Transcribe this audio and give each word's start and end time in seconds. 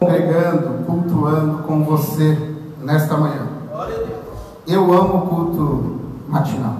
congregando, 0.00 0.84
cultuando 0.86 1.62
com 1.64 1.84
você 1.84 2.56
nesta 2.80 3.18
manhã. 3.18 3.46
Eu 4.66 4.90
amo 4.92 5.18
o 5.18 5.26
culto 5.28 6.00
matinal. 6.26 6.76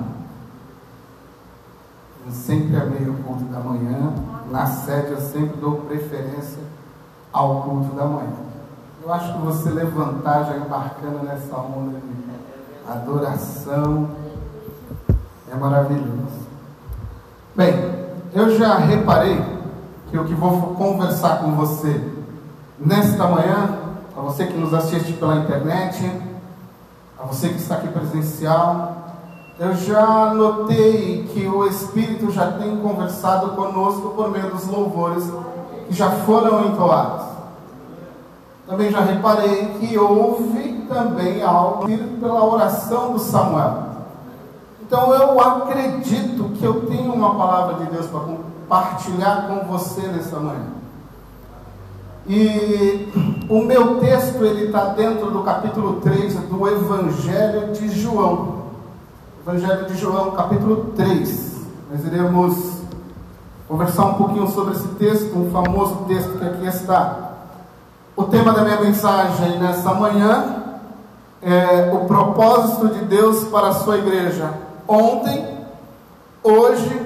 Eu 2.25 2.32
sempre 2.32 2.77
amei 2.77 3.06
o 3.06 3.14
culto 3.22 3.45
da 3.45 3.61
manhã. 3.61 4.14
Na 4.50 4.64
sede 4.64 5.11
eu 5.11 5.20
sempre 5.20 5.61
dou 5.61 5.82
preferência 5.82 6.62
ao 7.30 7.62
culto 7.62 7.95
da 7.95 8.06
manhã. 8.06 8.32
Eu 9.02 9.12
acho 9.12 9.34
que 9.34 9.39
você 9.41 9.68
levantar 9.68 10.45
já 10.45 10.57
embarcando 10.57 11.23
nessa 11.23 11.57
onda 11.57 11.98
de 11.98 12.91
adoração 12.91 14.09
é 15.52 15.55
maravilhoso. 15.55 16.48
Bem, 17.55 17.75
eu 18.32 18.57
já 18.57 18.79
reparei 18.79 19.43
que 20.11 20.18
o 20.18 20.25
que 20.25 20.34
vou 20.34 20.75
conversar 20.75 21.41
com 21.41 21.52
você 21.52 22.20
nesta 22.80 23.26
manhã, 23.26 23.79
a 24.16 24.20
você 24.20 24.46
que 24.46 24.57
nos 24.57 24.72
assiste 24.72 25.12
pela 25.12 25.36
internet, 25.36 26.11
a 27.18 27.26
você 27.26 27.50
que 27.50 27.57
está 27.57 27.75
aqui 27.76 27.88
presencial, 27.88 28.96
eu 29.58 29.75
já 29.75 30.32
notei 30.32 31.29
que 31.32 31.46
o 31.46 31.66
Espírito 31.66 32.30
já 32.30 32.52
tem 32.52 32.78
conversado 32.78 33.50
conosco 33.50 34.11
por 34.16 34.30
meio 34.30 34.50
dos 34.50 34.66
louvores 34.66 35.30
que 35.86 35.94
já 35.94 36.11
foram 36.11 36.66
entoados. 36.69 37.27
Também 38.66 38.91
já 38.91 39.00
reparei 39.00 39.66
que 39.78 39.98
houve 39.98 40.86
também 40.88 41.42
algo 41.42 41.86
pela 42.20 42.44
oração 42.44 43.12
do 43.12 43.19
Samuel. 43.19 43.91
Então 44.80 45.12
eu 45.12 45.38
acredito 45.38 46.50
que 46.58 46.64
eu 46.64 46.86
tenho 46.86 47.12
uma 47.12 47.34
palavra 47.34 47.84
de 47.84 47.91
Deus 47.91 48.06
para 48.06 48.20
compartilhar 48.20 49.47
com 49.47 49.66
você 49.66 50.06
nessa 50.06 50.41
manhã. 50.41 50.80
E 52.27 53.08
o 53.48 53.62
meu 53.62 53.98
texto 53.98 54.44
ele 54.44 54.66
está 54.66 54.86
dentro 54.86 55.30
do 55.30 55.42
capítulo 55.42 56.00
3 56.00 56.34
do 56.34 56.68
Evangelho 56.68 57.72
de 57.72 57.88
João. 57.88 58.60
Evangelho 59.42 59.86
de 59.86 59.96
João, 59.96 60.32
capítulo 60.32 60.92
3. 60.96 61.60
Nós 61.90 62.04
iremos 62.04 62.80
conversar 63.66 64.04
um 64.06 64.14
pouquinho 64.14 64.48
sobre 64.48 64.74
esse 64.74 64.88
texto, 64.88 65.36
um 65.36 65.50
famoso 65.50 66.04
texto 66.06 66.38
que 66.38 66.44
aqui 66.44 66.66
está. 66.66 67.30
O 68.14 68.24
tema 68.24 68.52
da 68.52 68.62
minha 68.62 68.80
mensagem 68.80 69.58
nessa 69.58 69.94
manhã 69.94 70.56
é 71.40 71.90
o 71.92 72.05
propósito 72.05 72.88
de 72.88 73.05
Deus 73.06 73.44
para 73.44 73.68
a 73.68 73.74
sua 73.74 73.96
igreja 73.96 74.52
ontem, 74.86 75.56
hoje 76.42 77.00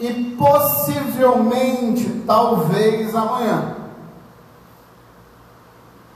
e 0.00 0.34
possivelmente, 0.38 2.22
talvez 2.26 3.14
amanhã. 3.14 3.75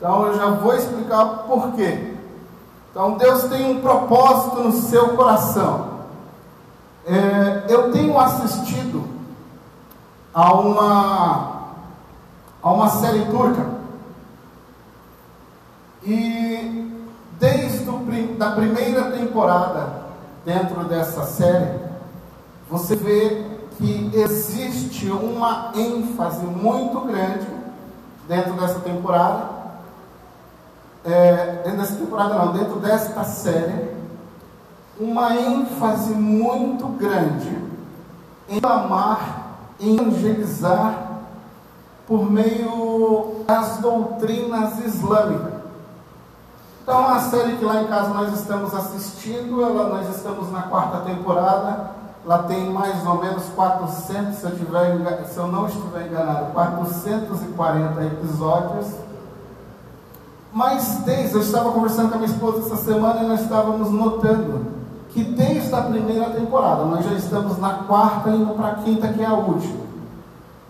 Então 0.00 0.28
eu 0.28 0.34
já 0.34 0.46
vou 0.46 0.74
explicar 0.74 1.44
por 1.46 1.72
quê. 1.72 2.14
Então 2.90 3.18
Deus 3.18 3.44
tem 3.44 3.70
um 3.70 3.82
propósito 3.82 4.62
no 4.62 4.72
seu 4.72 5.10
coração. 5.14 5.90
É, 7.04 7.66
eu 7.68 7.92
tenho 7.92 8.18
assistido 8.18 9.04
a 10.32 10.54
uma, 10.54 11.60
a 12.62 12.72
uma 12.72 12.88
série 12.88 13.26
turca 13.26 13.66
e 16.02 16.90
desde 17.38 17.90
a 17.90 18.36
da 18.38 18.52
primeira 18.52 19.10
temporada 19.10 20.00
dentro 20.44 20.84
dessa 20.84 21.24
série, 21.24 21.78
você 22.70 22.96
vê 22.96 23.44
que 23.76 24.10
existe 24.14 25.10
uma 25.10 25.72
ênfase 25.74 26.44
muito 26.46 27.00
grande 27.00 27.46
dentro 28.26 28.54
dessa 28.54 28.80
temporada. 28.80 29.59
É, 31.04 31.62
dentro 31.64 31.78
dessa 31.78 31.96
temporada 31.96 32.34
não, 32.34 32.52
dentro 32.52 32.78
desta 32.78 33.24
série, 33.24 33.90
uma 34.98 35.34
ênfase 35.34 36.12
muito 36.12 36.86
grande 36.88 37.56
em 38.48 38.60
amar, 38.62 39.56
em 39.80 39.96
evangelizar 39.96 41.10
por 42.06 42.30
meio 42.30 43.44
das 43.46 43.78
doutrinas 43.78 44.78
islâmicas. 44.84 45.60
Então, 46.82 47.08
a 47.08 47.20
série 47.20 47.56
que 47.56 47.64
lá 47.64 47.82
em 47.82 47.86
casa 47.86 48.12
nós 48.12 48.34
estamos 48.34 48.74
assistindo, 48.74 49.62
ela, 49.62 49.88
nós 49.88 50.16
estamos 50.16 50.50
na 50.50 50.62
quarta 50.62 50.98
temporada, 51.02 51.90
ela 52.24 52.42
tem 52.42 52.68
mais 52.70 53.06
ou 53.06 53.14
menos 53.14 53.44
400, 53.54 54.34
se 54.34 54.44
eu, 54.44 54.56
tiver, 54.56 55.24
se 55.24 55.38
eu 55.38 55.46
não 55.46 55.66
estiver 55.66 56.08
enganado, 56.08 56.52
440 56.52 58.04
episódios. 58.04 58.88
Mas 60.52 61.02
desde, 61.04 61.34
eu 61.34 61.40
estava 61.40 61.70
conversando 61.70 62.08
com 62.08 62.16
a 62.16 62.18
minha 62.18 62.30
esposa 62.30 62.58
essa 62.60 62.76
semana 62.84 63.22
e 63.22 63.26
nós 63.26 63.40
estávamos 63.42 63.90
notando 63.90 64.66
que 65.10 65.22
desde 65.24 65.74
a 65.74 65.82
primeira 65.82 66.30
temporada, 66.30 66.84
nós 66.84 67.04
já 67.04 67.12
estamos 67.12 67.58
na 67.58 67.74
quarta 67.84 68.30
indo 68.30 68.54
para 68.54 68.68
a 68.68 68.74
quinta, 68.76 69.08
que 69.08 69.22
é 69.22 69.26
a 69.26 69.34
última. 69.34 69.80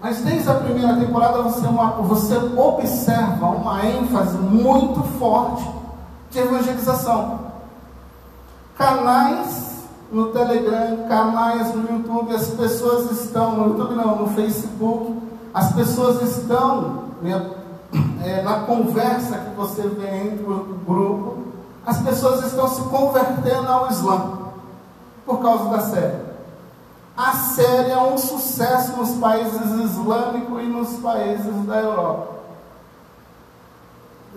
Mas 0.02 0.22
desde 0.22 0.48
a 0.48 0.54
primeira 0.54 0.96
temporada 0.96 1.42
você, 1.42 1.66
uma, 1.66 1.90
você 1.92 2.36
observa 2.56 3.46
uma 3.46 3.84
ênfase 3.84 4.38
muito 4.38 5.02
forte 5.18 5.68
de 6.30 6.38
evangelização. 6.38 7.40
Canais 8.76 9.84
no 10.10 10.26
Telegram, 10.28 11.06
canais 11.06 11.74
no 11.74 11.82
YouTube, 11.92 12.34
as 12.34 12.48
pessoas 12.48 13.10
estão, 13.10 13.56
no 13.56 13.68
YouTube 13.68 13.94
não, 13.94 14.16
no 14.16 14.28
Facebook, 14.28 15.20
as 15.52 15.72
pessoas 15.72 16.22
estão 16.22 17.04
né, 17.22 17.38
é, 18.24 18.42
na 18.42 18.60
conversa 18.60 19.38
que 19.38 19.56
você 19.56 19.82
vê 19.82 20.28
entre 20.28 20.44
o 20.44 20.80
grupo, 20.86 21.38
as 21.84 21.98
pessoas 22.02 22.44
estão 22.44 22.68
se 22.68 22.82
convertendo 22.82 23.68
ao 23.68 23.90
Islã 23.90 24.38
por 25.24 25.40
causa 25.40 25.70
da 25.70 25.80
série. 25.80 26.30
A 27.16 27.32
série 27.32 27.90
é 27.90 27.98
um 27.98 28.16
sucesso 28.16 28.96
nos 28.96 29.10
países 29.16 29.70
islâmicos 29.72 30.62
e 30.62 30.66
nos 30.66 30.98
países 31.00 31.66
da 31.66 31.76
Europa 31.76 32.40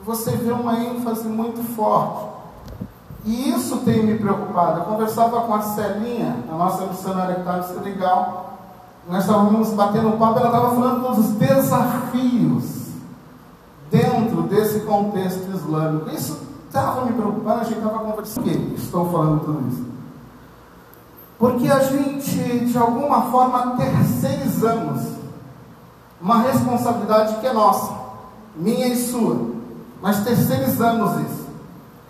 você 0.05 0.31
vê 0.31 0.51
uma 0.51 0.77
ênfase 0.79 1.27
muito 1.27 1.63
forte. 1.75 2.33
E 3.25 3.51
isso 3.51 3.77
tem 3.79 4.03
me 4.03 4.17
preocupado. 4.17 4.81
Eu 4.81 4.85
conversava 4.85 5.41
com 5.41 5.53
a 5.53 5.61
Celinha, 5.61 6.35
a 6.51 6.55
nossa 6.55 6.85
missionária 6.85 7.35
que 7.35 7.41
está 7.41 7.57
no 7.57 7.63
Senegal, 7.63 8.59
nós 9.07 9.23
estávamos 9.23 9.69
batendo 9.69 10.17
papo, 10.17 10.39
ela 10.39 10.47
estava 10.47 10.75
falando 10.75 11.15
dos 11.15 11.27
desafios 11.35 12.82
dentro 13.93 14.41
desse 14.43 14.79
contexto 14.79 15.47
islâmico. 15.55 16.09
Isso 16.09 16.41
estava 16.65 17.05
me 17.05 17.13
preocupando, 17.13 17.61
a 17.61 17.63
gente 17.63 17.77
estava 17.77 17.99
conversando. 17.99 18.43
Por 18.43 18.51
que 18.51 18.73
estou 18.75 19.11
falando 19.11 19.45
tudo 19.45 19.67
isso? 19.69 19.85
Porque 21.37 21.69
a 21.69 21.79
gente, 21.79 22.65
de 22.65 22.77
alguma 22.77 23.29
forma, 23.29 23.77
terceirizamos 23.77 25.13
uma 26.19 26.39
responsabilidade 26.39 27.35
que 27.35 27.45
é 27.45 27.53
nossa, 27.53 27.93
minha 28.55 28.87
e 28.87 28.95
sua. 28.95 29.51
Nós 30.01 30.23
terceirizamos 30.23 31.11
isso. 31.27 31.43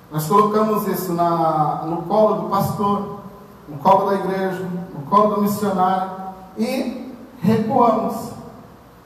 Nós 0.10 0.26
colocamos 0.28 0.88
isso 0.88 1.12
na, 1.14 1.84
no 1.86 2.04
colo 2.04 2.44
do 2.44 2.50
pastor, 2.50 3.20
no 3.68 3.78
colo 3.80 4.10
da 4.10 4.16
igreja, 4.16 4.70
no 4.94 5.02
colo 5.10 5.36
do 5.36 5.42
missionário 5.42 6.12
e 6.58 7.12
recuamos. 7.42 8.43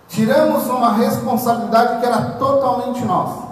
Tiramos 0.08 0.68
uma 0.68 0.94
responsabilidade 0.94 2.00
que 2.00 2.06
era 2.06 2.22
totalmente 2.32 3.04
nossa. 3.04 3.48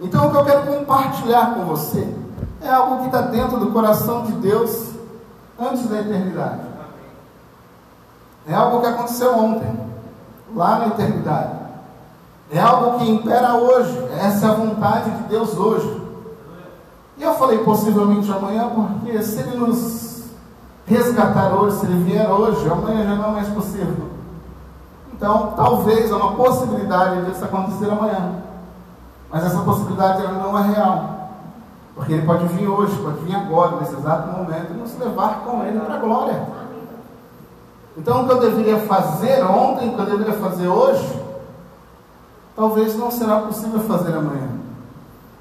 Então, 0.00 0.26
o 0.26 0.30
que 0.30 0.36
eu 0.36 0.44
quero 0.44 0.66
compartilhar 0.66 1.54
com 1.54 1.64
você 1.64 2.14
é 2.60 2.68
algo 2.68 3.00
que 3.00 3.06
está 3.06 3.22
dentro 3.22 3.58
do 3.58 3.70
coração 3.72 4.22
de 4.24 4.32
Deus 4.32 4.90
antes 5.58 5.88
da 5.88 6.00
eternidade. 6.00 6.60
É 8.46 8.54
algo 8.54 8.80
que 8.80 8.86
aconteceu 8.86 9.36
ontem, 9.38 9.78
lá 10.54 10.80
na 10.80 10.86
eternidade. 10.88 11.64
É 12.52 12.60
algo 12.60 12.98
que 12.98 13.10
impera 13.10 13.54
hoje. 13.54 13.98
Essa 14.20 14.46
é 14.46 14.50
a 14.50 14.54
vontade 14.54 15.10
de 15.10 15.22
Deus 15.28 15.56
hoje. 15.56 16.02
E 17.16 17.22
eu 17.22 17.34
falei 17.34 17.58
possivelmente 17.58 18.30
amanhã, 18.30 18.68
porque 18.68 19.22
se 19.22 19.40
Ele 19.40 19.56
nos 19.56 20.24
resgatar 20.86 21.54
hoje, 21.54 21.78
se 21.78 21.86
Ele 21.86 22.04
vier 22.04 22.28
hoje, 22.28 22.68
amanhã 22.68 23.04
já 23.04 23.14
não 23.14 23.30
é 23.30 23.32
mais 23.32 23.48
possível. 23.48 24.13
Então, 25.24 25.54
talvez 25.56 26.10
é 26.10 26.14
uma 26.14 26.34
possibilidade 26.34 27.24
disso 27.24 27.42
acontecer 27.42 27.90
amanhã. 27.90 28.42
Mas 29.30 29.46
essa 29.46 29.60
possibilidade 29.60 30.22
não 30.22 30.58
é 30.58 30.70
real. 30.70 31.30
Porque 31.94 32.12
Ele 32.12 32.26
pode 32.26 32.46
vir 32.48 32.68
hoje, 32.68 32.94
pode 32.98 33.20
vir 33.20 33.34
agora, 33.34 33.76
nesse 33.76 33.94
exato 33.94 34.28
momento, 34.28 34.72
e 34.72 34.74
nos 34.74 34.98
levar 34.98 35.40
com 35.40 35.64
Ele 35.64 35.80
para 35.80 35.94
a 35.94 35.98
glória. 35.98 36.46
Então, 37.96 38.20
o 38.20 38.26
que 38.26 38.32
eu 38.34 38.40
deveria 38.40 38.80
fazer 38.80 39.42
ontem, 39.44 39.88
o 39.88 39.94
que 39.94 40.00
eu 40.00 40.06
deveria 40.06 40.34
fazer 40.34 40.68
hoje, 40.68 41.22
talvez 42.54 42.94
não 42.98 43.10
será 43.10 43.40
possível 43.40 43.80
fazer 43.80 44.14
amanhã. 44.14 44.50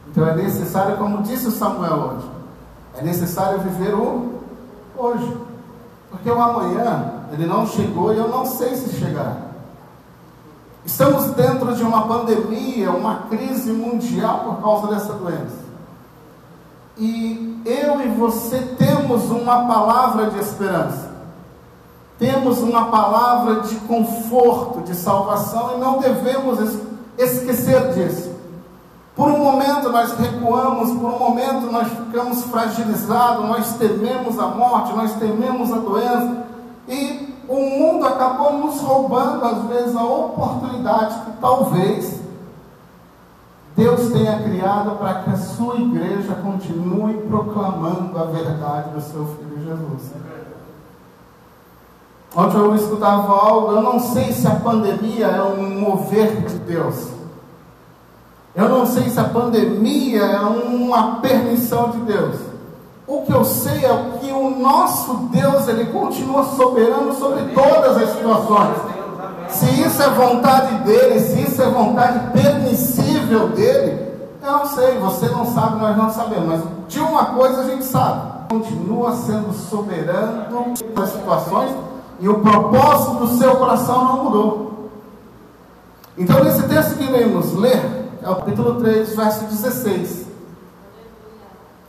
Então 0.08 0.26
é 0.26 0.34
necessário, 0.34 0.96
como 0.96 1.24
disse 1.24 1.48
o 1.48 1.52
Samuel 1.52 2.14
hoje, 2.16 2.32
é 3.00 3.02
necessário 3.02 3.60
viver 3.60 3.94
o 3.96 4.40
hoje. 4.96 5.38
Porque 6.10 6.30
o 6.30 6.42
amanhã, 6.42 7.26
ele 7.34 7.46
não 7.46 7.68
chegou 7.68 8.14
e 8.14 8.18
eu 8.18 8.30
não 8.30 8.46
sei 8.46 8.76
se 8.76 8.98
chegará. 8.98 9.53
Estamos 10.86 11.26
dentro 11.32 11.74
de 11.76 11.84
uma 11.84 12.08
pandemia, 12.08 12.92
uma 12.92 13.24
crise 13.30 13.72
mundial 13.72 14.40
por 14.40 14.62
causa 14.62 14.88
dessa 14.88 15.14
doença. 15.14 15.64
E 16.98 17.62
eu 17.66 18.02
e 18.02 18.08
você 18.10 18.60
temos 18.78 19.32
uma 19.32 19.66
palavra 19.66 20.30
de 20.30 20.40
esperança. 20.40 21.12
Temos 22.20 22.60
uma 22.60 22.86
palavra 22.86 23.62
de 23.62 23.76
conforto, 23.78 24.82
de 24.82 24.94
salvação 24.94 25.76
e 25.76 25.80
não 25.80 26.00
devemos 26.00 26.60
esquecer 27.18 27.94
disso. 27.94 28.34
Por 29.16 29.30
um 29.30 29.38
momento 29.38 29.90
nós 29.90 30.12
recuamos, 30.18 30.92
por 31.00 31.10
um 31.10 31.20
momento 31.20 31.72
nós 31.72 31.88
ficamos 31.88 32.44
fragilizados, 32.44 33.46
nós 33.48 33.78
tememos 33.78 34.40
a 34.40 34.48
morte, 34.48 34.94
nós 34.94 35.14
tememos 35.14 35.72
a 35.72 35.78
doença, 35.78 36.44
e 36.88 37.33
o 37.54 37.70
mundo 37.70 38.06
acabou 38.06 38.54
nos 38.54 38.80
roubando, 38.82 39.46
às 39.46 39.64
vezes, 39.68 39.96
a 39.96 40.04
oportunidade 40.04 41.20
que 41.26 41.32
talvez 41.40 42.20
Deus 43.76 44.12
tenha 44.12 44.42
criado 44.42 44.98
para 44.98 45.22
que 45.22 45.30
a 45.32 45.38
sua 45.38 45.76
igreja 45.76 46.36
continue 46.36 47.14
proclamando 47.28 48.18
a 48.18 48.26
verdade 48.26 48.90
do 48.92 49.02
seu 49.02 49.26
Filho 49.26 49.64
Jesus. 49.64 50.12
Ontem 52.36 52.58
eu 52.58 52.76
escutava 52.76 53.32
algo, 53.32 53.74
eu 53.74 53.82
não 53.82 54.00
sei 54.00 54.32
se 54.32 54.48
a 54.48 54.56
pandemia 54.56 55.28
é 55.28 55.44
um 55.44 55.82
mover 55.82 56.42
de 56.48 56.56
Deus. 56.60 57.10
Eu 58.56 58.70
não 58.70 58.86
sei 58.86 59.10
se 59.10 59.20
a 59.20 59.26
pandemia 59.26 60.22
é 60.22 60.40
uma 60.40 61.20
permissão 61.20 61.92
de 61.92 62.00
Deus. 62.00 62.53
O 63.14 63.22
que 63.22 63.32
eu 63.32 63.46
sei 63.46 63.86
é 63.86 64.18
que 64.20 64.32
o 64.32 64.50
nosso 64.60 65.14
Deus, 65.32 65.68
ele 65.68 65.86
continua 65.86 66.44
soberano 66.46 67.14
sobre 67.14 67.44
todas 67.54 67.96
as 67.96 68.10
situações. 68.10 68.76
Se 69.50 69.66
isso 69.84 70.02
é 70.02 70.10
vontade 70.10 70.84
dele, 70.84 71.20
se 71.20 71.42
isso 71.42 71.62
é 71.62 71.70
vontade 71.70 72.32
permissível 72.32 73.50
dele, 73.50 74.12
eu 74.42 74.52
não 74.52 74.66
sei, 74.66 74.98
você 74.98 75.28
não 75.28 75.46
sabe, 75.46 75.80
nós 75.80 75.96
não 75.96 76.10
sabemos, 76.10 76.48
mas 76.48 76.62
de 76.88 77.00
uma 77.00 77.26
coisa 77.26 77.62
a 77.62 77.66
gente 77.66 77.86
sabe. 77.86 78.34
Continua 78.50 79.12
sendo 79.12 79.54
soberano 79.54 80.74
nas 80.96 81.10
situações 81.10 81.72
e 82.20 82.28
o 82.28 82.40
propósito 82.40 83.18
do 83.18 83.28
seu 83.38 83.56
coração 83.58 84.06
não 84.06 84.24
mudou. 84.24 84.90
Então, 86.18 86.44
nesse 86.44 86.64
texto 86.64 86.98
que 86.98 87.04
iremos 87.04 87.54
ler, 87.54 88.10
é 88.24 88.30
o 88.30 88.38
capítulo 88.38 88.82
3, 88.82 89.16
verso 89.16 89.46
16. 89.46 90.23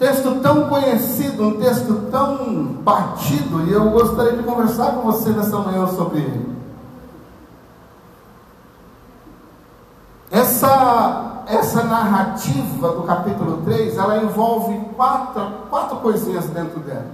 Texto 0.04 0.38
tão 0.42 0.68
conhecido, 0.68 1.44
um 1.44 1.52
texto 1.58 2.10
tão 2.10 2.74
batido, 2.82 3.62
e 3.66 3.72
eu 3.72 3.88
gostaria 3.88 4.36
de 4.36 4.42
conversar 4.42 4.92
com 4.92 5.10
você 5.10 5.30
nessa 5.30 5.56
manhã 5.60 5.86
sobre 5.86 6.18
ele. 6.18 6.56
Essa, 10.30 11.44
essa 11.46 11.84
narrativa 11.84 12.88
do 12.88 13.04
capítulo 13.04 13.62
3, 13.64 13.96
ela 13.96 14.18
envolve 14.18 14.78
quatro, 14.94 15.42
quatro 15.70 15.96
coisinhas 15.96 16.44
dentro 16.48 16.80
dela. 16.80 17.06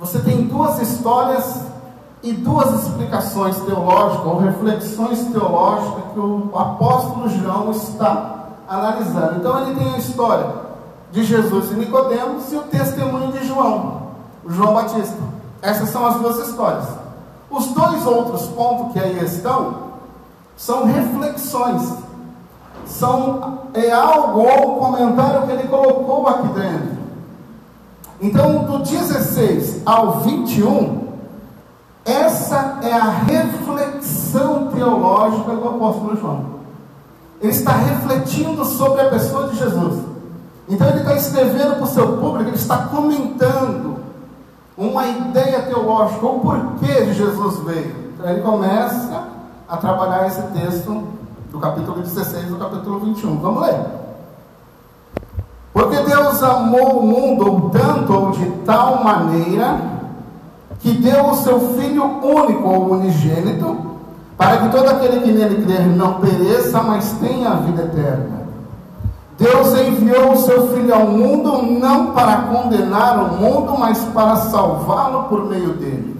Você 0.00 0.18
tem 0.20 0.44
duas 0.46 0.80
histórias 0.80 1.66
e 2.22 2.32
duas 2.32 2.82
explicações 2.82 3.60
teológicas, 3.60 4.24
ou 4.26 4.38
reflexões 4.38 5.22
teológicas 5.26 6.04
que 6.14 6.18
o 6.18 6.50
apóstolo 6.56 7.28
João 7.28 7.72
está 7.72 8.52
analisando. 8.66 9.36
Então 9.36 9.60
ele 9.60 9.78
tem 9.78 9.94
a 9.96 9.98
história 9.98 10.65
de 11.12 11.24
Jesus 11.24 11.70
e 11.70 11.74
Nicodemos 11.74 12.52
e 12.52 12.56
o 12.56 12.62
testemunho 12.62 13.32
de 13.32 13.46
João, 13.46 14.08
João 14.48 14.74
Batista. 14.74 15.16
Essas 15.62 15.88
são 15.90 16.06
as 16.06 16.16
duas 16.16 16.48
histórias. 16.48 16.86
Os 17.50 17.66
dois 17.68 18.06
outros 18.06 18.46
pontos 18.48 18.92
que 18.92 18.98
aí 18.98 19.24
estão 19.24 19.86
são 20.56 20.84
reflexões. 20.84 21.92
São 22.86 23.58
é 23.74 23.90
algo 23.90 24.40
ou 24.40 24.76
um 24.76 24.78
comentário 24.78 25.46
que 25.46 25.52
ele 25.52 25.68
colocou 25.68 26.26
aqui 26.28 26.48
dentro. 26.48 26.96
Então, 28.20 28.64
do 28.64 28.78
16 28.78 29.82
ao 29.84 30.20
21, 30.20 31.06
essa 32.04 32.78
é 32.82 32.92
a 32.92 33.10
reflexão 33.10 34.68
teológica 34.68 35.54
do 35.54 35.68
apóstolo 35.68 36.16
João. 36.16 36.56
Ele 37.40 37.52
está 37.52 37.72
refletindo 37.72 38.64
sobre 38.64 39.02
a 39.02 39.10
pessoa 39.10 39.48
de 39.48 39.58
Jesus. 39.58 40.15
Então 40.68 40.88
ele 40.88 40.98
está 40.98 41.14
escrevendo 41.14 41.74
para 41.74 41.84
o 41.84 41.86
seu 41.86 42.16
público, 42.16 42.50
ele 42.50 42.56
está 42.56 42.78
comentando 42.78 43.96
uma 44.76 45.06
ideia 45.06 45.62
teológica, 45.62 46.26
o 46.26 46.40
porquê 46.40 47.04
de 47.04 47.14
Jesus 47.14 47.58
veio. 47.60 48.12
Então 48.14 48.28
ele 48.28 48.42
começa 48.42 49.24
a 49.68 49.76
trabalhar 49.76 50.26
esse 50.26 50.42
texto 50.42 51.04
do 51.50 51.58
capítulo 51.58 52.02
16 52.02 52.46
do 52.46 52.56
capítulo 52.56 53.00
21. 53.00 53.38
Vamos 53.38 53.62
ler. 53.62 53.80
Porque 55.72 55.96
Deus 56.02 56.42
amou 56.42 57.00
o 57.00 57.06
mundo 57.06 57.70
tanto 57.70 58.12
ou 58.12 58.30
de 58.32 58.46
tal 58.64 59.04
maneira 59.04 59.78
que 60.80 60.92
deu 60.92 61.30
o 61.30 61.36
seu 61.36 61.60
Filho 61.74 62.04
único 62.22 62.68
ou 62.68 62.92
unigênito 62.92 63.76
para 64.36 64.58
que 64.58 64.68
todo 64.70 64.88
aquele 64.88 65.20
que 65.20 65.32
nele 65.32 65.64
crer 65.64 65.86
não 65.86 66.14
pereça, 66.14 66.82
mas 66.82 67.12
tenha 67.12 67.50
a 67.50 67.54
vida 67.56 67.82
eterna. 67.82 68.45
Deus 69.38 69.78
enviou 69.78 70.32
o 70.32 70.36
seu 70.36 70.68
Filho 70.68 70.94
ao 70.94 71.06
mundo 71.06 71.62
não 71.62 72.12
para 72.12 72.42
condenar 72.42 73.18
o 73.22 73.36
mundo, 73.36 73.76
mas 73.78 73.98
para 74.14 74.36
salvá-lo 74.36 75.24
por 75.24 75.44
meio 75.44 75.74
dele. 75.74 76.16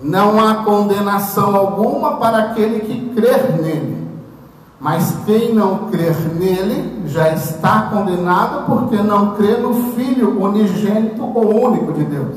Não 0.00 0.38
há 0.40 0.62
condenação 0.62 1.56
alguma 1.56 2.16
para 2.18 2.38
aquele 2.38 2.80
que 2.80 3.14
crer 3.14 3.60
nele. 3.60 4.06
Mas 4.80 5.16
quem 5.26 5.52
não 5.52 5.90
crer 5.90 6.16
nele 6.36 7.02
já 7.06 7.30
está 7.32 7.88
condenado 7.90 8.64
porque 8.66 8.96
não 9.02 9.34
crê 9.34 9.56
no 9.56 9.74
Filho 9.94 10.40
unigênito 10.40 11.20
ou 11.22 11.64
único 11.64 11.92
de 11.92 12.04
Deus. 12.04 12.36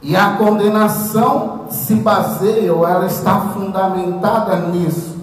E 0.00 0.14
a 0.14 0.36
condenação 0.36 1.62
se 1.68 1.96
baseia, 1.96 2.72
ou 2.72 2.86
ela 2.86 3.06
está 3.06 3.40
fundamentada 3.40 4.54
nisto. 4.68 5.15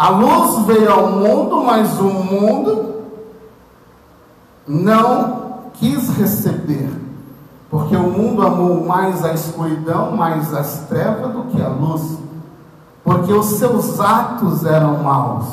A 0.00 0.08
luz 0.08 0.64
veio 0.64 0.90
ao 0.90 1.10
mundo, 1.10 1.62
mas 1.62 2.00
o 2.00 2.04
mundo 2.04 2.94
não 4.66 5.60
quis 5.74 6.08
receber. 6.16 6.88
Porque 7.68 7.94
o 7.94 8.10
mundo 8.10 8.40
amou 8.40 8.82
mais 8.82 9.22
a 9.22 9.34
escuridão, 9.34 10.16
mais 10.16 10.54
as 10.54 10.86
trevas 10.88 11.34
do 11.34 11.42
que 11.50 11.60
a 11.60 11.68
luz. 11.68 12.16
Porque 13.04 13.30
os 13.30 13.44
seus 13.58 14.00
atos 14.00 14.64
eram 14.64 15.02
maus. 15.02 15.44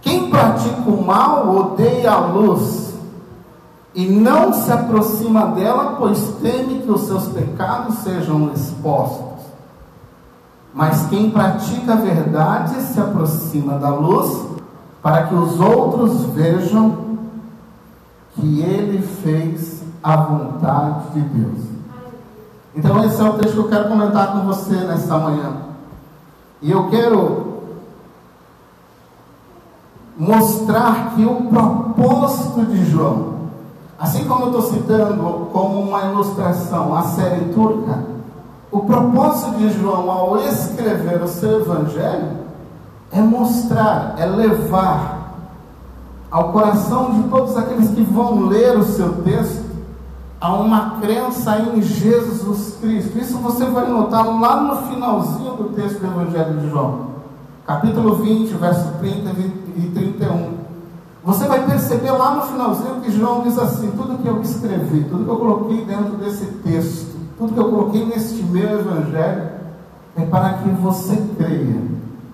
Quem 0.00 0.30
pratica 0.30 0.88
o 0.88 1.04
mal 1.04 1.54
odeia 1.54 2.12
a 2.12 2.20
luz 2.20 2.94
e 3.94 4.06
não 4.06 4.54
se 4.54 4.72
aproxima 4.72 5.48
dela, 5.48 5.96
pois 5.98 6.18
teme 6.40 6.80
que 6.80 6.90
os 6.90 7.02
seus 7.02 7.26
pecados 7.26 7.96
sejam 7.96 8.50
expostos. 8.54 9.27
Mas 10.74 11.06
quem 11.08 11.30
pratica 11.30 11.94
a 11.94 11.96
verdade 11.96 12.80
se 12.82 13.00
aproxima 13.00 13.78
da 13.78 13.90
luz, 13.90 14.46
para 15.02 15.26
que 15.26 15.34
os 15.34 15.58
outros 15.60 16.24
vejam 16.34 17.18
que 18.34 18.60
ele 18.60 19.02
fez 19.02 19.82
a 20.02 20.16
vontade 20.16 21.10
de 21.14 21.20
Deus. 21.20 21.64
Então, 22.74 23.04
esse 23.04 23.20
é 23.20 23.24
o 23.24 23.34
texto 23.34 23.54
que 23.54 23.58
eu 23.58 23.68
quero 23.68 23.88
comentar 23.88 24.32
com 24.32 24.46
você 24.46 24.74
nessa 24.74 25.18
manhã. 25.18 25.56
E 26.62 26.70
eu 26.70 26.88
quero 26.88 27.46
mostrar 30.16 31.14
que 31.14 31.24
o 31.24 31.44
propósito 31.44 32.66
de 32.66 32.84
João 32.90 33.38
Assim 33.98 34.24
como 34.26 34.44
eu 34.44 34.46
estou 34.46 34.62
citando 34.62 35.48
como 35.52 35.80
uma 35.80 36.04
ilustração 36.04 36.96
a 36.96 37.02
série 37.02 37.46
turca, 37.46 38.04
o 38.70 38.80
propósito 38.80 39.56
de 39.56 39.70
João 39.70 40.10
ao 40.10 40.38
escrever 40.38 41.22
o 41.22 41.28
seu 41.28 41.60
evangelho 41.60 42.38
é 43.10 43.20
mostrar, 43.20 44.14
é 44.18 44.26
levar 44.26 45.18
ao 46.30 46.52
coração 46.52 47.12
de 47.12 47.28
todos 47.28 47.56
aqueles 47.56 47.90
que 47.90 48.02
vão 48.02 48.46
ler 48.46 48.76
o 48.76 48.84
seu 48.84 49.22
texto 49.22 49.68
a 50.40 50.54
uma 50.54 51.00
crença 51.00 51.58
em 51.58 51.82
Jesus 51.82 52.76
Cristo. 52.80 53.18
Isso 53.18 53.38
você 53.38 53.64
vai 53.64 53.88
notar 53.88 54.26
lá 54.38 54.60
no 54.60 54.88
finalzinho 54.88 55.54
do 55.54 55.70
texto 55.74 55.98
do 56.00 56.06
Evangelho 56.06 56.60
de 56.60 56.70
João, 56.70 57.08
capítulo 57.66 58.16
20, 58.16 58.54
verso 58.54 58.92
30 59.00 59.30
e 59.76 59.90
31. 59.94 60.58
Você 61.24 61.46
vai 61.46 61.66
perceber 61.66 62.12
lá 62.12 62.36
no 62.36 62.42
finalzinho 62.42 63.00
que 63.00 63.10
João 63.10 63.42
diz 63.42 63.58
assim: 63.58 63.90
tudo 63.96 64.18
que 64.18 64.28
eu 64.28 64.40
escrevi, 64.40 65.04
tudo 65.04 65.24
que 65.24 65.30
eu 65.30 65.36
coloquei 65.36 65.84
dentro 65.84 66.16
desse 66.16 66.46
texto, 66.46 67.07
tudo 67.38 67.54
que 67.54 67.60
eu 67.60 67.70
coloquei 67.70 68.04
neste 68.04 68.42
meu 68.42 68.80
evangelho, 68.80 69.48
é 70.16 70.24
para 70.24 70.54
que 70.54 70.68
você 70.70 71.16
creia 71.36 71.80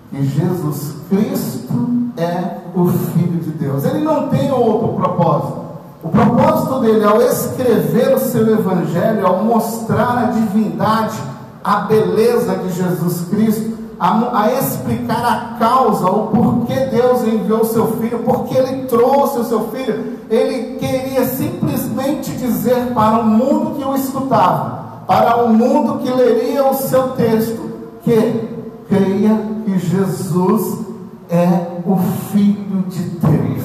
que 0.09 0.25
Jesus 0.25 0.95
Cristo 1.09 2.11
é 2.17 2.57
o 2.73 2.87
Filho 2.87 3.39
de 3.39 3.51
Deus. 3.51 3.85
Ele 3.85 4.03
não 4.03 4.27
tem 4.29 4.51
outro 4.51 4.93
propósito. 4.93 5.65
O 6.03 6.09
propósito 6.09 6.79
dele, 6.81 7.03
ao 7.03 7.21
escrever 7.21 8.15
o 8.15 8.19
seu 8.19 8.47
evangelho, 8.51 9.25
ao 9.25 9.43
mostrar 9.43 10.17
a 10.17 10.25
divindade 10.31 11.17
a 11.63 11.81
beleza 11.81 12.55
de 12.57 12.69
Jesus 12.73 13.27
Cristo, 13.27 13.75
a, 13.99 14.43
a, 14.43 14.53
explicar 14.53 15.25
a 15.25 15.57
causa, 15.57 16.07
o 16.07 16.27
porquê 16.27 16.75
Deus 16.91 17.23
enviou 17.23 17.61
o 17.61 17.65
seu 17.65 17.87
filho, 17.97 18.19
porque 18.19 18.55
ele 18.55 18.85
trouxe 18.85 19.39
o 19.39 19.43
seu 19.45 19.69
filho. 19.69 20.19
Ele 20.29 20.77
queria 20.77 21.25
simplesmente 21.25 22.31
dizer 22.31 22.93
para 22.93 23.19
o 23.19 23.25
mundo 23.25 23.75
que 23.77 23.83
o 23.83 23.95
escutava, 23.95 24.84
para 25.07 25.43
o 25.43 25.49
mundo 25.49 25.99
que 25.99 26.09
leria 26.09 26.65
o 26.65 26.73
seu 26.73 27.09
texto, 27.09 27.71
que 28.03 28.49
creia 28.87 29.39
que 29.65 29.77
Jesus 29.77 30.85
é 31.29 31.81
o 31.85 31.97
Filho 32.31 32.83
de 32.87 33.03
Deus. 33.03 33.63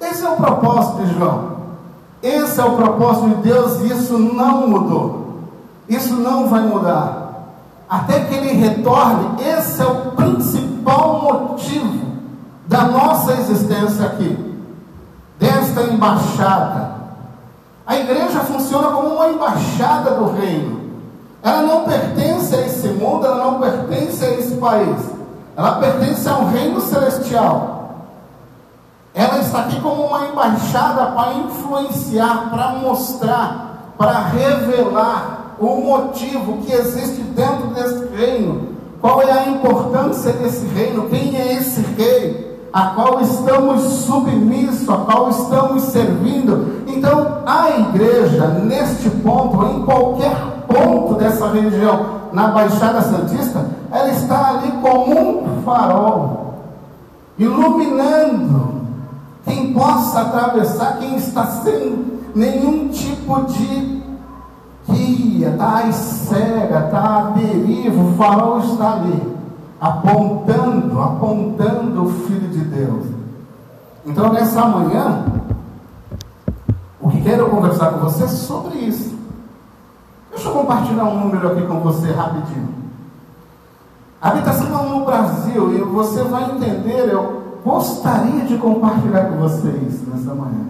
Esse 0.00 0.24
é 0.24 0.28
o 0.28 0.36
propósito 0.36 1.04
de 1.04 1.14
João. 1.14 1.54
Esse 2.22 2.60
é 2.60 2.64
o 2.64 2.76
propósito 2.76 3.28
de 3.28 3.34
Deus 3.42 3.80
e 3.80 3.92
isso 3.92 4.18
não 4.18 4.68
mudou. 4.68 5.40
Isso 5.88 6.14
não 6.14 6.48
vai 6.48 6.62
mudar. 6.62 7.24
Até 7.88 8.20
que 8.20 8.34
ele 8.34 8.52
retorne, 8.52 9.42
esse 9.42 9.80
é 9.82 9.86
o 9.86 10.12
principal 10.12 11.22
motivo 11.22 12.04
da 12.66 12.84
nossa 12.84 13.32
existência 13.34 14.06
aqui, 14.06 14.56
desta 15.38 15.82
embaixada. 15.82 17.03
A 17.86 17.96
igreja 17.96 18.40
funciona 18.40 18.88
como 18.88 19.14
uma 19.14 19.28
embaixada 19.28 20.12
do 20.12 20.32
reino. 20.32 20.84
Ela 21.42 21.62
não 21.62 21.84
pertence 21.84 22.54
a 22.54 22.62
esse 22.62 22.88
mundo, 22.88 23.26
ela 23.26 23.44
não 23.44 23.60
pertence 23.60 24.24
a 24.24 24.30
esse 24.30 24.54
país. 24.56 24.98
Ela 25.56 25.72
pertence 25.72 26.26
a 26.28 26.38
um 26.38 26.50
reino 26.50 26.80
celestial. 26.80 27.74
Ela 29.12 29.38
está 29.38 29.60
aqui 29.60 29.80
como 29.80 30.06
uma 30.06 30.26
embaixada 30.26 31.12
para 31.12 31.34
influenciar, 31.34 32.50
para 32.50 32.70
mostrar, 32.70 33.92
para 33.98 34.18
revelar 34.28 35.56
o 35.60 35.76
motivo 35.76 36.62
que 36.62 36.72
existe 36.72 37.20
dentro 37.20 37.68
desse 37.68 38.06
reino. 38.16 38.74
Qual 39.00 39.20
é 39.20 39.30
a 39.30 39.48
importância 39.48 40.32
desse 40.32 40.66
reino? 40.68 41.08
Quem 41.10 41.36
é 41.36 41.52
esse 41.58 41.82
rei? 41.82 42.53
A 42.74 42.86
qual 42.86 43.20
estamos 43.20 43.82
submissos, 44.04 44.88
a 44.88 44.96
qual 44.96 45.30
estamos 45.30 45.80
servindo. 45.84 46.82
Então, 46.88 47.38
a 47.46 47.70
igreja, 47.70 48.48
neste 48.48 49.08
ponto, 49.10 49.64
em 49.66 49.84
qualquer 49.84 50.34
ponto 50.66 51.14
dessa 51.14 51.50
região, 51.52 52.24
na 52.32 52.48
Baixada 52.48 53.00
Santista, 53.00 53.64
ela 53.92 54.10
está 54.10 54.48
ali 54.50 54.72
como 54.82 55.44
um 55.44 55.62
farol, 55.62 56.54
iluminando 57.38 58.74
quem 59.44 59.72
possa 59.72 60.22
atravessar, 60.22 60.98
quem 60.98 61.14
está 61.14 61.46
sem 61.46 62.04
nenhum 62.34 62.88
tipo 62.88 63.40
de 63.42 64.02
guia, 64.90 65.50
está 65.50 65.92
cega, 65.92 66.86
está 66.86 66.98
à 66.98 67.20
deriva, 67.36 68.02
o 68.02 68.14
farol 68.14 68.58
está 68.58 68.94
ali, 68.94 69.33
apontando, 69.84 70.98
apontando 70.98 72.04
o 72.04 72.08
Filho 72.08 72.48
de 72.48 72.60
Deus. 72.60 73.04
Então, 74.06 74.32
nessa 74.32 74.64
manhã, 74.64 75.26
o 76.98 77.10
que 77.10 77.20
quero 77.20 77.50
conversar 77.50 77.92
com 77.92 77.98
você 77.98 78.24
é 78.24 78.28
sobre 78.28 78.78
isso. 78.78 79.14
Deixa 80.30 80.48
eu 80.48 80.52
compartilhar 80.54 81.04
um 81.04 81.20
número 81.20 81.52
aqui 81.52 81.66
com 81.66 81.80
você 81.80 82.10
rapidinho. 82.12 82.70
A 84.22 84.30
habitação 84.30 84.88
no 84.88 85.04
Brasil, 85.04 85.74
e 85.76 85.82
você 85.82 86.24
vai 86.24 86.52
entender, 86.52 87.10
eu 87.10 87.60
gostaria 87.62 88.42
de 88.46 88.56
compartilhar 88.56 89.26
com 89.26 89.36
vocês 89.36 90.08
nessa 90.08 90.34
manhã. 90.34 90.66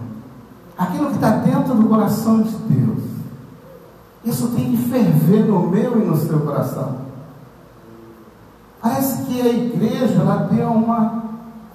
Aquilo 0.77 1.07
que 1.07 1.15
está 1.15 1.29
dentro 1.29 1.73
do 1.73 1.87
coração 1.87 2.41
de 2.41 2.53
Deus. 2.53 3.03
Isso 4.25 4.49
tem 4.49 4.71
que 4.71 4.77
ferver 4.89 5.45
no 5.45 5.69
meu 5.69 6.01
e 6.01 6.05
no 6.05 6.17
seu 6.17 6.41
coração. 6.41 7.04
Parece 8.85 9.23
que 9.23 9.41
a 9.41 9.47
igreja 9.47 10.21
ela 10.21 10.45
deu 10.45 10.69
uma 10.69 11.23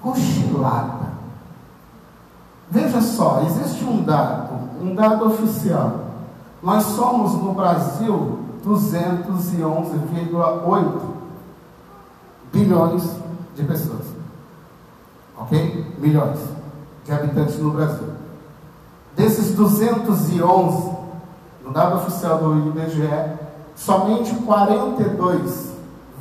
cochilada. 0.01 1.11
Veja 2.69 3.01
só, 3.01 3.43
existe 3.45 3.83
um 3.83 4.01
dado, 4.01 4.53
um 4.81 4.95
dado 4.95 5.25
oficial. 5.25 6.05
Nós 6.63 6.83
somos 6.83 7.33
no 7.33 7.53
Brasil 7.53 8.39
211,8 8.65 11.01
bilhões 12.53 13.03
de 13.57 13.63
pessoas 13.65 14.05
ok? 15.37 15.93
Milhões 15.97 16.39
de 17.03 17.11
habitantes 17.11 17.59
no 17.59 17.71
Brasil. 17.71 18.07
Desses 19.17 19.53
211, 19.55 20.91
no 21.65 21.73
dado 21.73 21.97
oficial 21.97 22.37
do 22.37 22.69
IBGE, 22.69 23.33
somente 23.75 24.33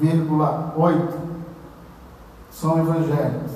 42,8 0.00 1.08
são 2.50 2.78
evangélicos. 2.78 3.52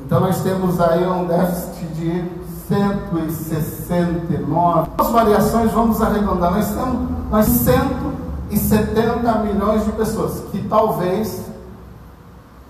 Então 0.00 0.20
nós 0.20 0.40
temos 0.42 0.80
aí 0.80 1.06
um 1.06 1.26
déficit 1.26 1.86
de 1.94 2.24
169. 2.68 4.90
As 4.98 5.10
variações, 5.10 5.72
vamos 5.72 6.00
arredondar, 6.00 6.52
nós 6.52 6.74
temos 6.74 7.10
nós 7.30 7.46
170 7.46 9.38
milhões 9.40 9.84
de 9.84 9.92
pessoas, 9.92 10.44
que 10.50 10.66
talvez 10.68 11.44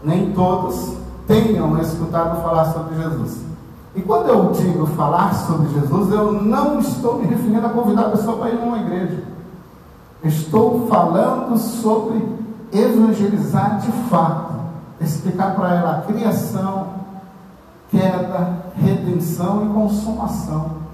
nem 0.02 0.32
todos 0.32 0.96
tenham 1.26 1.78
escutado 1.80 2.42
falar 2.42 2.72
sobre 2.72 2.96
Jesus. 2.96 3.42
E 3.94 4.02
quando 4.02 4.28
eu 4.28 4.50
digo 4.52 4.86
falar 4.88 5.32
sobre 5.34 5.68
Jesus, 5.68 6.12
eu 6.12 6.32
não 6.32 6.80
estou 6.80 7.18
me 7.18 7.26
referindo 7.26 7.66
a 7.66 7.70
convidar 7.70 8.06
a 8.06 8.10
pessoa 8.10 8.36
para 8.38 8.50
ir 8.50 8.60
a 8.60 8.64
uma 8.64 8.78
igreja. 8.78 9.33
Estou 10.24 10.86
falando 10.88 11.58
sobre 11.58 12.26
evangelizar 12.72 13.78
de 13.80 13.92
fato, 14.08 14.54
explicar 14.98 15.54
para 15.54 15.74
ela 15.74 15.98
a 15.98 16.02
criação, 16.02 16.86
queda, 17.90 18.64
redenção 18.74 19.66
e 19.66 19.74
consumação. 19.74 20.84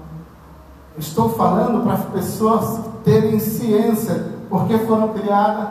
Estou 0.97 1.29
falando 1.29 1.83
para 1.83 1.93
as 1.93 2.05
pessoas 2.05 2.81
terem 3.05 3.39
ciência 3.39 4.31
por 4.49 4.67
que 4.67 4.77
foram 4.79 5.09
criadas, 5.09 5.67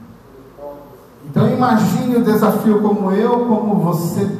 Então 1.25 1.49
imagine 1.49 2.17
o 2.17 2.23
desafio 2.23 2.81
como 2.81 3.11
eu, 3.11 3.45
como 3.45 3.75
você, 3.75 4.39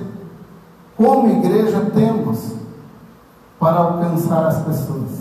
como 0.98 1.30
igreja 1.30 1.92
temos 1.94 2.54
para 3.60 3.78
alcançar 3.78 4.46
as 4.46 4.62
pessoas. 4.64 5.12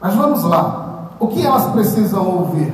Mas 0.00 0.14
vamos 0.14 0.42
lá. 0.44 1.10
O 1.20 1.26
que 1.28 1.44
elas 1.44 1.72
precisam 1.72 2.26
ouvir? 2.26 2.72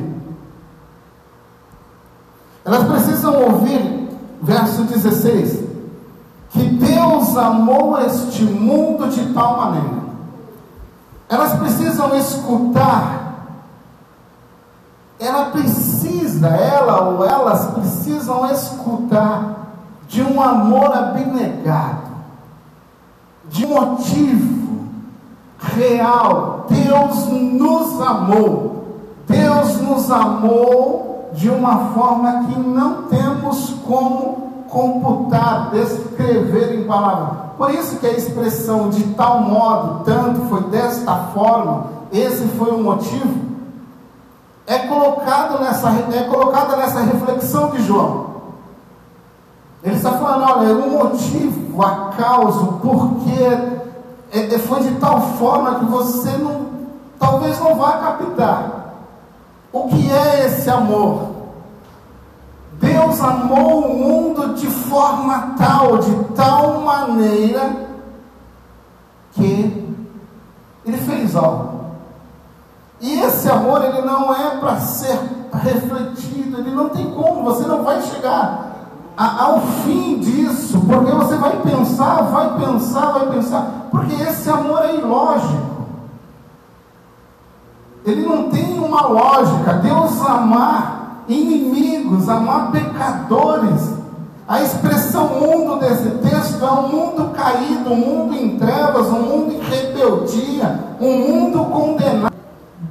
Elas 2.64 2.84
precisam 2.84 3.34
ouvir, 3.42 4.08
verso 4.42 4.84
16, 4.84 5.64
que 6.54 6.62
Deus 6.62 7.36
amou 7.36 8.00
este 8.00 8.44
mundo 8.44 9.08
de 9.08 9.34
tal 9.34 9.56
maneira. 9.56 10.04
Elas 11.28 11.58
precisam 11.58 12.16
escutar. 12.16 13.34
Ela 15.18 15.46
precisa, 15.46 16.46
ela 16.48 17.08
ou 17.08 17.24
elas 17.24 17.66
precisam 17.72 18.48
escutar 18.52 19.66
de 20.06 20.22
um 20.22 20.40
amor 20.40 20.96
abnegado, 20.96 22.12
de 23.48 23.66
motivo 23.66 24.86
real. 25.58 26.66
Deus 26.68 27.26
nos 27.26 28.00
amou. 28.00 29.00
Deus 29.26 29.80
nos 29.80 30.08
amou 30.08 31.30
de 31.34 31.50
uma 31.50 31.92
forma 31.94 32.44
que 32.44 32.58
não 32.60 33.04
temos 33.04 33.70
como 33.84 34.53
computar, 34.74 35.70
descrever 35.70 36.74
em 36.74 36.84
palavras. 36.84 37.52
Por 37.56 37.70
isso 37.70 37.96
que 37.98 38.06
a 38.06 38.10
expressão 38.10 38.90
de 38.90 39.04
tal 39.14 39.40
modo, 39.42 40.04
tanto, 40.04 40.48
foi 40.48 40.64
desta 40.64 41.14
forma, 41.32 41.86
esse 42.12 42.44
foi 42.58 42.72
o 42.72 42.82
motivo, 42.82 43.44
é 44.66 44.80
colocado 44.80 45.62
nessa, 45.62 45.90
é 46.12 46.24
colocada 46.24 46.76
nessa 46.76 47.00
reflexão 47.02 47.70
de 47.70 47.82
João. 47.84 48.34
Ele 49.84 49.94
está 49.94 50.12
falando, 50.12 50.58
olha, 50.58 50.74
o 50.74 50.90
motivo, 50.90 51.82
a 51.82 52.10
causa, 52.16 52.60
o 52.60 52.72
porquê, 52.80 53.44
é, 54.32 54.54
é, 54.54 54.58
foi 54.58 54.82
de 54.82 54.94
tal 54.96 55.20
forma 55.20 55.76
que 55.76 55.84
você 55.84 56.30
não, 56.38 56.66
talvez 57.18 57.60
não 57.60 57.76
vá 57.76 57.92
captar. 57.98 58.94
O 59.72 59.88
que 59.88 60.10
é 60.10 60.46
esse 60.46 60.68
amor? 60.68 61.34
Deus 62.80 63.20
amou 63.20 63.84
o 63.84 63.98
mundo 63.98 64.23
de 64.54 64.66
forma 64.66 65.54
tal, 65.58 65.98
de 65.98 66.14
tal 66.34 66.80
maneira, 66.80 67.88
que 69.32 69.96
Ele 70.84 70.96
fez 70.98 71.34
algo. 71.36 71.84
E 73.00 73.20
esse 73.20 73.50
amor, 73.50 73.84
ele 73.84 74.00
não 74.02 74.34
é 74.34 74.56
para 74.56 74.76
ser 74.78 75.18
refletido, 75.52 76.58
ele 76.58 76.70
não 76.70 76.88
tem 76.88 77.10
como, 77.10 77.42
você 77.42 77.66
não 77.66 77.82
vai 77.82 78.00
chegar 78.00 78.74
a, 79.16 79.44
ao 79.44 79.60
fim 79.60 80.18
disso, 80.18 80.80
porque 80.80 81.12
você 81.12 81.36
vai 81.36 81.56
pensar, 81.60 82.22
vai 82.22 82.58
pensar, 82.58 83.12
vai 83.12 83.26
pensar, 83.26 83.88
porque 83.90 84.14
esse 84.14 84.48
amor 84.48 84.82
é 84.84 84.96
ilógico. 84.96 85.74
Ele 88.04 88.26
não 88.26 88.50
tem 88.50 88.78
uma 88.78 89.06
lógica. 89.06 89.74
Deus 89.74 90.20
amar 90.20 91.24
inimigos, 91.26 92.28
amar 92.28 92.70
pecadores. 92.70 93.93
A 94.46 94.60
expressão 94.60 95.40
mundo 95.40 95.76
desse 95.76 96.10
texto 96.10 96.62
é 96.62 96.70
um 96.70 96.88
mundo 96.88 97.30
caído, 97.32 97.90
um 97.90 97.96
mundo 97.96 98.34
em 98.34 98.58
trevas, 98.58 99.06
um 99.06 99.20
mundo 99.20 99.54
em 99.54 99.58
rebeldia, 99.58 100.80
um 101.00 101.12
mundo 101.16 101.64
condenado. 101.64 102.34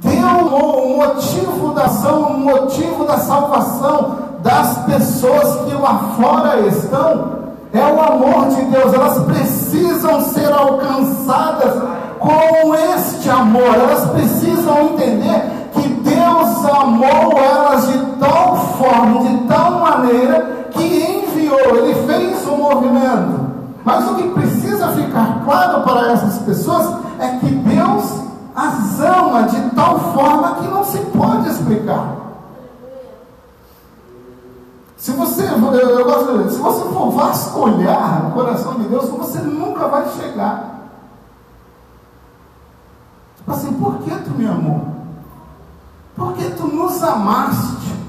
Deus, 0.00 0.52
o 0.52 0.96
motivo 0.96 1.72
da 1.72 1.84
ação, 1.84 2.22
o 2.22 2.38
motivo 2.40 3.04
da 3.04 3.18
salvação 3.18 4.16
das 4.42 4.78
pessoas 4.78 5.60
que 5.64 5.74
lá 5.76 6.16
fora 6.20 6.58
estão, 6.66 7.44
é 7.72 7.80
o 7.80 8.02
amor 8.02 8.48
de 8.48 8.62
Deus. 8.62 8.92
Elas 8.92 9.18
precisam 9.20 10.22
ser 10.22 10.52
alcançadas 10.52 11.82
com 12.18 12.74
este 12.96 13.30
amor, 13.30 13.74
elas 13.74 14.10
precisam 14.10 14.86
entender 14.86 15.70
que 15.72 15.88
Deus 15.88 16.64
amou 16.64 17.38
elas 17.38 17.86
de 17.86 17.98
tal 18.18 18.56
forma, 18.76 19.20
de 19.20 19.36
tal 19.46 19.70
maneira, 19.70 20.68
que 20.72 21.13
Ele 21.58 21.94
fez 22.06 22.46
o 22.46 22.56
movimento. 22.56 23.54
Mas 23.84 24.10
o 24.10 24.14
que 24.14 24.28
precisa 24.30 24.88
ficar 24.88 25.42
claro 25.44 25.82
para 25.82 26.12
essas 26.12 26.38
pessoas 26.38 26.96
é 27.18 27.38
que 27.38 27.46
Deus 27.46 28.24
as 28.54 29.00
ama 29.00 29.42
de 29.42 29.70
tal 29.70 29.98
forma 30.14 30.54
que 30.56 30.66
não 30.68 30.84
se 30.84 30.98
pode 30.98 31.48
explicar. 31.48 32.16
Se 34.96 35.10
você, 35.12 35.42
eu, 35.42 35.72
eu 35.72 36.04
gosto 36.04 36.38
de, 36.38 36.52
se 36.54 36.58
você 36.58 36.88
for 36.88 37.10
vasculhar 37.10 38.28
o 38.28 38.30
coração 38.32 38.74
de 38.76 38.84
Deus, 38.84 39.10
você 39.10 39.38
nunca 39.40 39.86
vai 39.88 40.08
chegar. 40.10 40.88
Tipo 43.36 43.52
assim, 43.52 43.72
por 43.74 43.98
que 43.98 44.10
tu 44.10 44.30
me 44.30 44.46
amou? 44.46 44.86
Porque 46.16 46.44
tu 46.50 46.68
nos 46.68 47.02
amaste. 47.02 48.04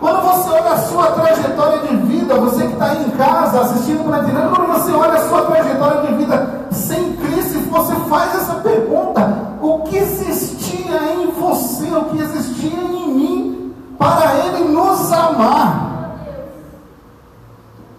Quando 0.00 0.22
você 0.22 0.50
olha 0.50 0.72
a 0.72 0.78
sua 0.78 1.06
trajetória 1.12 1.78
de 1.78 1.96
vida, 1.96 2.34
você 2.34 2.66
que 2.66 2.72
está 2.72 2.86
aí 2.86 3.04
em 3.06 3.10
casa 3.10 3.60
assistindo 3.60 4.04
para 4.04 4.20
direita, 4.20 4.48
quando 4.48 4.72
você 4.72 4.92
olha 4.92 5.14
a 5.14 5.28
sua 5.28 5.42
trajetória 5.42 6.02
de 6.02 6.14
vida 6.14 6.66
sem 6.70 7.16
Cristo, 7.16 7.58
você 7.70 7.94
faz 8.08 8.34
essa 8.34 8.54
pergunta: 8.56 9.58
o 9.60 9.80
que 9.80 9.96
existia 9.96 11.14
em 11.14 11.30
você, 11.32 11.86
o 11.94 12.04
que 12.04 12.20
existia 12.20 12.80
em 12.80 13.08
mim, 13.08 13.74
para 13.98 14.36
Ele 14.46 14.68
nos 14.68 15.12
amar? 15.12 15.96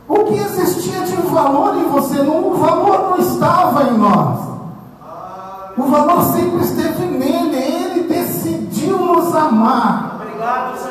O 0.07 0.23
que 0.23 0.35
existia 0.35 1.01
de 1.01 1.15
valor 1.27 1.75
em 1.75 1.89
você? 1.89 2.19
O 2.21 2.53
valor 2.53 3.09
não 3.09 3.17
estava 3.17 3.83
em 3.83 3.97
nós. 3.97 4.39
O 5.77 5.83
valor 5.83 6.23
sempre 6.23 6.63
esteve 6.63 7.05
nele. 7.05 7.57
Ele 7.57 8.03
decidiu 8.07 8.97
nos 8.97 9.35
amar. 9.35 10.19
Obrigado, 10.21 10.77
Senhor. 10.77 10.86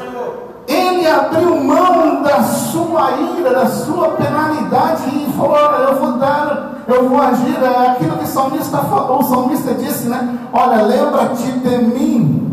Abriu 1.11 1.63
mão 1.63 2.23
da 2.23 2.43
sua 2.43 3.13
ira, 3.39 3.51
da 3.51 3.67
sua 3.67 4.11
penalidade 4.11 5.03
e 5.09 5.33
falou: 5.37 5.57
Eu 5.57 5.97
vou 5.97 6.13
dar, 6.13 6.83
eu 6.87 7.09
vou 7.09 7.21
agir. 7.21 7.57
É 7.63 7.89
aquilo 7.91 8.17
que 8.17 8.25
o 8.25 8.29
salmista 8.29 8.79
falou, 8.79 9.21
o 9.21 9.25
salmista 9.25 9.75
disse, 9.75 10.09
né? 10.09 10.39
Olha, 10.53 10.83
lembra-te 10.83 11.51
de 11.51 11.79
mim. 11.79 12.47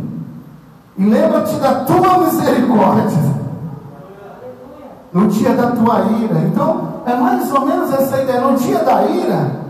Lembra-te 0.98 1.56
da 1.56 1.76
tua 1.86 2.20
misericórdia. 2.20 3.34
No 5.12 5.28
dia 5.28 5.54
da 5.54 5.72
tua 5.72 6.02
ira. 6.22 6.39
Então, 6.39 6.94
é 7.06 7.16
mais 7.16 7.52
ou 7.52 7.66
menos 7.66 7.92
essa 7.94 8.22
ideia. 8.22 8.42
No 8.42 8.58
dia 8.58 8.80
da 8.80 9.04
ira, 9.04 9.63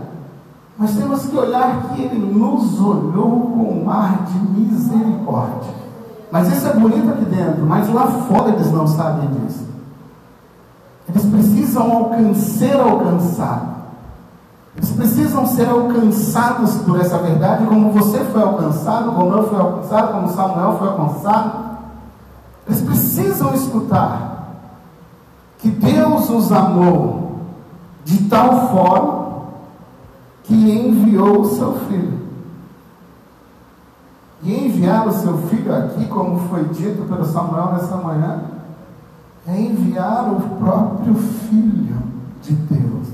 nós 0.78 0.90
temos 0.94 1.26
que 1.26 1.36
olhar 1.36 1.90
que 1.94 2.02
Ele 2.02 2.34
nos 2.34 2.80
olhou 2.80 3.40
com 3.40 3.84
um 3.84 3.90
ar 3.90 4.24
de 4.24 4.38
misericórdia. 4.38 5.83
Mas 6.34 6.48
isso 6.48 6.66
é 6.66 6.72
bonito 6.72 7.08
aqui 7.10 7.26
dentro, 7.26 7.64
mas 7.64 7.88
lá 7.94 8.08
fora 8.08 8.48
eles 8.48 8.68
não 8.72 8.88
sabem 8.88 9.28
disso. 9.30 9.64
Eles 11.08 11.24
precisam 11.26 11.92
alcançar, 11.92 12.34
ser 12.34 12.80
alcançados. 12.80 13.68
Eles 14.76 14.90
precisam 14.90 15.46
ser 15.46 15.68
alcançados 15.68 16.74
por 16.78 17.00
essa 17.00 17.18
verdade, 17.18 17.64
como 17.66 17.92
você 17.92 18.18
foi 18.24 18.42
alcançado, 18.42 19.12
como 19.12 19.32
eu 19.32 19.48
fui 19.48 19.60
alcançado, 19.60 20.12
como 20.12 20.28
Samuel 20.28 20.76
foi 20.76 20.88
alcançado. 20.88 21.52
Eles 22.66 22.80
precisam 22.80 23.54
escutar 23.54 24.56
que 25.58 25.70
Deus 25.70 26.28
os 26.30 26.50
amou 26.50 27.42
de 28.04 28.24
tal 28.24 28.70
forma 28.70 29.24
que 30.42 30.52
enviou 30.52 31.42
o 31.42 31.44
seu 31.44 31.74
filho. 31.88 32.23
E 34.44 34.66
enviar 34.66 35.08
o 35.08 35.12
seu 35.12 35.38
filho 35.48 35.74
aqui, 35.74 36.06
como 36.06 36.38
foi 36.50 36.64
dito 36.64 37.02
pelo 37.08 37.24
Samuel 37.24 37.72
nessa 37.72 37.96
manhã, 37.96 38.42
é 39.48 39.58
enviar 39.58 40.30
o 40.30 40.40
próprio 40.58 41.14
Filho 41.14 41.96
de 42.42 42.52
Deus. 42.52 43.08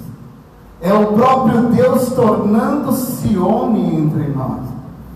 É 0.80 0.92
o 0.92 1.12
próprio 1.12 1.68
Deus 1.68 2.12
tornando-se 2.14 3.38
homem 3.38 4.00
entre 4.00 4.28
nós. 4.28 4.60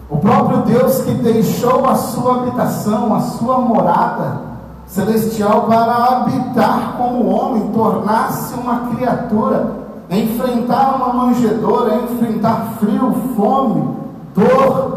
O 0.09 0.19
próprio 0.19 0.59
Deus 0.63 1.03
que 1.03 1.15
deixou 1.15 1.89
a 1.89 1.97
sua 1.97 2.43
habitação, 2.43 3.13
a 3.15 3.21
sua 3.21 3.59
morada 3.59 4.55
celestial 4.87 5.63
para 5.63 5.95
habitar 5.95 6.95
como 6.97 7.27
homem, 7.27 7.71
tornar-se 7.73 8.55
uma 8.55 8.91
criatura, 8.95 9.73
enfrentar 10.11 10.97
uma 10.97 11.13
manjedoura, 11.13 11.97
enfrentar 11.97 12.75
frio, 12.79 13.13
fome, 13.35 13.97
dor, 14.35 14.94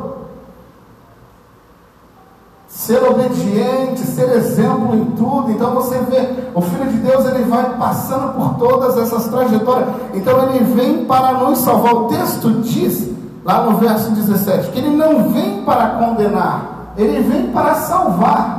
ser 2.87 3.03
obediente, 3.03 3.99
ser 3.99 4.29
exemplo 4.37 4.95
em 4.95 5.05
tudo. 5.11 5.51
Então 5.51 5.71
você 5.71 5.99
vê, 6.09 6.49
o 6.55 6.61
Filho 6.61 6.89
de 6.89 6.97
Deus 6.99 7.25
ele 7.25 7.43
vai 7.43 7.77
passando 7.77 8.33
por 8.33 8.53
todas 8.55 8.97
essas 8.97 9.27
trajetórias. 9.27 9.89
Então 10.13 10.41
ele 10.43 10.63
vem 10.73 11.03
para 11.03 11.33
nos 11.33 11.59
salvar. 11.59 11.93
O 11.93 12.05
texto 12.05 12.49
diz, 12.61 13.09
lá 13.43 13.63
no 13.63 13.77
verso 13.77 14.11
17, 14.11 14.71
que 14.71 14.79
ele 14.79 14.95
não 14.95 15.29
vem 15.33 15.63
para 15.63 15.89
condenar, 15.99 16.93
ele 16.95 17.21
vem 17.21 17.51
para 17.51 17.75
salvar. 17.75 18.55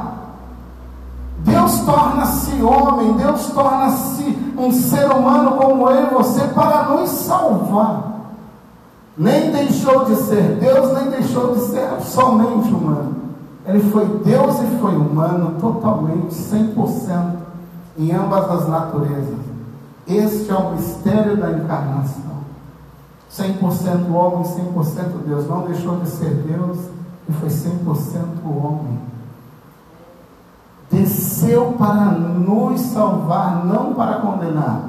Deus 1.38 1.80
torna-se 1.80 2.62
homem, 2.62 3.14
Deus 3.14 3.46
torna-se 3.46 4.38
um 4.58 4.70
ser 4.70 5.10
humano 5.10 5.52
como 5.52 5.88
eu 5.88 6.06
e 6.06 6.10
você 6.10 6.42
para 6.48 6.82
nos 6.90 7.08
salvar. 7.08 8.08
Nem 9.16 9.50
deixou 9.50 10.04
de 10.04 10.16
ser 10.16 10.58
Deus, 10.60 10.92
nem 10.92 11.10
deixou 11.10 11.54
de 11.54 11.60
ser 11.60 11.88
somente 12.02 12.68
humano. 12.68 13.17
Ele 13.68 13.80
foi 13.90 14.06
Deus 14.24 14.60
e 14.60 14.78
foi 14.80 14.96
humano 14.96 15.60
totalmente, 15.60 16.34
100% 16.34 17.36
em 17.98 18.12
ambas 18.12 18.50
as 18.50 18.68
naturezas. 18.68 19.38
Este 20.06 20.50
é 20.50 20.54
o 20.54 20.70
mistério 20.70 21.36
da 21.36 21.52
encarnação. 21.52 22.38
100% 23.30 24.10
homem, 24.10 24.42
100% 24.42 25.26
Deus. 25.26 25.46
Não 25.46 25.66
deixou 25.66 25.96
de 25.98 26.08
ser 26.08 26.30
Deus 26.30 26.78
e 27.28 27.32
foi 27.32 27.50
100% 27.50 28.16
homem. 28.46 28.98
Desceu 30.90 31.74
para 31.78 32.12
nos 32.12 32.80
salvar, 32.80 33.66
não 33.66 33.92
para 33.92 34.20
condenar. 34.20 34.80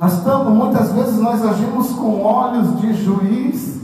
Nós 0.00 0.14
estamos, 0.14 0.54
muitas 0.54 0.90
vezes 0.92 1.18
nós 1.18 1.44
agimos 1.44 1.90
com 1.90 2.22
olhos 2.22 2.80
de 2.80 2.94
juiz, 2.94 3.78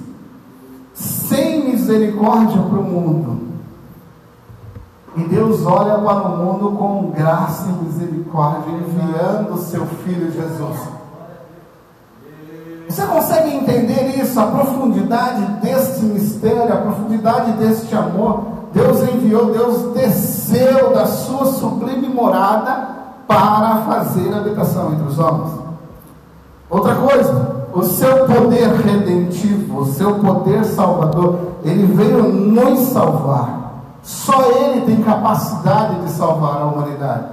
sem 0.94 1.70
misericórdia 1.70 2.62
para 2.62 2.78
o 2.78 2.82
mundo. 2.82 3.43
E 5.16 5.22
Deus 5.24 5.64
olha 5.64 5.98
para 5.98 6.28
o 6.28 6.36
mundo 6.38 6.76
com 6.76 7.10
graça 7.10 7.68
e 7.68 7.84
misericórdia, 7.84 8.72
enviando 8.72 9.54
o 9.54 9.58
seu 9.58 9.86
Filho 9.86 10.32
Jesus. 10.32 10.94
Você 12.88 13.06
consegue 13.06 13.54
entender 13.56 14.20
isso? 14.20 14.38
A 14.38 14.46
profundidade 14.46 15.42
deste 15.62 16.04
mistério, 16.04 16.72
a 16.72 16.76
profundidade 16.76 17.52
deste 17.52 17.94
amor. 17.94 18.54
Deus 18.72 19.02
enviou, 19.02 19.52
Deus 19.52 19.94
desceu 19.94 20.92
da 20.92 21.06
sua 21.06 21.46
sublime 21.46 22.08
morada 22.08 22.88
para 23.26 23.82
fazer 23.86 24.34
habitação 24.34 24.92
entre 24.92 25.06
os 25.06 25.18
homens. 25.18 25.52
Outra 26.68 26.94
coisa, 26.96 27.66
o 27.72 27.82
seu 27.84 28.26
poder 28.26 28.68
redentivo, 28.68 29.80
o 29.80 29.86
seu 29.86 30.14
poder 30.16 30.64
salvador, 30.64 31.38
ele 31.64 31.86
veio 31.86 32.32
nos 32.32 32.80
salvar. 32.88 33.63
Só 34.04 34.50
Ele 34.50 34.82
tem 34.82 35.02
capacidade 35.02 36.02
de 36.02 36.10
salvar 36.10 36.60
a 36.60 36.66
humanidade. 36.66 37.24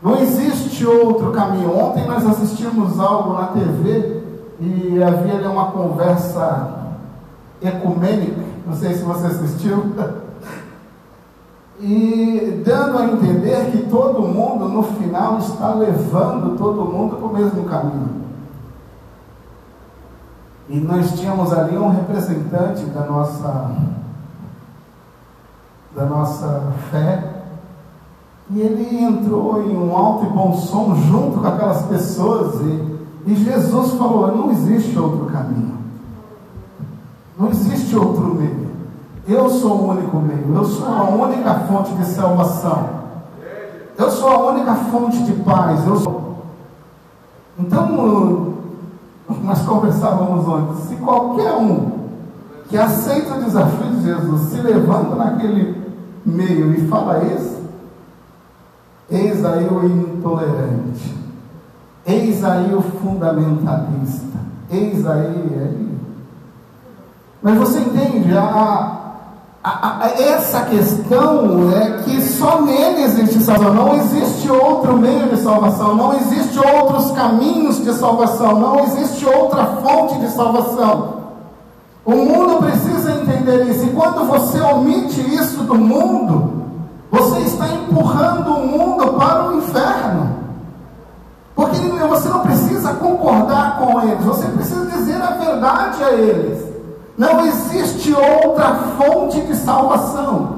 Não 0.00 0.16
existe 0.16 0.86
outro 0.86 1.32
caminho. 1.32 1.76
Ontem 1.76 2.06
nós 2.06 2.24
assistimos 2.24 2.98
algo 3.00 3.34
na 3.34 3.48
TV 3.48 4.22
e 4.60 5.02
havia 5.02 5.34
ali 5.34 5.46
uma 5.46 5.72
conversa 5.72 6.92
ecumênica. 7.60 8.40
Não 8.64 8.74
sei 8.74 8.94
se 8.94 9.02
você 9.02 9.26
assistiu. 9.26 9.92
E 11.82 12.62
dando 12.62 12.98
a 12.98 13.06
entender 13.06 13.70
que 13.70 13.88
todo 13.88 14.20
mundo 14.20 14.68
no 14.68 14.82
final 14.82 15.38
está 15.38 15.72
levando 15.72 16.58
todo 16.58 16.84
mundo 16.84 17.16
para 17.16 17.26
o 17.26 17.32
mesmo 17.32 17.64
caminho. 17.64 18.20
E 20.68 20.78
nós 20.78 21.18
tínhamos 21.18 21.50
ali 21.54 21.78
um 21.78 21.88
representante 21.88 22.84
da 22.84 23.06
nossa 23.06 23.70
da 25.94 26.04
nossa 26.04 26.72
fé. 26.90 27.42
E 28.50 28.60
ele 28.60 29.02
entrou 29.02 29.62
em 29.62 29.76
um 29.76 29.96
alto 29.96 30.26
e 30.26 30.28
bom 30.28 30.54
som 30.54 30.94
junto 30.94 31.40
com 31.40 31.46
aquelas 31.46 31.82
pessoas. 31.82 32.60
E, 32.62 32.98
e 33.26 33.34
Jesus 33.34 33.92
falou: 33.94 34.36
não 34.36 34.50
existe 34.50 34.98
outro 34.98 35.26
caminho. 35.26 35.78
Não 37.38 37.48
existe 37.48 37.96
outro 37.96 38.34
meio. 38.34 38.70
Eu 39.26 39.48
sou 39.48 39.72
o 39.72 39.88
único 39.90 40.16
meio. 40.18 40.54
Eu 40.54 40.64
sou 40.64 40.88
a 40.88 41.04
única 41.04 41.54
fonte 41.60 41.92
de 41.94 42.04
salvação. 42.04 43.00
Eu 43.96 44.10
sou 44.10 44.28
a 44.28 44.50
única 44.50 44.74
fonte 44.74 45.22
de 45.22 45.32
paz. 45.42 45.86
Eu 45.86 45.96
sou... 45.96 46.44
Então, 47.58 48.56
nós 49.42 49.62
conversávamos 49.62 50.48
antes. 50.48 50.84
Se 50.84 50.96
qualquer 50.96 51.52
um 51.54 51.99
que 52.70 52.78
aceita 52.78 53.34
o 53.34 53.42
desafio 53.42 53.90
de 53.96 54.04
Jesus 54.04 54.40
se 54.42 54.60
levanta 54.60 55.16
naquele 55.16 55.76
meio 56.24 56.72
e 56.72 56.86
fala 56.86 57.24
isso, 57.24 57.58
eis 59.10 59.44
aí 59.44 59.66
o 59.66 59.84
intolerante, 59.84 61.16
eis 62.06 62.44
aí 62.44 62.72
o 62.72 62.80
fundamentalista, 62.80 64.38
eis 64.70 65.04
aí. 65.04 65.90
Mas 67.42 67.58
você 67.58 67.80
entende, 67.80 68.36
a, 68.36 69.00
a, 69.64 70.04
a, 70.04 70.10
essa 70.20 70.60
questão 70.66 71.72
é 71.72 72.02
que 72.04 72.22
só 72.22 72.62
nele 72.62 73.02
existe 73.02 73.42
salvação, 73.42 73.74
não 73.74 73.96
existe 73.96 74.48
outro 74.48 74.96
meio 74.96 75.28
de 75.28 75.38
salvação, 75.38 75.96
não 75.96 76.14
existe 76.14 76.56
outros 76.56 77.10
caminhos 77.10 77.82
de 77.82 77.92
salvação, 77.94 78.60
não 78.60 78.78
existe 78.84 79.26
outra 79.26 79.64
fonte 79.82 80.20
de 80.20 80.28
salvação. 80.28 81.19
O 82.10 82.16
mundo 82.16 82.58
precisa 82.58 83.12
entender 83.12 83.70
isso. 83.70 83.84
E 83.84 83.90
quando 83.90 84.26
você 84.26 84.60
omite 84.60 85.20
isso 85.32 85.62
do 85.62 85.76
mundo, 85.76 86.64
você 87.08 87.38
está 87.40 87.68
empurrando 87.68 88.50
o 88.50 88.66
mundo 88.66 89.12
para 89.14 89.48
o 89.48 89.58
inferno. 89.58 90.40
Porque 91.54 91.78
você 92.10 92.28
não 92.28 92.40
precisa 92.40 92.94
concordar 92.94 93.78
com 93.78 94.02
eles, 94.02 94.24
você 94.24 94.46
precisa 94.48 94.84
dizer 94.86 95.22
a 95.22 95.30
verdade 95.30 96.02
a 96.02 96.10
eles. 96.10 96.64
Não 97.16 97.46
existe 97.46 98.12
outra 98.12 98.74
fonte 98.98 99.40
de 99.42 99.54
salvação 99.54 100.56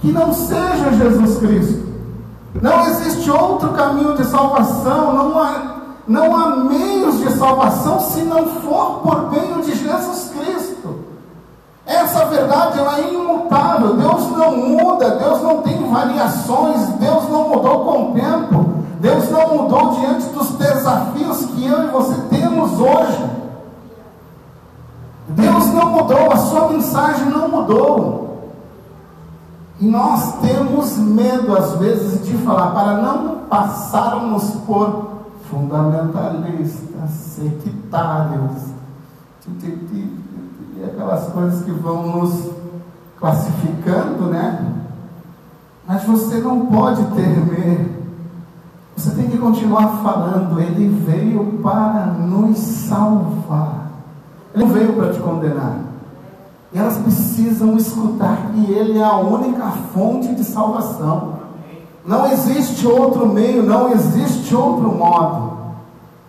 que 0.00 0.12
não 0.12 0.32
seja 0.32 0.92
Jesus 0.92 1.38
Cristo. 1.38 1.86
Não 2.62 2.86
existe 2.86 3.28
outro 3.30 3.70
caminho 3.70 4.14
de 4.14 4.24
salvação, 4.24 5.12
não 5.12 5.38
há 5.38 5.76
não 6.08 6.36
há 6.36 6.56
meios 6.56 7.18
de 7.18 7.32
salvação 7.32 7.98
se 7.98 8.22
não 8.22 8.46
for 8.46 9.00
por 9.00 9.28
meio 9.32 9.60
de 9.62 9.74
Jesus 9.74 10.30
Cristo. 10.30 10.65
Essa 11.86 12.24
verdade 12.26 12.78
ela 12.80 12.98
é 12.98 13.14
imutável. 13.14 13.96
Deus 13.96 14.30
não 14.32 14.56
muda, 14.56 15.10
Deus 15.10 15.40
não 15.40 15.62
tem 15.62 15.88
variações, 15.88 16.88
Deus 16.98 17.28
não 17.28 17.48
mudou 17.48 17.84
com 17.84 18.10
o 18.10 18.14
tempo. 18.14 18.76
Deus 19.00 19.30
não 19.30 19.56
mudou 19.56 19.92
diante 20.00 20.26
dos 20.30 20.50
desafios 20.56 21.46
que 21.46 21.64
eu 21.64 21.84
e 21.84 21.86
você 21.86 22.20
temos 22.28 22.80
hoje. 22.80 23.30
Deus 25.28 25.66
não 25.68 25.90
mudou, 25.90 26.32
a 26.32 26.36
sua 26.36 26.68
mensagem 26.68 27.26
não 27.26 27.48
mudou. 27.48 28.26
E 29.78 29.86
nós 29.86 30.40
temos 30.40 30.96
medo, 30.96 31.56
às 31.56 31.76
vezes, 31.76 32.26
de 32.26 32.36
falar, 32.38 32.70
para 32.70 32.94
não 33.02 33.40
passarmos 33.48 34.50
por 34.66 35.16
fundamentalistas, 35.50 37.10
sectários, 37.10 38.62
e 40.78 40.84
aquelas 40.84 41.28
coisas 41.28 41.64
que 41.64 41.70
vão 41.70 42.06
nos 42.18 42.50
classificando, 43.18 44.26
né? 44.26 44.74
Mas 45.86 46.04
você 46.04 46.38
não 46.38 46.66
pode 46.66 47.02
temer. 47.14 47.96
Você 48.96 49.10
tem 49.10 49.28
que 49.28 49.38
continuar 49.38 50.02
falando. 50.02 50.60
Ele 50.60 50.88
veio 51.06 51.60
para 51.62 52.06
nos 52.06 52.58
salvar. 52.58 53.90
Ele 54.54 54.64
não 54.64 54.72
veio 54.72 54.92
para 54.94 55.12
te 55.12 55.20
condenar. 55.20 55.78
E 56.72 56.78
elas 56.78 56.96
precisam 56.98 57.76
escutar 57.76 58.50
que 58.52 58.72
Ele 58.72 58.98
é 58.98 59.04
a 59.04 59.16
única 59.16 59.64
fonte 59.94 60.34
de 60.34 60.44
salvação. 60.44 61.36
Não 62.04 62.30
existe 62.30 62.86
outro 62.86 63.26
meio, 63.28 63.62
não 63.62 63.90
existe 63.92 64.54
outro 64.54 64.92
modo. 64.92 65.55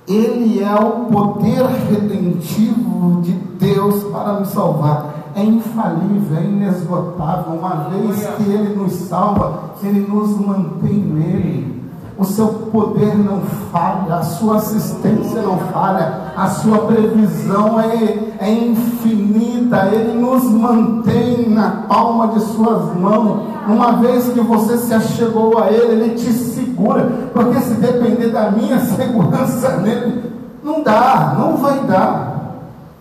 Ele 0.07 0.63
é 0.63 0.73
o 0.73 1.05
poder 1.11 1.65
redentivo 1.65 3.21
de 3.21 3.33
Deus 3.33 4.05
para 4.05 4.39
nos 4.39 4.49
salvar. 4.49 5.33
É 5.35 5.43
infalível, 5.43 6.37
é 6.37 6.43
inesgotável. 6.43 7.53
Uma 7.59 7.89
vez 7.89 8.25
que 8.25 8.43
Ele 8.43 8.73
nos 8.73 8.93
salva, 8.93 9.71
Ele 9.83 10.07
nos 10.07 10.29
mantém 10.39 10.93
nele. 10.93 11.77
O 12.17 12.23
seu 12.23 12.47
poder 12.47 13.15
não 13.15 13.41
falha, 13.71 14.15
a 14.15 14.23
sua 14.23 14.55
assistência 14.55 15.41
não 15.41 15.57
falha, 15.71 16.31
a 16.35 16.47
sua 16.47 16.79
previsão 16.79 17.79
é, 17.79 18.33
é 18.39 18.51
infinita, 18.51 19.89
Ele 19.93 20.19
nos 20.19 20.45
mantém 20.45 21.49
na 21.49 21.83
palma 21.87 22.29
de 22.29 22.39
suas 22.39 22.95
mãos. 22.97 23.56
Uma 23.67 23.93
vez 23.93 24.29
que 24.29 24.39
você 24.39 24.77
se 24.77 24.93
achegou 24.93 25.61
a 25.61 25.69
Ele, 25.69 26.03
Ele 26.03 26.15
te 26.15 26.31
segura, 26.31 27.29
porque 27.33 27.59
se 27.59 27.73
depender 27.75 28.29
da 28.29 28.49
minha 28.49 28.79
segurança 28.95 29.77
nele, 29.77 30.31
não 30.63 30.81
dá, 30.81 31.35
não 31.37 31.57
vai 31.57 31.79
dar. 31.81 32.37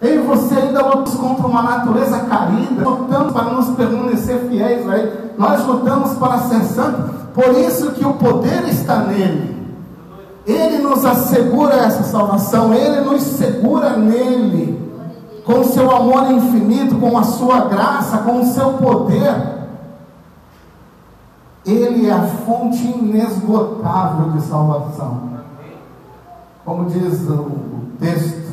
Eu 0.00 0.16
e 0.16 0.26
você 0.26 0.54
ainda 0.56 0.82
lutamos 0.82 1.14
contra 1.14 1.46
uma 1.46 1.62
natureza 1.62 2.18
caída, 2.20 2.88
lutamos 2.88 3.32
para 3.32 3.44
nos 3.44 3.68
permanecer 3.76 4.38
fiéis 4.48 4.88
a 4.88 4.98
Ele, 4.98 5.12
nós 5.38 5.64
lutamos 5.64 6.14
para 6.14 6.38
ser 6.38 6.60
santos. 6.64 7.16
Por 7.32 7.54
isso 7.58 7.92
que 7.92 8.04
o 8.04 8.14
poder 8.14 8.66
está 8.68 8.96
nele. 9.00 9.56
Ele 10.46 10.78
nos 10.78 11.04
assegura 11.04 11.74
essa 11.74 12.04
salvação, 12.04 12.72
ele 12.72 13.00
nos 13.00 13.20
segura 13.20 13.96
nele, 13.96 14.80
com 15.44 15.60
o 15.60 15.64
seu 15.64 15.90
amor 15.90 16.30
infinito, 16.30 16.94
com 16.94 17.18
a 17.18 17.24
sua 17.24 17.62
graça, 17.62 18.18
com 18.18 18.40
o 18.40 18.46
seu 18.46 18.74
poder. 18.74 19.55
Ele 21.66 22.06
é 22.06 22.12
a 22.12 22.22
fonte 22.22 22.86
inesgotável 22.86 24.30
de 24.32 24.42
salvação. 24.42 25.30
Como 26.64 26.84
diz 26.84 27.28
o 27.28 27.50
texto, 27.98 28.52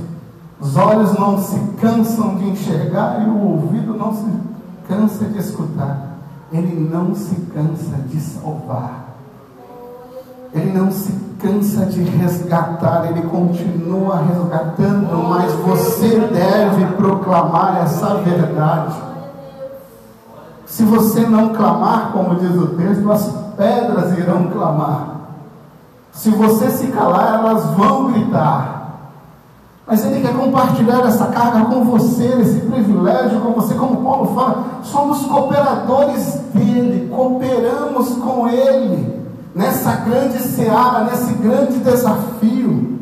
os 0.59 0.75
olhos 0.75 1.13
não 1.13 1.39
se 1.39 1.59
cansam 1.79 2.35
de 2.37 2.49
enxergar 2.49 3.21
e 3.21 3.29
o 3.29 3.51
ouvido 3.51 3.93
não 3.93 4.13
se 4.13 4.25
cansa 4.87 5.25
de 5.25 5.37
escutar. 5.37 6.17
Ele 6.51 6.89
não 6.91 7.13
se 7.13 7.35
cansa 7.53 7.97
de 8.07 8.19
salvar. 8.19 9.15
Ele 10.53 10.71
não 10.71 10.91
se 10.91 11.11
cansa 11.39 11.85
de 11.85 12.01
resgatar, 12.03 13.07
ele 13.09 13.23
continua 13.23 14.23
resgatando, 14.23 15.29
mas 15.29 15.51
você 15.53 16.19
deve 16.19 16.85
proclamar 16.95 17.81
essa 17.83 18.15
verdade. 18.15 19.12
Se 20.73 20.81
você 20.81 21.19
não 21.19 21.49
clamar, 21.49 22.09
como 22.13 22.33
diz 22.33 22.59
o 22.59 22.69
texto, 22.69 23.11
as 23.11 23.31
pedras 23.55 24.17
irão 24.17 24.47
clamar. 24.47 25.17
Se 26.11 26.31
você 26.31 26.71
se 26.71 26.87
calar, 26.87 27.35
elas 27.35 27.63
vão 27.77 28.11
gritar. 28.11 29.11
Mas 29.85 30.03
Ele 30.03 30.19
quer 30.19 30.35
compartilhar 30.35 31.01
essa 31.01 31.27
carga 31.27 31.65
com 31.65 31.83
você, 31.83 32.25
esse 32.41 32.61
privilégio 32.61 33.39
com 33.41 33.51
você, 33.51 33.75
como 33.75 34.01
Paulo 34.03 34.33
fala, 34.33 34.63
somos 34.81 35.23
cooperadores 35.27 36.41
dele, 36.55 37.07
cooperamos 37.07 38.09
com 38.15 38.47
Ele 38.47 39.21
nessa 39.53 39.97
grande 39.97 40.39
seara, 40.39 41.03
nesse 41.03 41.33
grande 41.33 41.77
desafio 41.77 42.97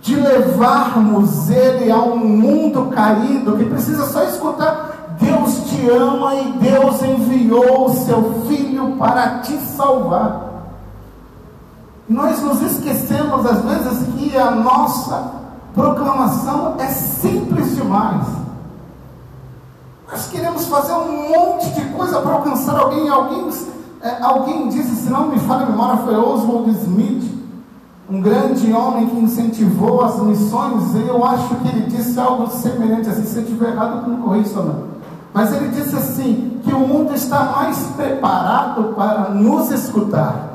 de 0.00 0.14
levarmos 0.14 1.50
Ele 1.50 1.90
a 1.90 1.98
um 1.98 2.18
mundo 2.18 2.86
caído 2.94 3.56
que 3.56 3.64
precisa 3.64 4.06
só 4.06 4.22
escutar: 4.22 4.87
te 5.78 5.88
ama 5.88 6.34
e 6.34 6.52
Deus 6.52 7.02
enviou 7.02 7.86
o 7.86 7.94
seu 7.94 8.42
Filho 8.48 8.96
para 8.98 9.38
te 9.38 9.56
salvar. 9.58 10.48
Nós 12.08 12.42
nos 12.42 12.60
esquecemos 12.62 13.46
às 13.46 13.62
vezes 13.62 14.08
que 14.16 14.36
a 14.36 14.50
nossa 14.50 15.32
proclamação 15.74 16.74
é 16.78 16.86
simples 16.86 17.76
demais. 17.76 18.26
Nós 20.10 20.26
queremos 20.28 20.66
fazer 20.66 20.94
um 20.94 21.28
monte 21.28 21.70
de 21.70 21.84
coisa 21.90 22.20
para 22.20 22.32
alcançar 22.32 22.76
alguém. 22.78 23.08
Alguém, 23.08 23.48
é, 24.00 24.22
alguém 24.22 24.68
disse, 24.68 24.96
se 24.96 25.10
não 25.10 25.28
me 25.28 25.38
falha 25.40 25.66
a 25.66 25.70
memória, 25.70 25.98
foi 25.98 26.16
Oswald 26.16 26.70
Smith, 26.70 27.30
um 28.10 28.22
grande 28.22 28.72
homem 28.72 29.06
que 29.06 29.16
incentivou 29.18 30.02
as 30.02 30.18
missões. 30.20 30.94
Eu 30.94 31.22
acho 31.24 31.54
que 31.56 31.68
ele 31.68 31.86
disse 31.90 32.18
algo 32.18 32.48
semelhante 32.48 33.10
assim. 33.10 33.24
Se 33.24 33.36
eu 33.36 33.42
estiver 33.42 33.68
errado, 33.72 34.08
não 34.08 34.22
corrija 34.22 34.62
não. 34.62 34.97
Mas 35.32 35.52
ele 35.52 35.68
disse 35.68 35.94
assim: 35.96 36.60
que 36.64 36.72
o 36.72 36.80
mundo 36.80 37.14
está 37.14 37.44
mais 37.44 37.78
preparado 37.96 38.94
para 38.94 39.30
nos 39.30 39.70
escutar 39.70 40.48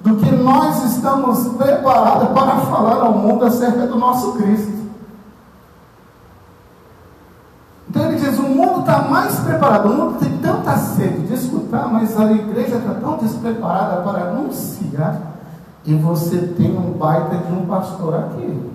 do 0.00 0.16
que 0.16 0.30
nós 0.30 0.84
estamos 0.84 1.48
preparados 1.56 2.28
para 2.28 2.56
falar 2.60 3.04
ao 3.04 3.12
mundo 3.12 3.44
acerca 3.44 3.86
do 3.86 3.96
nosso 3.96 4.32
Cristo. 4.34 4.80
Então 7.88 8.04
ele 8.06 8.16
diz: 8.16 8.38
o 8.38 8.44
mundo 8.44 8.80
está 8.80 9.02
mais 9.02 9.38
preparado, 9.40 9.90
o 9.90 9.94
mundo 9.94 10.18
tem 10.18 10.38
tanta 10.38 10.76
sede 10.76 11.26
de 11.26 11.34
escutar, 11.34 11.88
mas 11.88 12.18
a 12.18 12.30
igreja 12.30 12.76
está 12.76 12.94
tão 12.94 13.18
despreparada 13.18 14.02
para 14.02 14.30
anunciar. 14.30 15.20
E 15.84 15.94
você 15.94 16.38
tem 16.38 16.76
um 16.76 16.92
baita 16.92 17.36
de 17.36 17.52
um 17.52 17.66
pastor 17.66 18.14
aqui. 18.14 18.70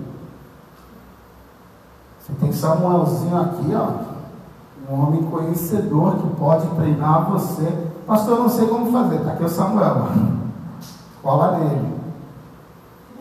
Você 2.20 2.32
tem 2.40 2.52
Samuelzinho 2.52 3.40
aqui, 3.40 3.72
ó. 3.74 4.15
Um 4.88 5.02
homem 5.02 5.22
conhecedor 5.24 6.16
que 6.16 6.28
pode 6.36 6.66
treinar 6.76 7.30
você. 7.30 7.66
Pastor, 8.06 8.36
eu 8.36 8.42
não 8.44 8.48
sei 8.48 8.66
como 8.68 8.92
fazer. 8.92 9.16
Está 9.16 9.32
aqui 9.32 9.44
o 9.44 9.48
Samuel 9.48 10.06
cola 11.26 11.58
nele. 11.58 11.96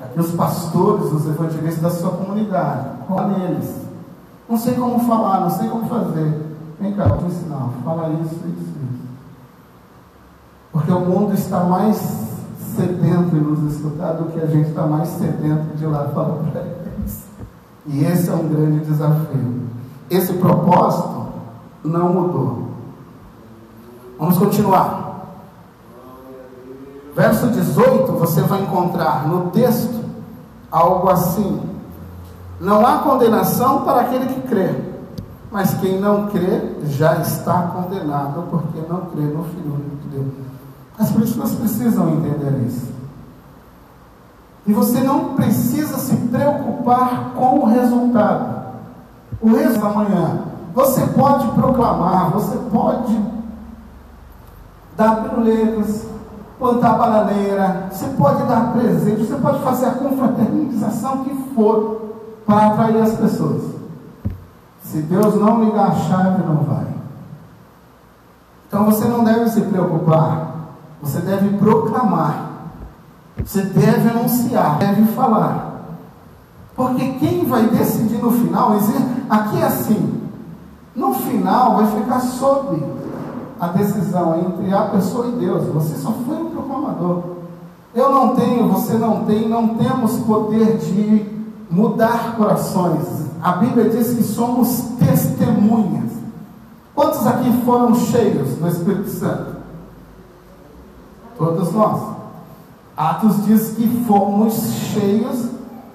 Aqui 0.03 0.19
os 0.19 0.31
pastores, 0.31 1.11
os 1.11 1.25
evangelistas 1.25 1.81
da 1.81 1.89
sua 1.89 2.11
comunidade, 2.11 2.89
cola 3.07 3.27
neles. 3.27 3.73
Não 4.47 4.57
sei 4.57 4.75
como 4.75 4.99
falar, 4.99 5.41
não 5.41 5.49
sei 5.49 5.67
como 5.67 5.89
fazer. 5.89 6.45
Vem 6.79 6.93
cá, 6.93 7.07
vou 7.07 7.17
te 7.17 7.25
ensinar. 7.25 7.69
Fala 7.83 8.09
isso, 8.09 8.35
isso, 8.35 8.45
isso. 8.45 9.05
Porque 10.71 10.91
o 10.91 10.99
mundo 10.99 11.33
está 11.33 11.63
mais 11.63 11.97
sedento 12.75 13.35
em 13.35 13.39
nos 13.39 13.73
escutar 13.73 14.13
do 14.13 14.25
que 14.31 14.39
a 14.39 14.45
gente 14.45 14.69
está 14.69 14.85
mais 14.85 15.07
sedento 15.09 15.75
de 15.75 15.85
lá 15.87 16.09
falar 16.09 16.35
para 16.51 16.61
eles. 16.61 17.23
E 17.87 18.03
esse 18.03 18.29
é 18.29 18.33
um 18.33 18.47
grande 18.47 18.85
desafio. 18.85 19.63
Esse 20.11 20.33
propósito 20.33 21.14
não 21.85 22.09
mudou. 22.09 22.63
Vamos 24.17 24.37
continuar. 24.37 25.05
Verso 27.15 27.47
18, 27.47 28.11
você 28.13 28.41
vai 28.41 28.61
encontrar 28.61 29.27
no 29.27 29.51
texto 29.51 30.03
algo 30.69 31.09
assim: 31.09 31.61
Não 32.59 32.85
há 32.85 32.99
condenação 32.99 33.83
para 33.83 34.01
aquele 34.01 34.25
que 34.27 34.47
crê, 34.47 34.75
mas 35.51 35.73
quem 35.75 35.99
não 35.99 36.27
crê 36.27 36.75
já 36.83 37.17
está 37.17 37.61
condenado, 37.67 38.43
porque 38.49 38.79
não 38.89 39.01
crê 39.05 39.23
no 39.23 39.43
Filho 39.45 39.81
de 40.01 40.07
Deus. 40.09 40.27
As 40.97 41.11
pessoas 41.11 41.55
precisam 41.55 42.09
entender 42.09 42.65
isso. 42.67 42.93
E 44.67 44.73
você 44.73 44.99
não 45.01 45.35
precisa 45.35 45.97
se 45.97 46.15
preocupar 46.15 47.33
com 47.35 47.59
o 47.59 47.65
resultado. 47.65 48.65
O 49.39 49.49
resultado 49.55 49.85
amanhã. 49.85 50.54
Você 50.75 51.07
pode 51.07 51.47
proclamar, 51.51 52.31
você 52.31 52.57
pode 52.69 53.17
dar 54.97 55.23
piruletas, 55.23 56.05
plantar 56.59 56.97
bananeira, 56.97 57.87
você 57.89 58.07
pode 58.09 58.43
dar 58.43 58.73
presente, 58.73 59.25
você 59.25 59.35
pode 59.35 59.59
fazer 59.61 59.85
a 59.85 59.91
confraternização 59.91 61.23
que 61.23 61.33
for 61.55 62.01
para 62.45 62.67
atrair 62.67 63.01
as 63.01 63.13
pessoas. 63.13 63.63
Se 64.83 65.01
Deus 65.01 65.35
não 65.35 65.63
ligar 65.63 65.91
a 65.91 65.95
chave, 65.95 66.43
não 66.45 66.57
vai. 66.57 66.87
Então 68.67 68.85
você 68.85 69.05
não 69.05 69.23
deve 69.23 69.49
se 69.49 69.61
preocupar, 69.61 70.55
você 71.01 71.19
deve 71.19 71.57
proclamar, 71.57 72.51
você 73.43 73.61
deve 73.61 74.09
anunciar, 74.09 74.77
deve 74.77 75.05
falar. 75.13 75.71
Porque 76.75 77.13
quem 77.13 77.45
vai 77.45 77.67
decidir 77.67 78.17
no 78.17 78.29
final, 78.29 78.73
aqui 79.29 79.61
é 79.61 79.65
assim, 79.65 80.14
no 80.95 81.13
final 81.13 81.75
vai 81.75 82.01
ficar 82.01 82.19
sob 82.21 82.81
a 83.59 83.67
decisão 83.67 84.39
entre 84.39 84.73
a 84.73 84.83
pessoa 84.83 85.27
e 85.27 85.31
Deus. 85.31 85.65
Você 85.73 85.95
só 85.95 86.11
foi 86.11 86.37
um 86.37 86.51
proclamador. 86.51 87.23
Eu 87.93 88.11
não 88.11 88.35
tenho, 88.35 88.67
você 88.69 88.93
não 88.93 89.25
tem, 89.25 89.47
não 89.47 89.69
temos 89.75 90.19
poder 90.19 90.77
de 90.77 91.25
mudar 91.69 92.35
corações. 92.37 93.25
A 93.41 93.53
Bíblia 93.53 93.89
diz 93.89 94.13
que 94.13 94.23
somos 94.23 94.83
testemunhas. 94.99 96.11
Quantos 96.93 97.27
aqui 97.27 97.51
foram 97.65 97.93
cheios 97.95 98.55
do 98.55 98.67
Espírito 98.67 99.09
Santo? 99.09 99.55
Todos 101.37 101.71
nós. 101.73 102.15
Atos 102.95 103.45
diz 103.45 103.71
que 103.71 104.05
fomos 104.05 104.53
cheios, 104.93 105.49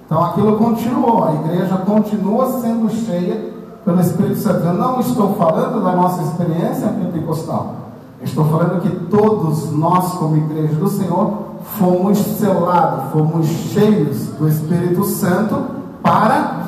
então 0.04 0.22
aquilo 0.22 0.58
continuou, 0.58 1.24
a 1.24 1.32
igreja 1.32 1.78
continua 1.78 2.60
sendo 2.60 2.90
cheia 2.90 3.49
pelo 3.84 4.00
Espírito 4.00 4.38
Santo. 4.38 4.64
Eu 4.64 4.74
não 4.74 5.00
estou 5.00 5.34
falando 5.34 5.82
da 5.82 5.92
nossa 5.92 6.22
experiência 6.22 6.88
pentecostal. 6.88 7.76
Estou 8.22 8.44
falando 8.46 8.82
que 8.82 8.90
todos 9.06 9.72
nós, 9.72 10.12
como 10.12 10.36
igreja 10.36 10.74
do 10.74 10.88
Senhor, 10.88 11.50
fomos 11.78 12.18
selados, 12.18 13.12
fomos 13.12 13.46
cheios 13.46 14.26
do 14.38 14.46
Espírito 14.48 15.04
Santo 15.04 15.64
para, 16.02 16.64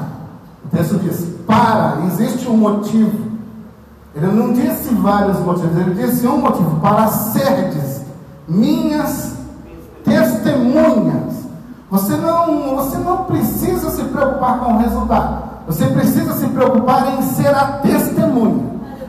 o 0.64 0.74
texto 0.74 0.98
diz, 0.98 1.26
para, 1.46 1.98
existe 2.06 2.48
um 2.48 2.56
motivo. 2.56 3.32
Ele 4.14 4.26
não 4.26 4.52
disse 4.52 4.94
vários 4.94 5.38
motivos, 5.40 5.76
ele 5.76 5.94
disse 5.94 6.26
um 6.26 6.38
motivo, 6.38 6.80
para 6.80 7.06
serdes 7.08 8.02
minhas 8.48 9.36
testemunhas. 10.04 11.42
Você 11.90 12.16
não, 12.16 12.76
você 12.76 12.96
não 12.96 13.24
precisa 13.24 13.90
se 13.90 14.04
preocupar 14.04 14.60
com 14.60 14.74
o 14.74 14.78
resultado. 14.78 15.51
Você 15.66 15.86
precisa 15.86 16.32
se 16.34 16.46
preocupar 16.48 17.18
em 17.18 17.22
ser 17.22 17.54
a 17.54 17.78
testemunha, 17.82 18.64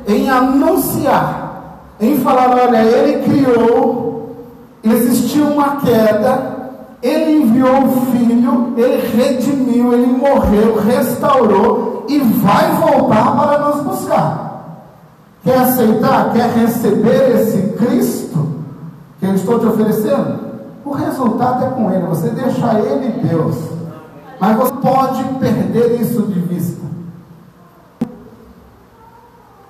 em 0.08 0.30
anunciar, 0.30 1.80
em 2.00 2.20
falar: 2.20 2.50
olha, 2.52 2.84
ele 2.84 3.24
criou, 3.24 4.36
existiu 4.84 5.48
uma 5.48 5.78
queda, 5.78 6.54
ele 7.02 7.44
enviou 7.44 7.84
o 7.86 8.02
filho, 8.12 8.74
ele 8.78 9.08
redimiu, 9.18 9.94
ele 9.94 10.08
morreu, 10.08 10.80
restaurou 10.80 12.06
e 12.08 12.20
vai 12.20 12.72
voltar 12.76 13.36
para 13.36 13.60
nos 13.60 13.84
buscar. 13.84 14.44
Quer 15.44 15.58
aceitar? 15.58 16.32
Quer 16.32 16.50
receber 16.52 17.36
esse 17.36 17.62
Cristo 17.74 18.48
que 19.20 19.26
eu 19.26 19.34
estou 19.36 19.60
te 19.60 19.66
oferecendo? 19.66 20.40
O 20.86 20.92
resultado 20.92 21.66
é 21.66 21.70
com 21.70 21.92
ele, 21.92 22.06
você 22.06 22.30
deixa 22.30 22.80
ele 22.80 23.28
Deus. 23.28 23.56
Mas 24.44 24.58
você 24.58 24.74
pode 24.74 25.24
perder 25.40 26.02
isso 26.02 26.24
de 26.24 26.38
vista. 26.42 26.86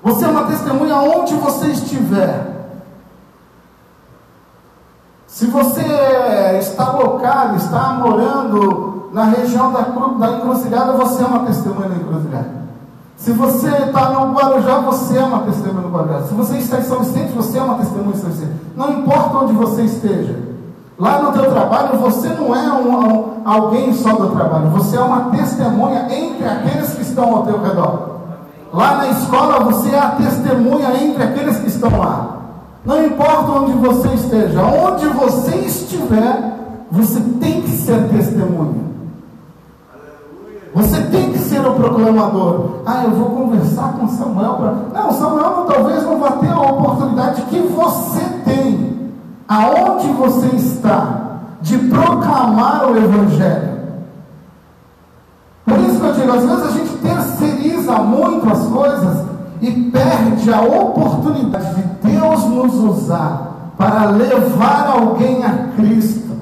Você 0.02 0.26
é 0.26 0.28
uma 0.28 0.46
testemunha 0.46 0.96
onde 0.96 1.36
você 1.36 1.68
estiver. 1.68 2.72
Se 5.28 5.46
você 5.46 5.84
está 6.58 6.92
local, 6.92 7.56
está 7.56 7.94
morando 7.94 9.12
na 9.14 9.26
região 9.26 9.72
da, 9.72 9.82
da 9.82 10.38
encruzilhada, 10.38 10.94
você 10.94 11.22
é 11.22 11.28
uma 11.28 11.46
testemunha 11.46 11.90
da 11.90 11.96
encruzilhada. 11.96 12.64
Se 13.16 13.32
você 13.32 13.70
está 13.70 14.10
no 14.10 14.34
Guarujá, 14.34 14.80
você 14.80 15.20
é 15.20 15.24
uma 15.24 15.44
testemunha 15.44 15.88
no 15.88 15.96
Guarujá. 15.96 16.24
Se 16.24 16.34
você 16.34 16.58
está 16.58 16.80
em 16.80 16.84
São 16.84 17.04
Vicente, 17.04 17.32
você 17.34 17.60
é 17.60 17.62
uma 17.62 17.76
testemunha 17.76 18.16
em 18.16 18.20
São 18.20 18.32
Vicente. 18.32 18.54
Não 18.76 18.92
importa 18.92 19.38
onde 19.38 19.54
você 19.54 19.84
esteja. 19.84 20.53
Lá 20.97 21.21
no 21.21 21.32
teu 21.32 21.51
trabalho, 21.51 21.97
você 21.97 22.29
não 22.29 22.56
é 22.56 22.71
um, 22.71 22.91
um, 22.91 23.41
alguém 23.45 23.93
só 23.93 24.13
do 24.13 24.29
trabalho, 24.29 24.69
você 24.69 24.95
é 24.95 24.99
uma 24.99 25.32
testemunha 25.32 26.08
entre 26.13 26.47
aqueles 26.47 26.93
que 26.93 27.01
estão 27.01 27.36
ao 27.36 27.43
teu 27.43 27.62
redor. 27.62 28.13
Lá 28.71 28.97
na 28.97 29.10
escola, 29.10 29.63
você 29.63 29.89
é 29.89 29.99
a 29.99 30.12
testemunha 30.12 31.03
entre 31.03 31.23
aqueles 31.23 31.58
que 31.58 31.67
estão 31.67 31.99
lá. 31.99 32.38
Não 32.86 33.03
importa 33.03 33.51
onde 33.51 33.71
você 33.73 34.10
esteja, 34.10 34.62
onde 34.62 35.08
você 35.08 35.56
estiver, 35.58 36.53
você 36.91 37.19
tem 37.39 37.62
que 37.62 37.69
ser 37.69 38.08
testemunha. 38.10 38.84
Você 40.75 41.01
tem 41.03 41.32
que 41.32 41.38
ser 41.38 41.65
o 41.65 41.73
proclamador. 41.73 42.82
Ah, 42.86 43.03
eu 43.03 43.12
vou 43.12 43.29
conversar 43.29 43.93
com 43.93 44.08
Samuel. 44.08 44.53
Pra... 44.56 45.01
Não, 45.01 45.12
Samuel 45.12 45.65
talvez 45.67 46.03
não 46.03 46.19
vá 46.19 46.32
ter 46.32 46.51
a 46.51 46.60
oportunidade 46.60 47.43
que 47.43 47.60
você 47.60 48.21
tem 48.43 48.92
aonde 49.54 50.08
você 50.13 50.48
está, 50.56 51.38
de 51.62 51.78
proclamar 51.78 52.92
o 52.92 52.98
Evangelho. 52.98 53.74
Por 55.66 55.80
isso 55.80 56.00
que 56.00 56.06
eu 56.06 56.13
digo, 56.13 56.32
às 56.32 56.44
vezes 56.44 56.63
a 56.63 56.72
gente 56.72 56.98
terceiriza 56.98 57.94
muito 58.00 58.50
as 58.50 58.68
coisas 58.68 59.26
e 59.62 59.72
perde 59.92 60.54
a 60.54 60.62
oportunidade 60.62 61.76
de 61.76 61.84
Deus 62.12 62.44
nos 62.46 62.74
usar 62.76 63.72
para 63.78 64.10
levar 64.10 64.88
alguém 64.88 65.44
a 65.46 65.68
Cristo. 65.76 66.34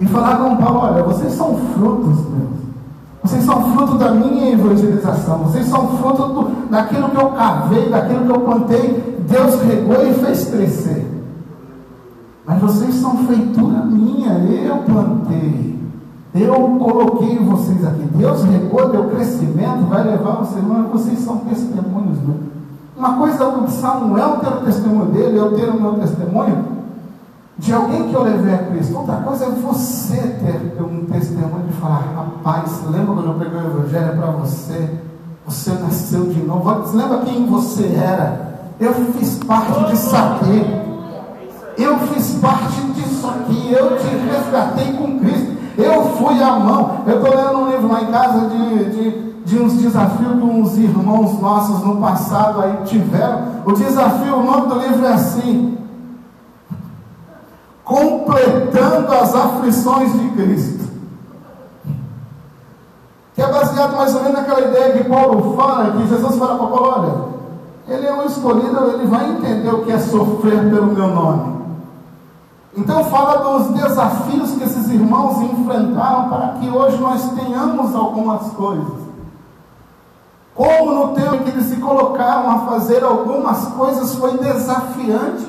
E 0.00 0.06
falar 0.06 0.36
com 0.36 0.56
Paulo, 0.56 0.80
olha, 0.80 1.02
vocês 1.02 1.32
são 1.34 1.56
frutos 1.74 2.18
meus. 2.30 2.62
Vocês 3.22 3.44
são 3.44 3.72
fruto 3.72 3.98
da 3.98 4.10
minha 4.12 4.52
evangelização. 4.52 5.38
Vocês 5.38 5.66
são 5.66 5.96
fruto 5.98 6.22
do, 6.22 6.70
daquilo 6.70 7.08
que 7.10 7.16
eu 7.16 7.28
cavei, 7.30 7.88
daquilo 7.88 8.24
que 8.24 8.30
eu 8.30 8.40
plantei. 8.40 9.16
Deus 9.28 9.62
regou 9.62 10.04
e 10.04 10.14
fez 10.14 10.48
crescer. 10.48 11.21
Mas 12.52 12.60
vocês 12.60 12.94
são 12.96 13.16
feitura 13.26 13.84
minha, 13.84 14.32
eu 14.32 14.76
plantei. 14.78 15.80
Eu 16.34 16.54
coloquei 16.78 17.38
vocês 17.38 17.84
aqui. 17.84 18.02
Deus 18.14 18.44
regou, 18.44 18.90
deu 18.90 19.04
crescimento, 19.08 19.88
vai 19.88 20.04
levar 20.04 20.36
vocês, 20.36 20.62
mas 20.66 20.90
vocês 20.90 21.18
são 21.20 21.38
testemunhos. 21.38 22.18
Né? 22.18 22.34
Uma 22.96 23.16
coisa 23.16 23.44
é 23.44 23.46
o 23.46 23.68
Samuel 23.68 24.38
ter 24.40 24.48
o 24.48 24.60
testemunho 24.64 25.06
dele, 25.06 25.38
eu 25.38 25.56
ter 25.56 25.68
o 25.68 25.80
meu 25.80 25.94
testemunho 25.94 26.82
de 27.58 27.72
alguém 27.72 28.08
que 28.08 28.14
eu 28.14 28.22
levei 28.22 28.54
a 28.54 28.58
Cristo. 28.58 28.98
Outra 28.98 29.16
coisa 29.16 29.46
é 29.46 29.50
você 29.50 30.16
ter 30.16 30.82
um 30.82 31.06
testemunho 31.06 31.66
de 31.66 31.72
falar, 31.74 32.04
rapaz, 32.14 32.82
lembra 32.90 33.14
quando 33.14 33.28
eu 33.28 33.34
peguei 33.34 33.58
o 33.58 33.78
Evangelho 33.78 34.16
para 34.16 34.30
você? 34.32 34.90
Você 35.46 35.70
nasceu 35.72 36.26
de 36.26 36.42
novo. 36.42 36.96
Lembra 36.96 37.18
quem 37.20 37.46
você 37.46 37.94
era? 37.94 38.72
Eu 38.78 38.92
fiz 38.94 39.38
parte 39.44 39.84
disso 39.86 40.14
aqui. 40.14 40.91
Eu 41.76 41.98
fiz 41.98 42.38
parte 42.40 42.80
disso 42.94 43.26
aqui, 43.26 43.72
eu 43.72 43.96
te 43.98 44.06
resgatei 44.06 44.92
com 44.92 45.18
Cristo, 45.18 45.52
eu 45.78 46.04
fui 46.16 46.42
a 46.42 46.52
mão. 46.58 47.02
Eu 47.06 47.16
estou 47.16 47.36
lendo 47.36 47.58
um 47.58 47.70
livro 47.70 47.88
lá 47.88 48.02
em 48.02 48.06
casa 48.06 48.48
de, 48.48 48.84
de, 48.90 49.32
de 49.44 49.58
uns 49.58 49.74
desafios 49.74 50.38
que 50.38 50.44
uns 50.44 50.76
irmãos 50.76 51.40
nossos 51.40 51.84
no 51.84 51.96
passado 51.96 52.60
aí 52.60 52.78
tiveram. 52.84 53.62
O 53.64 53.72
desafio, 53.72 54.36
o 54.36 54.44
nome 54.44 54.66
do 54.68 54.78
livro 54.78 55.04
é 55.06 55.12
assim: 55.12 55.78
Completando 57.84 59.12
as 59.12 59.34
aflições 59.34 60.12
de 60.12 60.28
Cristo. 60.30 60.82
Que 63.34 63.40
é 63.40 63.50
baseado 63.50 63.96
mais 63.96 64.14
ou 64.14 64.22
menos 64.22 64.38
naquela 64.38 64.60
ideia 64.60 64.92
que 64.92 65.04
Paulo 65.08 65.56
fala, 65.56 65.92
que 65.92 66.06
Jesus 66.06 66.36
fala 66.36 66.58
para 66.58 66.66
Paulo, 66.66 66.94
olha, 66.98 67.32
ele 67.88 68.06
é 68.06 68.12
um 68.12 68.26
escolhido, 68.26 68.90
ele 68.90 69.06
vai 69.06 69.30
entender 69.30 69.70
o 69.70 69.84
que 69.84 69.90
é 69.90 69.98
sofrer 69.98 70.70
pelo 70.70 70.88
meu 70.88 71.08
nome. 71.08 71.61
Então 72.76 73.04
fala 73.04 73.58
dos 73.58 73.68
desafios 73.68 74.52
que 74.52 74.64
esses 74.64 74.88
irmãos 74.90 75.42
enfrentaram 75.42 76.28
para 76.30 76.48
que 76.58 76.70
hoje 76.70 76.96
nós 76.98 77.30
tenhamos 77.32 77.94
algumas 77.94 78.50
coisas. 78.52 79.02
Como 80.54 80.92
no 80.92 81.08
tempo 81.14 81.44
que 81.44 81.50
eles 81.50 81.66
se 81.66 81.76
colocaram 81.76 82.50
a 82.50 82.58
fazer 82.60 83.02
algumas 83.02 83.66
coisas 83.68 84.14
foi 84.14 84.38
desafiante 84.38 85.46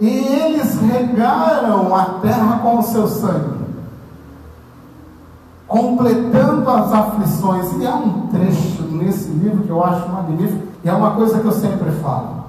e 0.00 0.08
eles 0.08 0.78
regaram 0.80 1.94
a 1.94 2.04
terra 2.20 2.58
com 2.58 2.78
o 2.78 2.82
seu 2.82 3.06
sangue, 3.06 3.64
completando 5.66 6.68
as 6.68 6.92
aflições. 6.92 7.72
E 7.80 7.86
há 7.86 7.94
um 7.94 8.28
trecho 8.28 8.82
nesse 8.90 9.28
livro 9.30 9.62
que 9.62 9.70
eu 9.70 9.82
acho 9.82 10.08
magnífico, 10.08 10.66
e 10.82 10.88
é 10.88 10.92
uma 10.92 11.12
coisa 11.12 11.38
que 11.38 11.46
eu 11.46 11.52
sempre 11.52 11.90
falo. 12.02 12.43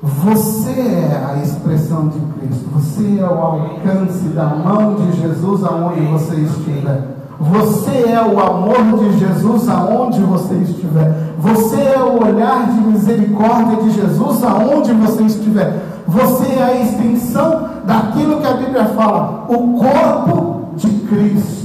Você 0.00 0.70
é 0.70 1.26
a 1.28 1.42
expressão 1.42 2.06
de 2.06 2.20
Cristo, 2.20 2.68
você 2.72 3.18
é 3.18 3.24
o 3.24 3.40
alcance 3.40 4.28
da 4.28 4.44
mão 4.44 4.94
de 4.94 5.20
Jesus 5.20 5.64
aonde 5.64 6.00
você 6.02 6.36
estiver. 6.36 7.18
Você 7.40 8.08
é 8.08 8.22
o 8.22 8.38
amor 8.38 8.98
de 8.98 9.18
Jesus 9.18 9.68
aonde 9.68 10.20
você 10.20 10.54
estiver. 10.54 11.34
Você 11.40 11.80
é 11.80 11.98
o 11.98 12.24
olhar 12.24 12.70
de 12.72 12.80
misericórdia 12.80 13.82
de 13.82 13.90
Jesus 13.90 14.44
aonde 14.44 14.92
você 14.92 15.24
estiver. 15.24 15.82
Você 16.06 16.46
é 16.46 16.62
a 16.62 16.80
extensão 16.80 17.68
daquilo 17.84 18.40
que 18.40 18.46
a 18.46 18.54
Bíblia 18.54 18.84
fala, 18.86 19.46
o 19.48 19.78
corpo 19.78 20.74
de 20.76 20.90
Cristo. 20.90 21.57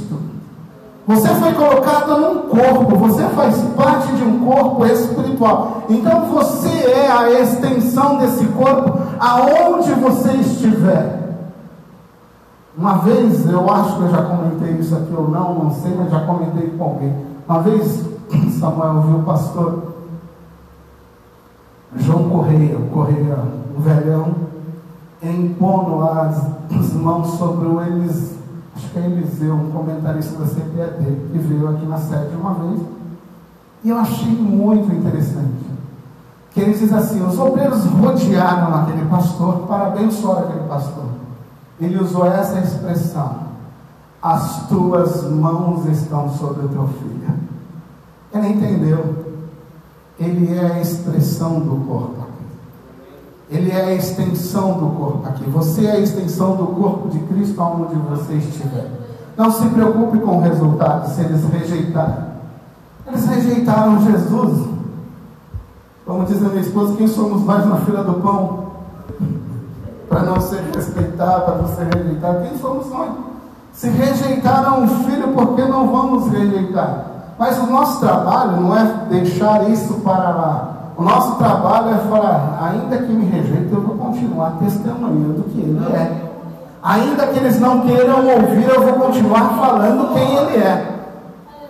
Você 1.05 1.27
foi 1.27 1.53
colocado 1.53 2.17
num 2.17 2.47
corpo, 2.47 2.95
você 2.95 3.23
faz 3.29 3.61
parte 3.75 4.07
de 4.13 4.23
um 4.23 4.45
corpo 4.45 4.85
espiritual. 4.85 5.83
Então 5.89 6.25
você 6.27 6.69
é 6.69 7.11
a 7.11 7.29
extensão 7.41 8.17
desse 8.19 8.45
corpo 8.45 8.99
aonde 9.19 9.93
você 9.93 10.31
estiver. 10.33 11.23
Uma 12.77 12.99
vez, 12.99 13.47
eu 13.47 13.69
acho 13.71 13.97
que 13.97 14.03
eu 14.03 14.09
já 14.09 14.23
comentei 14.23 14.71
isso 14.79 14.95
aqui 14.95 15.13
ou 15.15 15.29
não, 15.29 15.65
não 15.65 15.71
sei, 15.71 15.93
mas 15.95 16.09
já 16.09 16.21
comentei 16.21 16.69
com 16.69 16.83
alguém. 16.83 17.15
Uma 17.47 17.59
vez, 17.59 18.03
Samuel 18.59 19.01
viu 19.01 19.17
o 19.17 19.23
pastor 19.23 19.93
João 21.97 22.29
Correia, 22.29 22.77
Correia, 22.91 23.37
o 23.77 23.81
velhão, 23.81 24.35
impondo 25.21 26.03
as, 26.03 26.93
mãos 26.93 27.37
sobre 27.37 27.67
o 27.67 27.81
Elis, 27.81 28.03
acho 28.07 28.31
que 28.31 28.31
é 28.31 28.42
Eliseu, 28.95 29.55
um 29.55 29.71
comentarista 29.71 30.37
da 30.39 30.45
CPAD, 30.45 31.03
que 31.31 31.37
veio 31.37 31.69
aqui 31.69 31.85
na 31.85 31.97
sede 31.97 32.35
uma 32.35 32.53
vez, 32.53 32.81
e 33.83 33.89
eu 33.89 33.97
achei 33.97 34.31
muito 34.31 34.93
interessante. 34.93 35.63
Que 36.51 36.61
ele 36.61 36.73
diz 36.73 36.93
assim: 36.93 37.25
os 37.25 37.37
obreiros 37.37 37.83
rodearam 37.85 38.75
aquele 38.75 39.05
pastor 39.05 39.67
para 39.67 39.87
abençoar 39.87 40.43
aquele 40.43 40.67
pastor. 40.67 41.05
Ele 41.79 41.99
usou 41.99 42.25
essa 42.25 42.59
expressão: 42.59 43.35
as 44.21 44.67
tuas 44.67 45.29
mãos 45.29 45.85
estão 45.87 46.29
sobre 46.29 46.65
o 46.65 46.69
teu 46.69 46.87
filho. 46.87 47.33
Ele 48.33 48.47
entendeu. 48.47 49.23
Ele 50.19 50.55
é 50.55 50.73
a 50.73 50.79
expressão 50.79 51.59
do 51.59 51.85
corpo. 51.87 52.22
Ele 53.49 53.71
é 53.71 53.81
a 53.81 53.93
extensão 53.93 54.79
do 54.79 54.87
corpo 54.97 55.27
aqui. 55.27 55.43
Você 55.49 55.85
é 55.85 55.91
a 55.91 55.99
extensão 55.99 56.55
do 56.55 56.67
corpo 56.67 57.09
de 57.09 57.19
Cristo 57.19 57.61
aonde 57.61 57.95
você 57.95 58.33
estiver. 58.33 58.89
Não 59.37 59.51
se 59.51 59.67
preocupe 59.67 60.19
com 60.19 60.37
o 60.37 60.41
resultado 60.41 61.09
se 61.09 61.21
eles 61.21 61.43
rejeitarem. 61.45 62.33
Eles 63.07 63.25
rejeitaram 63.25 64.01
Jesus. 64.01 64.67
Como 66.05 66.25
diz 66.25 66.43
a 66.43 66.49
minha 66.49 66.61
esposa, 66.61 66.95
quem 66.95 67.07
somos 67.07 67.43
nós 67.43 67.65
na 67.65 67.77
fila 67.77 68.03
do 68.03 68.13
pão? 68.15 68.71
Para 70.09 70.23
não 70.23 70.39
ser 70.39 70.61
respeitado, 70.75 71.45
para 71.45 71.55
não 71.55 71.67
ser 71.67 71.87
rejeitado. 71.95 72.47
Quem 72.47 72.57
somos 72.59 72.87
nós? 72.89 73.09
Se 73.71 73.89
rejeitaram 73.89 74.83
o 74.83 74.87
filho, 74.87 75.29
por 75.29 75.55
que 75.55 75.63
não 75.63 75.87
vamos 75.87 76.27
rejeitar? 76.31 77.05
Mas 77.39 77.57
o 77.57 77.65
nosso 77.65 77.99
trabalho 77.99 78.61
não 78.61 78.77
é 78.77 78.83
deixar 79.09 79.67
isso 79.69 79.95
para 79.95 80.29
lá. 80.29 80.72
O 80.95 81.01
nosso 81.01 81.35
trabalho 81.35 81.95
é 81.95 81.97
falar, 82.09 82.59
ainda 82.61 82.97
que 82.97 83.11
me 83.11 83.25
rejeitem, 83.25 83.69
eu 83.71 83.81
vou 83.81 83.97
continuar 83.97 84.57
testemunhando 84.59 85.43
que 85.51 85.59
Ele 85.59 85.85
é. 85.93 86.33
Ainda 86.83 87.27
que 87.27 87.39
eles 87.39 87.59
não 87.59 87.79
queiram 87.81 88.27
ouvir, 88.27 88.67
eu 88.67 88.81
vou 88.81 88.93
continuar 88.93 89.55
falando 89.57 90.13
quem 90.13 90.35
Ele 90.35 90.57
é. 90.57 90.93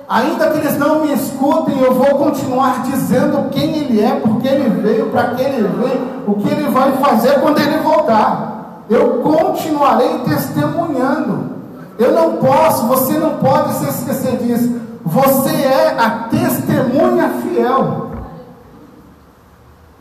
Ainda 0.10 0.48
que 0.50 0.58
eles 0.58 0.78
não 0.78 1.02
me 1.02 1.14
escutem, 1.14 1.80
eu 1.80 1.94
vou 1.94 2.16
continuar 2.18 2.82
dizendo 2.84 3.50
quem 3.52 3.78
Ele 3.78 4.02
é, 4.02 4.16
porque 4.16 4.48
Ele 4.48 4.70
veio, 4.82 5.10
para 5.12 5.36
que 5.36 5.42
Ele 5.42 5.68
veio, 5.68 6.24
o 6.28 6.34
que 6.34 6.50
Ele 6.50 6.70
vai 6.70 6.92
fazer 6.94 7.40
quando 7.42 7.60
Ele 7.60 7.78
voltar. 7.78 8.84
Eu 8.90 9.22
continuarei 9.22 10.20
testemunhando. 10.20 11.54
Eu 11.98 12.12
não 12.12 12.34
posso, 12.34 12.88
você 12.88 13.14
não 13.18 13.38
pode 13.38 13.74
se 13.76 13.88
esquecer 13.88 14.38
disso. 14.38 14.82
Você 15.06 15.52
é 15.52 15.96
a 15.98 16.10
testemunha 16.30 17.30
fiel. 17.42 18.13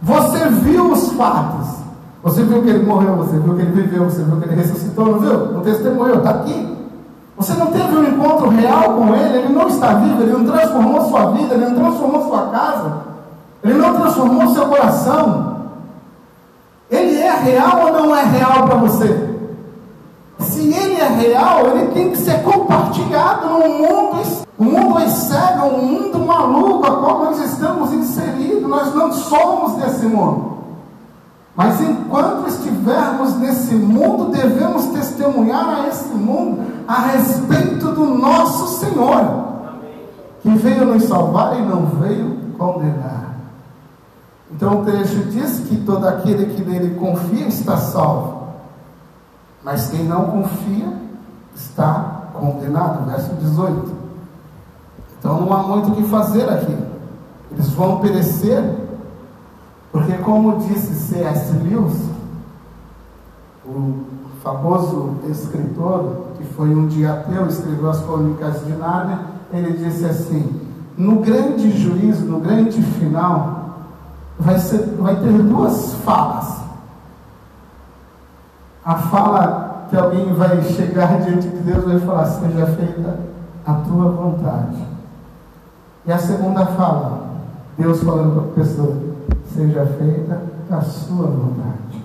Você 0.03 0.49
viu 0.49 0.91
os 0.91 1.13
fatos. 1.13 1.69
Você 2.25 2.43
viu 2.43 2.63
que 2.63 2.69
ele 2.69 2.85
morreu, 2.85 3.17
você 3.17 3.39
viu 3.39 3.55
que 3.55 3.63
ele 3.63 3.83
viveu, 3.83 4.05
você 4.05 4.23
viu 4.23 4.37
que 4.37 4.49
ele 4.49 4.57
ressuscitou, 4.57 5.07
não 5.07 5.19
viu? 5.21 5.53
Não 5.53 5.61
testemunhou, 5.61 6.19
está 6.19 6.31
aqui. 6.31 6.77
Você 7.37 7.55
não 7.55 7.67
teve 7.69 7.97
um 7.97 8.05
encontro 8.05 8.49
real 8.49 8.95
com 8.95 9.15
ele, 9.15 9.39
ele 9.39 9.53
não 9.53 9.69
está 9.69 9.95
vivo, 9.95 10.23
ele 10.23 10.33
não 10.33 10.45
transformou 10.45 11.09
sua 11.09 11.31
vida, 11.33 11.55
ele 11.55 11.67
não 11.67 11.75
transformou 11.75 12.29
sua 12.29 12.47
casa, 12.49 12.93
ele 13.65 13.75
não 13.75 13.95
transformou 13.95 14.55
seu 14.55 14.67
coração. 14.67 15.57
Ele 16.91 17.19
é 17.19 17.31
real 17.31 17.87
ou 17.87 17.93
não 17.93 18.17
é 18.17 18.23
real 18.23 18.67
para 18.67 18.77
você? 18.77 19.31
Se 20.41 20.73
ele 20.73 21.01
é 21.01 21.09
real, 21.09 21.67
ele 21.69 21.87
tem 21.93 22.11
que 22.11 22.19
ser 22.19 22.43
compartilhado 22.43 23.49
no 23.49 23.69
mundo 23.69 24.21
um 24.63 24.65
mundo 24.65 24.99
é 25.01 25.09
cego, 25.09 25.67
um 25.67 25.87
mundo 25.87 26.19
maluco, 26.21 26.87
a 26.87 26.97
qual 26.97 27.25
nós 27.25 27.41
estamos 27.41 27.93
inseridos, 27.93 28.69
nós 28.69 28.95
não 28.95 29.13
somos 29.13 29.83
desse 29.83 30.07
mundo. 30.07 30.53
Mas 31.57 31.81
enquanto 31.81 32.49
estivermos 32.49 33.37
nesse 33.39 33.75
mundo, 33.75 34.31
devemos 34.31 34.87
testemunhar 34.87 35.69
a 35.69 35.89
esse 35.89 36.15
mundo 36.15 36.65
a 36.87 37.01
respeito 37.09 37.91
do 37.91 38.07
nosso 38.15 38.79
Senhor, 38.79 39.49
que 40.43 40.51
veio 40.51 40.87
nos 40.87 41.03
salvar 41.05 41.59
e 41.59 41.63
não 41.63 41.87
veio 41.87 42.39
condenar. 42.57 43.35
Então 44.49 44.81
o 44.81 44.85
trecho 44.85 45.25
diz 45.25 45.67
que 45.69 45.77
todo 45.79 46.07
aquele 46.07 46.55
que 46.55 46.63
nele 46.63 46.95
confia 46.95 47.49
está 47.49 47.77
salvo, 47.77 48.47
mas 49.65 49.89
quem 49.89 50.05
não 50.05 50.27
confia 50.27 50.93
está 51.53 52.29
condenado. 52.33 53.11
Verso 53.11 53.35
18. 53.35 54.12
Então 55.23 55.41
não 55.41 55.53
há 55.53 55.63
muito 55.63 55.93
o 55.93 55.95
que 55.95 56.03
fazer 56.09 56.51
aqui. 56.51 56.77
Eles 57.53 57.69
vão 57.69 58.01
perecer, 58.01 58.61
porque 59.93 60.15
como 60.15 60.59
disse 60.59 60.95
C.S. 60.95 61.53
Lewis, 61.59 61.97
o 63.65 64.03
famoso 64.43 65.19
escritor, 65.31 66.25
que 66.37 66.45
foi 66.55 66.75
um 66.75 66.89
dia 66.89 67.13
ateu, 67.13 67.47
escreveu 67.47 67.89
as 67.89 68.01
crônicas 68.03 68.65
de 68.67 68.73
Nárnia, 68.73 69.21
ele 69.53 69.75
disse 69.75 70.05
assim, 70.05 70.61
no 70.99 71.21
grande 71.21 71.71
juízo, 71.71 72.25
no 72.25 72.41
grande 72.41 72.83
final, 72.83 73.77
vai, 74.41 74.59
ser, 74.59 74.97
vai 74.99 75.15
ter 75.15 75.39
duas 75.39 75.95
falas. 76.05 76.63
A 78.85 78.97
fala 78.97 79.87
que 79.89 79.97
alguém 79.97 80.35
vai 80.35 80.61
chegar 80.63 81.21
diante 81.23 81.47
de 81.47 81.59
Deus 81.59 81.85
e 81.85 81.87
vai 81.91 82.01
falar, 82.01 82.25
seja 82.25 82.67
feita 82.67 83.21
a 83.65 83.75
tua 83.75 84.11
vontade. 84.11 84.92
E 86.05 86.13
a 86.13 86.19
segunda 86.19 86.67
fala, 86.67 87.31
Deus 87.79 88.03
falando 88.03 88.35
para 88.35 88.63
a 88.63 88.65
pessoa, 88.65 88.97
seja 89.55 89.87
feita 89.99 90.43
a 90.71 90.81
sua 90.81 91.27
vontade. 91.27 92.03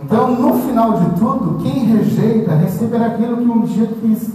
Então, 0.00 0.34
no 0.34 0.54
final 0.62 1.00
de 1.00 1.18
tudo, 1.18 1.62
quem 1.62 1.86
rejeita 1.86 2.54
receberá 2.54 3.06
aquilo 3.06 3.36
que 3.36 3.48
um 3.48 3.62
dia 3.62 3.86
quis. 4.00 4.30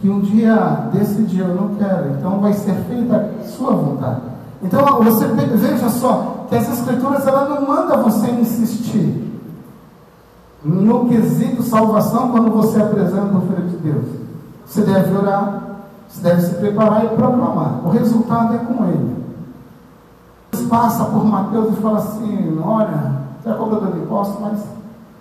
Que 0.00 0.08
um 0.08 0.20
dia 0.20 0.88
decidiu, 0.92 1.46
eu 1.46 1.54
não 1.54 1.74
quero. 1.76 2.10
Então 2.10 2.40
vai 2.40 2.52
ser 2.52 2.74
feita 2.88 3.30
a 3.40 3.44
sua 3.44 3.74
vontade. 3.74 4.22
Então 4.62 5.02
você 5.02 5.26
veja 5.26 5.88
só 5.88 6.46
que 6.48 6.56
as 6.56 6.68
escrituras 6.68 7.26
ela 7.26 7.48
não 7.48 7.66
manda 7.66 7.96
você 7.98 8.30
insistir 8.30 9.32
no 10.64 11.08
quesito 11.08 11.62
salvação 11.62 12.30
quando 12.30 12.50
você 12.50 12.80
apresenta 12.80 13.36
o 13.36 13.42
Filho 13.42 13.68
de 13.68 13.76
Deus. 13.76 14.04
Você 14.66 14.80
deve 14.82 15.14
orar, 15.14 15.63
você 16.14 16.20
deve 16.20 16.42
se 16.42 16.54
preparar 16.54 17.04
e 17.04 17.08
proclamar. 17.08 17.84
O 17.84 17.90
resultado 17.90 18.54
é 18.54 18.58
com 18.58 18.84
ele. 18.84 19.24
Passa 20.68 21.04
por 21.06 21.24
Mateus 21.24 21.76
e 21.76 21.82
fala 21.82 21.98
assim: 21.98 22.60
olha, 22.64 23.12
você 23.42 23.50
é 23.50 23.54
cobrador 23.54 23.92
de 23.92 23.98
impostos, 23.98 24.40
mas 24.40 24.60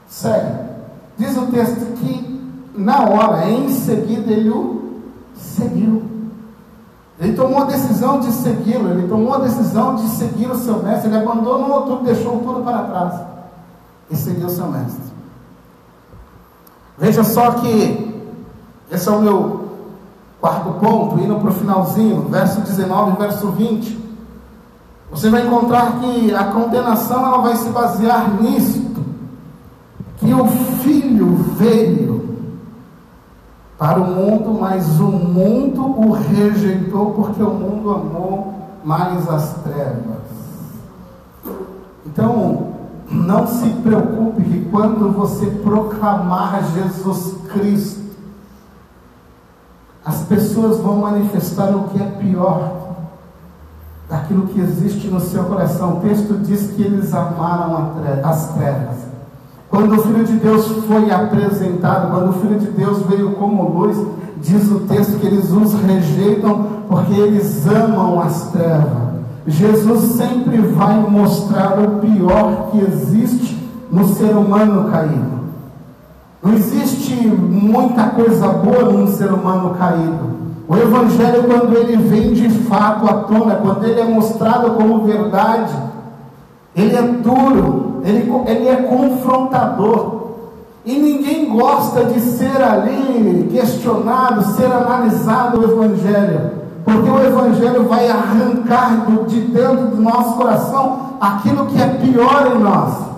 segue. 0.07 0.59
Diz 1.17 1.35
o 1.35 1.47
texto 1.47 1.97
que 1.97 2.71
na 2.75 3.03
hora, 3.09 3.49
em 3.49 3.69
seguida, 3.69 4.31
ele 4.31 4.49
o 4.49 4.99
seguiu. 5.35 6.03
Ele 7.19 7.33
tomou 7.33 7.61
a 7.61 7.65
decisão 7.65 8.19
de 8.19 8.31
segui-lo, 8.31 8.89
ele 8.89 9.07
tomou 9.07 9.33
a 9.33 9.39
decisão 9.39 9.95
de 9.95 10.07
seguir 10.09 10.49
o 10.49 10.55
seu 10.55 10.81
mestre, 10.81 11.09
ele 11.09 11.17
abandonou 11.17 11.83
tudo, 11.83 12.03
deixou 12.03 12.39
tudo 12.39 12.63
para 12.63 12.83
trás 12.83 13.21
e 14.09 14.15
seguiu 14.15 14.47
o 14.47 14.49
seu 14.49 14.67
mestre. 14.67 15.03
Veja 16.97 17.23
só 17.23 17.51
que 17.51 18.31
esse 18.91 19.07
é 19.07 19.11
o 19.11 19.21
meu 19.21 19.62
Quarto 20.43 20.71
ponto, 20.73 21.23
indo 21.23 21.35
para 21.35 21.51
o 21.51 21.53
finalzinho, 21.53 22.27
verso 22.29 22.59
19 22.59 23.13
e 23.13 23.15
verso 23.15 23.47
20. 23.47 23.97
Você 25.09 25.29
vai 25.29 25.47
encontrar 25.47 26.01
que 26.01 26.35
a 26.35 26.43
condenação 26.43 27.25
ela 27.25 27.37
vai 27.37 27.55
se 27.55 27.69
basear 27.69 28.29
nisto, 28.41 29.05
que 30.17 30.33
o 30.33 30.45
Filho 30.81 31.27
veio 31.55 32.39
para 33.77 34.01
o 34.01 34.05
mundo, 34.05 34.57
mas 34.59 34.99
o 34.99 35.07
mundo 35.07 35.81
o 35.81 36.11
rejeitou 36.11 37.11
porque 37.11 37.41
o 37.41 37.53
mundo 37.53 37.91
amou 37.91 38.53
mais 38.83 39.25
as 39.29 39.53
trevas. 39.63 40.23
Então, 42.05 42.67
não 43.09 43.47
se 43.47 43.69
preocupe 43.81 44.43
que 44.43 44.65
quando 44.69 45.09
você 45.13 45.45
proclamar 45.45 46.61
Jesus 46.73 47.33
Cristo, 47.47 48.03
as 50.05 50.23
pessoas 50.23 50.79
vão 50.79 50.97
manifestar 50.97 51.69
o 51.75 51.85
que 51.89 52.01
é 52.01 52.05
pior 52.05 52.83
daquilo 54.09 54.47
que 54.47 54.59
existe 54.59 55.07
no 55.07 55.19
seu 55.19 55.45
coração. 55.45 55.97
O 55.97 55.99
texto 56.01 56.33
diz 56.43 56.71
que 56.71 56.81
eles 56.81 57.13
amaram 57.13 57.93
as 58.23 58.49
trevas. 58.53 58.97
Quando 59.69 59.95
o 59.95 60.03
Filho 60.03 60.23
de 60.23 60.33
Deus 60.33 60.67
foi 60.87 61.09
apresentado, 61.09 62.11
quando 62.11 62.29
o 62.29 62.33
Filho 62.33 62.59
de 62.59 62.67
Deus 62.67 63.01
veio 63.07 63.31
como 63.31 63.69
luz, 63.69 63.97
diz 64.41 64.69
o 64.69 64.81
texto 64.81 65.19
que 65.19 65.25
eles 65.25 65.51
os 65.51 65.73
rejeitam 65.73 66.67
porque 66.87 67.13
eles 67.13 67.65
amam 67.65 68.19
as 68.19 68.51
trevas. 68.51 69.13
Jesus 69.47 70.15
sempre 70.15 70.57
vai 70.57 70.99
mostrar 71.09 71.79
o 71.79 71.99
pior 71.99 72.69
que 72.71 72.79
existe 72.81 73.69
no 73.91 74.07
ser 74.13 74.35
humano 74.35 74.91
caído. 74.91 75.42
Não 76.43 76.53
existe 76.53 77.15
muita 77.25 78.09
coisa 78.09 78.49
boa 78.49 78.91
num 78.91 79.07
ser 79.07 79.31
humano 79.31 79.75
caído. 79.75 80.33
O 80.67 80.75
Evangelho, 80.75 81.43
quando 81.43 81.73
ele 81.77 81.95
vem 81.95 82.33
de 82.33 82.49
fato 82.49 83.07
à 83.07 83.13
tona, 83.23 83.55
quando 83.55 83.85
ele 83.85 84.01
é 84.01 84.03
mostrado 84.03 84.71
como 84.71 85.05
verdade, 85.05 85.73
ele 86.75 86.95
é 86.97 87.01
duro, 87.01 88.01
ele, 88.03 88.29
ele 88.47 88.67
é 88.67 88.75
confrontador. 88.75 90.23
E 90.85 90.99
ninguém 90.99 91.49
gosta 91.49 92.03
de 92.05 92.19
ser 92.19 92.61
ali 92.61 93.47
questionado, 93.49 94.43
ser 94.53 94.65
analisado 94.65 95.61
o 95.61 95.63
Evangelho, 95.63 96.51
porque 96.83 97.09
o 97.09 97.25
Evangelho 97.25 97.87
vai 97.87 98.09
arrancar 98.09 99.05
de 99.27 99.39
dentro 99.39 99.87
do 99.87 100.01
nosso 100.01 100.35
coração 100.35 100.99
aquilo 101.21 101.67
que 101.67 101.81
é 101.81 101.87
pior 101.87 102.51
em 102.53 102.59
nós. 102.59 103.12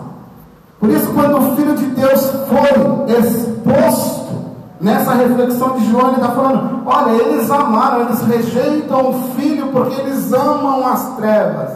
Por 0.86 0.94
isso, 0.94 1.12
quando 1.14 1.38
o 1.40 1.56
Filho 1.56 1.76
de 1.76 1.86
Deus 1.88 2.32
foi 2.48 3.18
exposto 3.18 4.36
nessa 4.80 5.16
reflexão 5.16 5.80
de 5.80 5.90
João, 5.90 6.10
ele 6.10 6.18
está 6.18 6.30
falando: 6.30 6.84
olha, 6.86 7.12
eles 7.12 7.50
amaram, 7.50 8.02
eles 8.02 8.22
rejeitam 8.22 9.10
o 9.10 9.14
Filho 9.32 9.70
porque 9.70 10.00
eles 10.00 10.32
amam 10.32 10.88
as 10.88 11.16
trevas. 11.16 11.72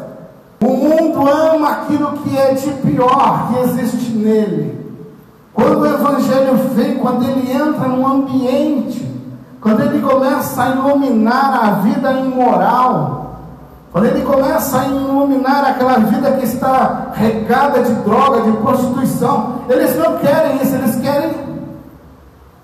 O 0.62 0.68
mundo 0.68 1.28
ama 1.28 1.70
aquilo 1.70 2.12
que 2.20 2.38
é 2.38 2.54
de 2.54 2.70
pior 2.70 3.48
que 3.48 3.60
existe 3.62 4.12
nele. 4.12 4.78
Quando 5.56 5.80
o 5.80 5.88
Evangelho 5.88 6.56
vem, 6.76 7.00
quando 7.00 7.24
ele 7.24 7.52
entra 7.52 7.88
num 7.88 8.06
ambiente, 8.06 9.10
quando 9.60 9.82
ele 9.82 10.02
começa 10.02 10.62
a 10.62 10.70
iluminar 10.70 11.64
a 11.64 11.72
vida 11.80 12.12
imoral, 12.12 13.19
quando 13.92 14.06
ele 14.06 14.22
começa 14.22 14.82
a 14.82 14.86
iluminar 14.86 15.66
aquela 15.66 15.98
vida 15.98 16.32
que 16.34 16.46
está 16.46 17.12
regada 17.14 17.82
de 17.82 17.94
droga, 18.04 18.42
de 18.42 18.52
prostituição, 18.58 19.62
eles 19.68 19.96
não 19.98 20.18
querem 20.18 20.62
isso, 20.62 20.76
eles 20.76 20.96
querem. 20.98 21.50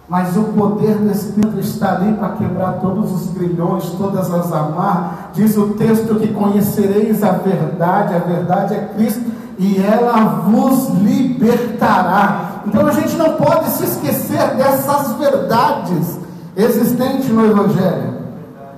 Mas 0.07 0.37
o 0.37 0.43
poder 0.43 0.97
do 0.97 1.11
Espírito 1.11 1.59
está 1.59 1.95
ali 1.95 2.13
para 2.13 2.29
quebrar 2.29 2.73
todos 2.73 3.11
os 3.11 3.33
grilhões, 3.33 3.89
todas 3.97 4.31
as 4.31 4.53
amarras. 4.53 5.11
Diz 5.33 5.57
o 5.57 5.69
texto 5.69 6.15
que 6.19 6.27
conhecereis 6.27 7.23
a 7.23 7.31
verdade, 7.31 8.13
a 8.13 8.19
verdade 8.19 8.75
é 8.75 8.89
Cristo, 8.95 9.25
e 9.57 9.81
ela 9.81 10.43
vos 10.47 10.89
libertará. 10.89 12.61
Então 12.67 12.85
a 12.85 12.91
gente 12.91 13.15
não 13.15 13.33
pode 13.33 13.69
se 13.71 13.83
esquecer 13.83 14.55
dessas 14.55 15.13
verdades 15.13 16.19
existentes 16.55 17.29
no 17.29 17.45
Evangelho. 17.47 18.14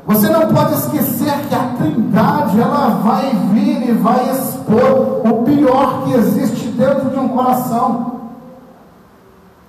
Você 0.08 0.30
não 0.30 0.48
pode 0.48 0.74
esquecer 0.74 1.34
que 1.50 1.54
a 1.54 1.76
Trindade 1.78 2.62
ela 2.62 3.02
vai 3.04 3.30
vir 3.52 3.90
e 3.90 3.92
vai 3.92 4.30
expor 4.32 5.22
o 5.28 5.44
pior 5.44 6.04
que 6.06 6.14
existe 6.14 6.70
dentro 6.70 7.10
de 7.10 7.20
um 7.20 7.28
coração. 7.28 8.22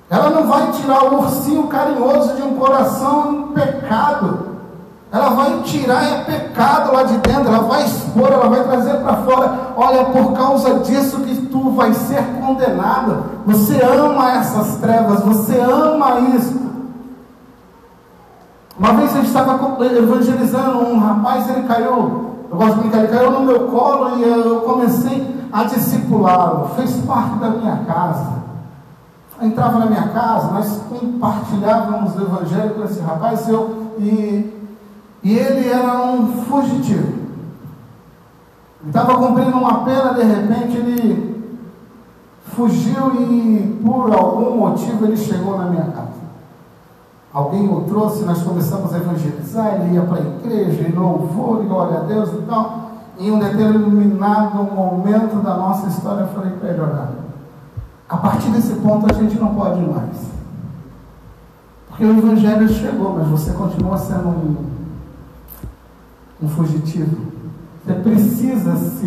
Ela 0.09 0.31
não 0.31 0.47
vai 0.47 0.71
tirar 0.71 1.13
o 1.13 1.23
ursinho 1.23 1.67
carinhoso 1.67 2.37
de 2.37 2.43
um 2.43 2.55
coração 2.55 3.33
em 3.33 3.53
pecado. 3.53 4.47
Ela 5.11 5.31
vai 5.31 5.61
tirar 5.65 6.05
é 6.05 6.25
pecado 6.25 6.93
lá 6.93 7.03
de 7.03 7.19
dentro, 7.19 7.49
ela 7.49 7.65
vai 7.65 7.85
expor, 7.85 8.31
ela 8.31 8.49
vai 8.49 8.63
trazer 8.63 8.95
para 8.99 9.17
fora. 9.17 9.53
Olha, 9.77 10.05
por 10.05 10.35
causa 10.35 10.79
disso 10.81 11.19
que 11.21 11.35
tu 11.47 11.71
vai 11.71 11.93
ser 11.95 12.23
condenado. 12.41 13.25
Você 13.45 13.83
ama 13.83 14.33
essas 14.37 14.77
trevas, 14.77 15.21
você 15.25 15.59
ama 15.59 16.21
isso. 16.37 16.68
Uma 18.79 18.93
vez 18.93 19.13
gente 19.13 19.27
estava 19.27 19.85
evangelizando 19.85 20.87
um 20.87 20.99
rapaz, 21.01 21.49
ele 21.51 21.67
caiu, 21.67 22.37
eu 22.49 22.57
gosto 22.57 22.75
de 22.75 22.81
brincar, 22.81 22.99
ele 22.99 23.09
caiu 23.09 23.33
no 23.33 23.41
meu 23.41 23.69
colo 23.69 24.19
e 24.19 24.23
eu 24.23 24.61
comecei 24.61 25.35
a 25.53 25.65
discipulá-lo. 25.65 26.69
Fez 26.77 26.97
parte 26.99 27.35
da 27.39 27.51
minha 27.51 27.79
casa. 27.79 28.39
entrava 29.43 29.81
na 29.81 29.87
minha 29.87 30.09
casa, 30.09 30.53
nós 30.53 30.81
compartilhávamos 30.89 32.17
o 32.17 32.23
evangelho 32.23 32.75
com 32.75 32.85
esse 32.85 33.01
rapaz 33.01 33.49
eu, 33.49 33.93
e, 33.99 34.69
e 35.25 35.37
ele 35.37 35.69
era 35.69 36.01
um 36.01 36.43
fugitivo. 36.45 37.19
Estava 38.87 39.19
cumprindo 39.19 39.57
uma 39.57 39.85
pena, 39.85 40.15
de 40.15 40.23
repente 40.23 40.77
ele 40.77 41.53
fugiu 42.55 43.13
e 43.15 43.81
por 43.85 44.13
algum 44.13 44.57
motivo 44.57 45.05
ele 45.05 45.17
chegou 45.17 45.59
na 45.59 45.65
minha 45.67 45.85
casa. 45.85 46.18
Alguém 47.33 47.69
o 47.69 47.83
trouxe, 47.83 48.25
nós 48.25 48.43
começamos 48.43 48.93
a 48.95 48.97
evangelizar, 48.97 49.75
ele 49.75 49.95
ia 49.95 50.03
para 50.03 50.17
a 50.17 50.21
igreja, 50.21 50.89
e 50.89 50.93
louvor, 50.93 51.63
e 51.63 51.67
glória 51.67 51.99
a 51.99 52.03
Deus 52.05 52.31
e 52.33 52.43
tal. 52.49 52.91
Em 53.19 53.31
um 53.31 53.39
determinado 53.39 54.63
momento 54.63 55.43
da 55.43 55.57
nossa 55.57 55.89
história, 55.89 56.23
eu 56.23 56.29
falei 56.29 56.53
para 56.53 56.71
ele: 56.71 56.81
olha, 56.81 57.09
a 58.09 58.17
partir 58.17 58.49
desse 58.51 58.75
ponto 58.77 59.07
a 59.11 59.13
gente 59.13 59.39
não 59.39 59.55
pode 59.55 59.81
mais. 59.81 60.29
Porque 61.89 62.05
o 62.05 62.17
evangelho 62.17 62.69
chegou, 62.69 63.15
mas 63.15 63.27
você 63.27 63.51
continua 63.53 63.99
sendo 63.99 64.29
um, 64.29 64.57
um 66.43 66.49
fugitivo. 66.49 67.27
Você 67.85 67.93
precisa 67.95 68.77
se, 68.77 69.07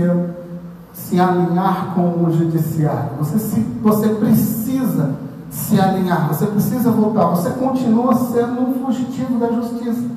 se 0.94 1.20
alinhar 1.20 1.94
com 1.96 2.24
o 2.24 2.32
judiciário. 2.32 3.12
Você, 3.18 3.40
se, 3.40 3.60
você 3.82 4.10
precisa 4.10 5.16
se 5.52 5.78
alinhar, 5.78 6.30
você 6.30 6.48
precisa 6.48 6.90
voltar, 6.90 7.26
você 7.26 7.50
continua 7.52 8.16
sendo 8.16 8.62
um 8.62 8.86
fugitivo 8.86 9.38
da 9.38 9.52
justiça. 9.52 10.10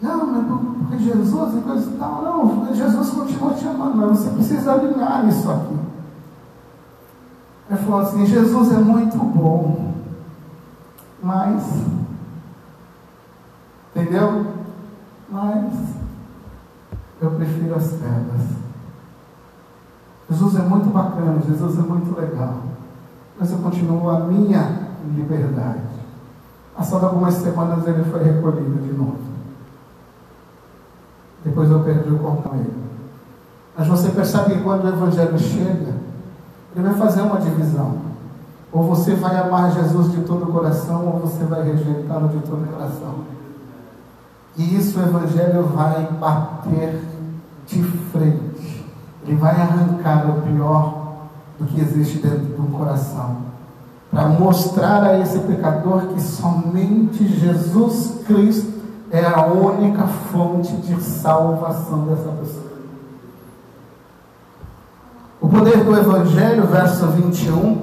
Não, 0.00 0.26
mas 0.26 0.46
porque 0.46 0.98
Jesus 0.98 1.54
e 1.54 1.60
coisa 1.60 1.92
tal, 1.98 2.22
não, 2.22 2.74
Jesus 2.74 3.10
continua 3.10 3.52
te 3.52 3.68
amando, 3.68 3.96
mas 3.98 4.18
você 4.18 4.30
precisa 4.30 4.72
alinhar 4.72 5.28
isso 5.28 5.50
aqui. 5.50 5.78
Ele 7.70 7.78
falou 7.80 8.00
assim, 8.00 8.24
Jesus 8.24 8.72
é 8.72 8.78
muito 8.78 9.18
bom, 9.18 9.92
mas, 11.22 11.62
entendeu? 13.94 14.46
Mas 15.28 15.74
eu 17.20 17.30
prefiro 17.32 17.74
as 17.74 17.88
trevas. 17.88 18.64
Jesus 20.30 20.56
é 20.56 20.62
muito 20.62 20.90
bacana, 20.90 21.42
Jesus 21.46 21.78
é 21.78 21.82
muito 21.82 22.18
legal 22.18 22.73
mas 23.38 23.50
eu 23.50 23.58
continuo 23.58 24.08
a 24.10 24.20
minha 24.20 24.88
liberdade. 25.14 25.80
Passado 26.76 27.06
algumas 27.06 27.34
semanas 27.34 27.86
ele 27.86 28.04
foi 28.04 28.22
recolhido 28.22 28.82
de 28.82 28.92
novo. 28.92 29.18
Depois 31.44 31.70
eu 31.70 31.80
perdi 31.80 32.10
o 32.10 32.18
contato 32.18 32.48
com 32.48 32.56
ele. 32.56 32.84
Mas 33.76 33.86
você 33.86 34.08
percebe 34.10 34.54
que 34.54 34.62
quando 34.62 34.84
o 34.84 34.88
Evangelho 34.88 35.38
chega, 35.38 35.94
ele 36.74 36.88
vai 36.88 36.94
fazer 36.94 37.22
uma 37.22 37.40
divisão. 37.40 37.98
Ou 38.72 38.82
você 38.84 39.14
vai 39.14 39.36
amar 39.36 39.72
Jesus 39.72 40.10
de 40.12 40.22
todo 40.22 40.44
o 40.44 40.52
coração, 40.52 41.06
ou 41.06 41.20
você 41.20 41.44
vai 41.44 41.62
rejeitá-lo 41.62 42.28
de 42.28 42.38
todo 42.38 42.64
o 42.64 42.66
coração. 42.66 43.14
E 44.56 44.76
isso 44.76 44.98
o 44.98 45.02
Evangelho 45.02 45.64
vai 45.64 46.08
bater 46.18 47.00
de 47.66 47.82
frente. 47.82 48.84
Ele 49.24 49.36
vai 49.36 49.54
arrancar 49.54 50.28
o 50.28 50.42
pior 50.42 51.03
do 51.58 51.66
que 51.66 51.80
existe 51.80 52.18
dentro 52.18 52.46
do 52.46 52.76
coração, 52.76 53.38
para 54.10 54.28
mostrar 54.28 55.04
a 55.04 55.18
esse 55.18 55.38
pecador 55.40 56.08
que 56.08 56.22
somente 56.22 57.26
Jesus 57.26 58.22
Cristo 58.26 58.74
é 59.10 59.24
a 59.24 59.46
única 59.46 60.06
fonte 60.06 60.74
de 60.76 61.00
salvação 61.02 62.06
dessa 62.06 62.30
pessoa. 62.30 62.64
O 65.40 65.48
poder 65.48 65.84
do 65.84 65.96
Evangelho, 65.96 66.66
verso 66.66 67.06
21, 67.08 67.80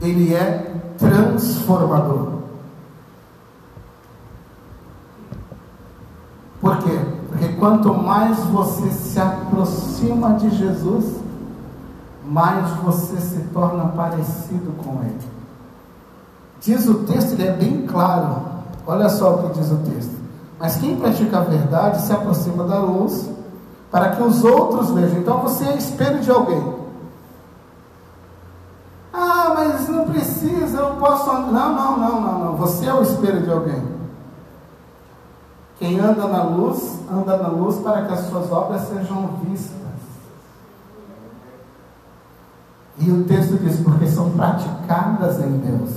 ele 0.00 0.34
é 0.34 0.74
transformador. 0.98 2.40
Por 6.60 6.78
quê? 6.78 6.98
Porque 7.28 7.48
quanto 7.54 7.94
mais 7.94 8.38
você 8.46 8.90
se 8.90 9.18
aproxima 9.20 10.34
de 10.34 10.50
Jesus, 10.50 11.19
mais 12.30 12.70
você 12.76 13.20
se 13.20 13.40
torna 13.52 13.86
parecido 13.86 14.72
com 14.84 15.02
Ele. 15.02 15.18
Diz 16.60 16.86
o 16.86 17.02
texto, 17.04 17.32
ele 17.32 17.48
é 17.48 17.52
bem 17.52 17.86
claro. 17.86 18.42
Olha 18.86 19.08
só 19.08 19.34
o 19.34 19.38
que 19.42 19.58
diz 19.58 19.72
o 19.72 19.78
texto. 19.78 20.14
Mas 20.58 20.76
quem 20.76 20.94
pratica 20.94 21.38
a 21.38 21.42
verdade 21.42 22.02
se 22.02 22.12
aproxima 22.12 22.64
da 22.64 22.78
luz, 22.78 23.28
para 23.90 24.10
que 24.10 24.22
os 24.22 24.44
outros 24.44 24.90
vejam. 24.90 25.18
Então 25.18 25.40
você 25.40 25.64
é 25.64 25.76
espelho 25.76 26.20
de 26.20 26.30
alguém. 26.30 26.62
Ah, 29.12 29.52
mas 29.54 29.88
não 29.88 30.04
precisa, 30.04 30.78
eu 30.78 30.96
posso. 30.96 31.32
Não, 31.32 31.50
não, 31.50 31.98
não, 31.98 32.20
não, 32.20 32.38
não. 32.38 32.56
Você 32.56 32.86
é 32.86 32.94
o 32.94 33.02
espelho 33.02 33.42
de 33.42 33.50
alguém. 33.50 33.82
Quem 35.78 35.98
anda 35.98 36.28
na 36.28 36.44
luz, 36.44 37.00
anda 37.10 37.38
na 37.38 37.48
luz 37.48 37.76
para 37.76 38.02
que 38.02 38.12
as 38.12 38.20
suas 38.28 38.52
obras 38.52 38.82
sejam 38.82 39.30
vistas. 39.44 39.80
E 43.00 43.10
o 43.10 43.24
texto 43.24 43.58
diz: 43.58 43.80
porque 43.80 44.06
são 44.06 44.30
praticadas 44.30 45.40
em 45.40 45.58
Deus, 45.58 45.90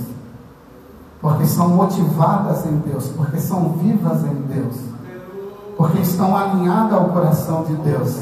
porque 1.20 1.46
são 1.46 1.68
motivadas 1.68 2.64
em 2.64 2.78
Deus, 2.78 3.08
porque 3.08 3.38
são 3.38 3.74
vivas 3.74 4.24
em 4.24 4.34
Deus, 4.48 4.76
porque 5.76 6.00
estão 6.00 6.34
alinhadas 6.34 6.94
ao 6.94 7.10
coração 7.10 7.64
de 7.64 7.74
Deus. 7.76 8.20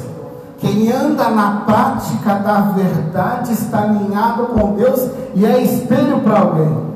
Quem 0.59 0.93
anda 0.93 1.29
na 1.31 1.63
prática 1.63 2.35
da 2.37 2.61
verdade 2.61 3.53
está 3.53 3.83
alinhado 3.83 4.47
com 4.47 4.75
Deus 4.75 5.11
e 5.35 5.45
é 5.45 5.61
espelho 5.63 6.21
para 6.21 6.41
alguém. 6.41 6.93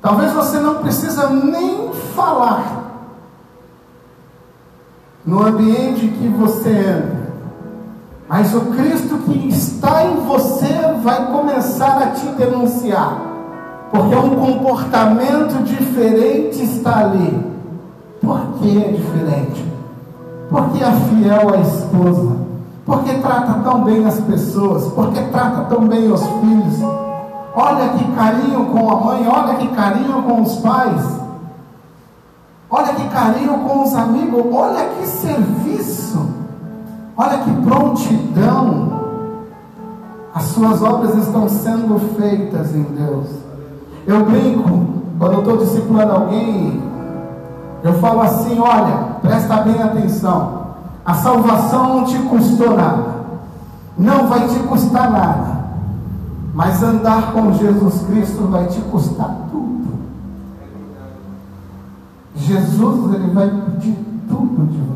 Talvez 0.00 0.32
você 0.32 0.58
não 0.58 0.76
precisa 0.76 1.28
nem 1.28 1.92
falar, 2.14 2.84
no 5.24 5.42
ambiente 5.42 6.08
que 6.08 6.28
você 6.28 6.70
anda. 6.70 7.17
Mas 8.28 8.54
o 8.54 8.60
Cristo 8.60 9.16
que 9.24 9.48
está 9.48 10.04
em 10.04 10.16
você 10.26 10.68
vai 11.02 11.32
começar 11.32 12.02
a 12.02 12.06
te 12.08 12.26
denunciar. 12.36 13.22
Porque 13.90 14.14
um 14.14 14.36
comportamento 14.36 15.64
diferente 15.64 16.62
está 16.62 17.04
ali. 17.04 17.42
Por 18.20 18.38
que 18.58 18.84
é 18.84 18.92
diferente? 18.92 19.64
Porque 20.50 20.84
é 20.84 20.90
fiel 20.90 21.54
à 21.54 21.58
esposa. 21.58 22.36
Porque 22.84 23.14
trata 23.14 23.54
tão 23.64 23.82
bem 23.84 24.04
as 24.04 24.20
pessoas. 24.20 24.84
Porque 24.92 25.22
trata 25.32 25.64
tão 25.64 25.88
bem 25.88 26.12
os 26.12 26.20
filhos. 26.20 26.82
Olha 27.54 27.88
que 27.88 28.12
carinho 28.12 28.66
com 28.66 28.90
a 28.90 28.96
mãe. 28.96 29.26
Olha 29.26 29.54
que 29.54 29.68
carinho 29.68 30.22
com 30.22 30.42
os 30.42 30.56
pais. 30.56 31.02
Olha 32.68 32.92
que 32.92 33.08
carinho 33.08 33.58
com 33.60 33.84
os 33.84 33.94
amigos. 33.94 34.44
Olha 34.52 34.84
que 34.84 35.06
serviço. 35.06 36.37
Olha 37.18 37.38
que 37.38 37.50
prontidão. 37.62 38.96
As 40.32 40.44
suas 40.44 40.80
obras 40.82 41.16
estão 41.16 41.48
sendo 41.48 41.98
feitas 42.16 42.72
em 42.72 42.84
Deus. 42.84 43.26
Eu 44.06 44.24
brinco, 44.24 44.86
quando 45.18 45.32
eu 45.32 45.38
estou 45.40 45.56
discipulando 45.56 46.12
alguém, 46.12 46.80
eu 47.82 47.94
falo 47.94 48.20
assim: 48.20 48.60
olha, 48.60 49.16
presta 49.20 49.62
bem 49.62 49.82
atenção. 49.82 50.58
A 51.04 51.14
salvação 51.14 51.88
não 51.88 52.04
te 52.04 52.18
custou 52.18 52.76
nada, 52.76 53.06
não 53.96 54.28
vai 54.28 54.46
te 54.46 54.58
custar 54.60 55.10
nada, 55.10 55.64
mas 56.54 56.82
andar 56.82 57.32
com 57.32 57.52
Jesus 57.54 58.02
Cristo 58.02 58.46
vai 58.48 58.66
te 58.66 58.80
custar 58.82 59.34
tudo. 59.50 59.88
Jesus, 62.36 63.14
ele 63.14 63.32
vai 63.32 63.48
pedir 63.48 63.96
tudo 64.28 64.66
de 64.70 64.87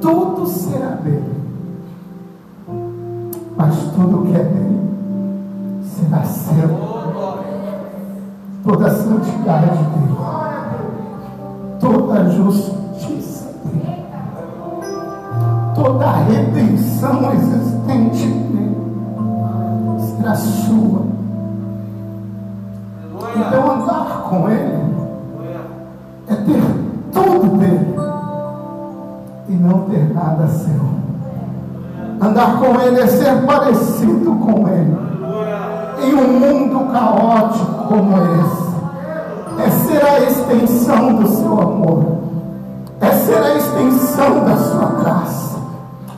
tudo 0.00 0.46
será 0.46 0.90
dele. 0.96 1.34
Mas 3.56 3.76
tudo 3.94 4.26
que 4.26 4.36
é 4.36 4.44
dele 4.44 4.80
será 5.82 6.24
seu. 6.24 6.68
Toda 8.64 8.86
a 8.86 8.90
santidade 8.90 9.66
dele, 9.66 10.14
toda 10.16 10.43
nada 30.24 30.48
seu. 30.48 30.94
Andar 32.20 32.58
com 32.58 32.80
Ele 32.80 33.00
é 33.00 33.06
ser 33.06 33.42
parecido 33.44 34.32
com 34.36 34.66
Ele. 34.68 34.96
Em 36.02 36.14
um 36.14 36.38
mundo 36.38 36.92
caótico 36.92 37.88
como 37.88 38.16
esse, 38.16 38.74
é 39.62 39.70
ser 39.70 40.04
a 40.04 40.20
extensão 40.20 41.14
do 41.14 41.28
seu 41.28 41.60
amor, 41.60 42.04
é 43.00 43.10
ser 43.10 43.42
a 43.42 43.54
extensão 43.54 44.44
da 44.44 44.56
sua 44.56 44.86
graça, 45.00 45.58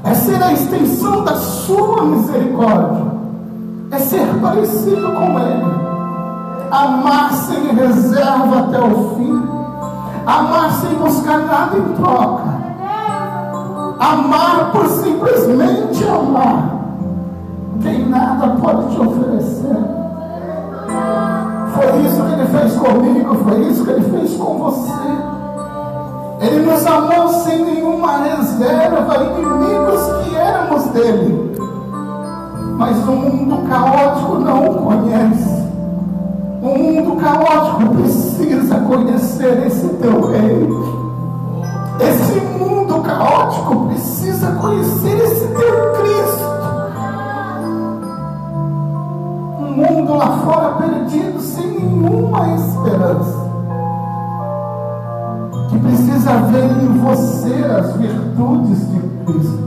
é 0.04 0.14
ser 0.14 0.42
a 0.42 0.52
extensão 0.52 1.24
da 1.24 1.36
sua 1.36 2.04
misericórdia, 2.04 3.04
é 3.90 3.98
ser 3.98 4.26
parecido 4.40 5.12
com 5.12 5.38
Ele. 5.38 5.86
Amar 6.70 7.32
sem 7.32 7.74
reserva 7.74 8.58
até 8.60 8.80
o 8.80 9.14
fim, 9.14 9.42
amar 10.26 10.72
sem 10.72 10.94
buscar 10.94 11.38
nada 11.38 11.78
em 11.78 11.94
troca 11.94 12.55
Amar 13.98 14.72
por 14.72 14.86
simplesmente 14.88 16.04
amar. 16.04 16.76
Quem 17.82 18.06
nada 18.08 18.48
pode 18.60 18.94
te 18.94 19.00
oferecer. 19.00 19.76
Foi 21.74 22.00
isso 22.00 22.22
que 22.22 22.32
ele 22.32 22.46
fez 22.46 22.76
comigo, 22.76 23.34
foi 23.36 23.60
isso 23.68 23.84
que 23.84 23.90
ele 23.90 24.18
fez 24.18 24.34
com 24.36 24.58
você. 24.58 24.96
Ele 26.40 26.66
nos 26.66 26.86
amou 26.86 27.28
sem 27.28 27.64
nenhuma 27.64 28.18
reserva, 28.18 29.16
inimigos 29.16 30.24
que 30.24 30.36
éramos 30.36 30.84
dele. 30.88 31.56
Mas 32.76 32.96
o 33.08 33.12
mundo 33.12 33.68
caótico 33.68 34.38
não 34.38 34.68
o 34.68 34.74
conhece. 34.82 35.56
O 36.62 36.78
mundo 36.78 37.16
caótico 37.16 37.94
precisa 37.94 38.78
conhecer 38.80 39.66
esse 39.66 39.88
teu 39.88 40.26
rei. 40.28 40.68
Esse 42.00 42.40
mundo 42.40 42.65
caótico 43.06 43.86
precisa 43.86 44.50
conhecer 44.52 45.16
esse 45.18 45.46
teu 45.46 45.92
Cristo. 45.92 46.46
Um 49.60 49.72
mundo 49.76 50.14
lá 50.14 50.38
fora 50.38 50.74
perdido, 50.74 51.40
sem 51.40 51.68
nenhuma 51.68 52.54
esperança. 52.54 53.46
Que 55.70 55.78
precisa 55.78 56.32
ver 56.32 56.64
em 56.82 56.98
você 56.98 57.64
as 57.64 57.96
virtudes 57.96 58.90
de 58.90 59.00
Cristo. 59.24 59.66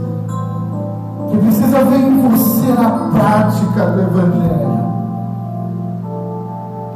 Que 1.30 1.38
precisa 1.38 1.84
ver 1.84 1.98
em 1.98 2.28
você 2.28 2.72
a 2.72 2.90
prática 3.10 3.86
do 3.86 4.00
Evangelho. 4.02 4.80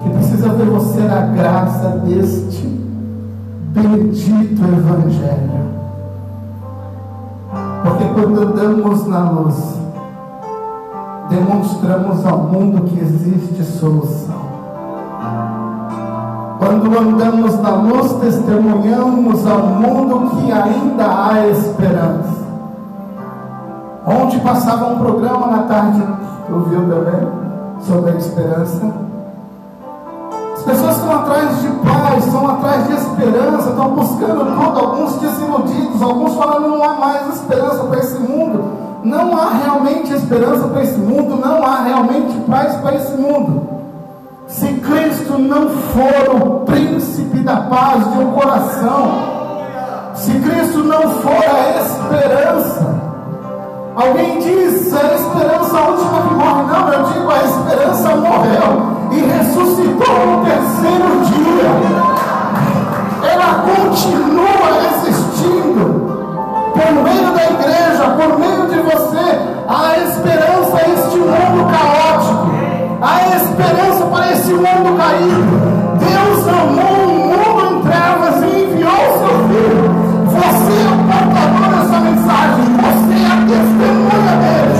Que 0.02 0.10
precisa 0.10 0.48
ver 0.50 0.66
você 0.66 1.00
a 1.02 1.20
graça 1.20 1.88
deste 2.04 2.66
bendito 3.72 4.62
Evangelho. 4.62 5.83
Quando 8.14 8.40
andamos 8.42 9.06
na 9.08 9.28
luz, 9.30 9.80
demonstramos 11.28 12.24
ao 12.24 12.38
mundo 12.38 12.84
que 12.84 13.00
existe 13.00 13.64
solução. 13.64 14.44
Quando 16.58 16.96
andamos 16.96 17.58
na 17.60 17.70
luz, 17.70 18.12
testemunhamos 18.20 19.44
ao 19.44 19.66
mundo 19.66 20.30
que 20.36 20.52
ainda 20.52 21.04
há 21.04 21.48
esperança. 21.48 22.44
Ontem 24.06 24.38
passava 24.40 24.94
um 24.94 24.98
programa 24.98 25.48
na 25.48 25.62
tarde, 25.64 26.02
tu 26.46 26.60
viu 26.68 26.80
também, 26.88 27.28
sobre 27.80 28.12
a 28.12 28.14
esperança 28.14 28.92
atrás 31.24 31.62
de 31.62 31.68
paz, 31.68 32.26
estão 32.26 32.50
atrás 32.50 32.86
de 32.86 32.92
esperança, 32.92 33.70
estão 33.70 33.90
buscando 33.90 34.44
tudo, 34.44 34.78
alguns 34.78 35.14
desiludidos, 35.16 36.02
alguns 36.02 36.34
falando 36.34 36.68
não 36.68 36.84
há 36.84 36.94
mais 36.94 37.34
esperança 37.34 37.84
para 37.84 37.98
esse 37.98 38.18
mundo. 38.18 38.84
Não 39.02 39.36
há 39.36 39.50
realmente 39.50 40.14
esperança 40.14 40.66
para 40.68 40.82
esse 40.82 40.98
mundo, 40.98 41.36
não 41.36 41.62
há 41.62 41.82
realmente 41.82 42.38
paz 42.48 42.74
para 42.76 42.94
esse 42.96 43.12
mundo. 43.16 43.68
Se 44.46 44.66
Cristo 44.66 45.38
não 45.38 45.68
for 45.68 46.36
o 46.36 46.60
príncipe 46.60 47.40
da 47.40 47.56
paz 47.62 48.10
de 48.12 48.18
um 48.18 48.32
coração, 48.32 49.12
se 50.14 50.32
Cristo 50.40 50.78
não 50.84 51.02
for 51.20 51.44
a 51.44 51.80
esperança, 51.82 52.94
alguém 53.94 54.38
diz 54.38 54.94
a 54.94 55.14
esperança 55.14 55.80
última 55.80 56.22
que 56.28 56.34
morre, 56.34 56.62
não, 56.62 56.92
eu 56.92 57.04
digo 57.12 57.30
a 57.30 57.44
esperança 57.44 58.16
morreu 58.16 58.93
e 59.12 59.20
ressuscitou 59.20 60.26
no 60.26 60.44
terceiro 60.44 61.08
dia. 61.24 61.70
Ela 63.30 63.50
continua 63.62 64.70
existindo 64.92 65.84
por 66.72 66.92
meio 67.02 67.30
da 67.32 67.44
igreja, 67.44 68.04
por 68.16 68.38
meio 68.38 68.66
de 68.68 68.78
você. 68.80 69.26
Há 69.66 69.98
esperança 69.98 70.76
a 70.76 70.88
este 70.90 71.16
mundo 71.16 71.70
caótico, 71.70 72.50
há 73.00 73.36
esperança 73.36 74.04
para 74.06 74.32
esse 74.32 74.52
mundo 74.52 74.96
caído. 74.98 75.84
Deus 75.98 76.48
amou 76.48 77.04
o 77.04 77.16
mundo 77.28 77.60
em 77.70 77.82
trevas 77.82 78.42
e 78.42 78.46
enviou 78.62 79.04
seu 79.18 79.36
filho. 79.48 79.84
Você 80.26 80.74
é 80.82 80.88
o 80.90 80.98
portador 81.08 81.66
dessa 81.70 81.98
mensagem, 82.00 82.66
você 82.82 83.14
é 83.14 83.26
a 83.26 83.36
testemunha 83.48 84.34
dele, 84.42 84.76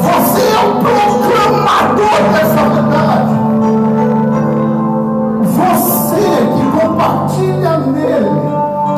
você 0.00 0.42
é 0.42 0.58
o 0.66 0.68
proclamador 0.80 2.18
dessa 2.32 2.75
verdade. 2.86 3.36
compartilha 6.78 7.78
nele, 7.78 8.30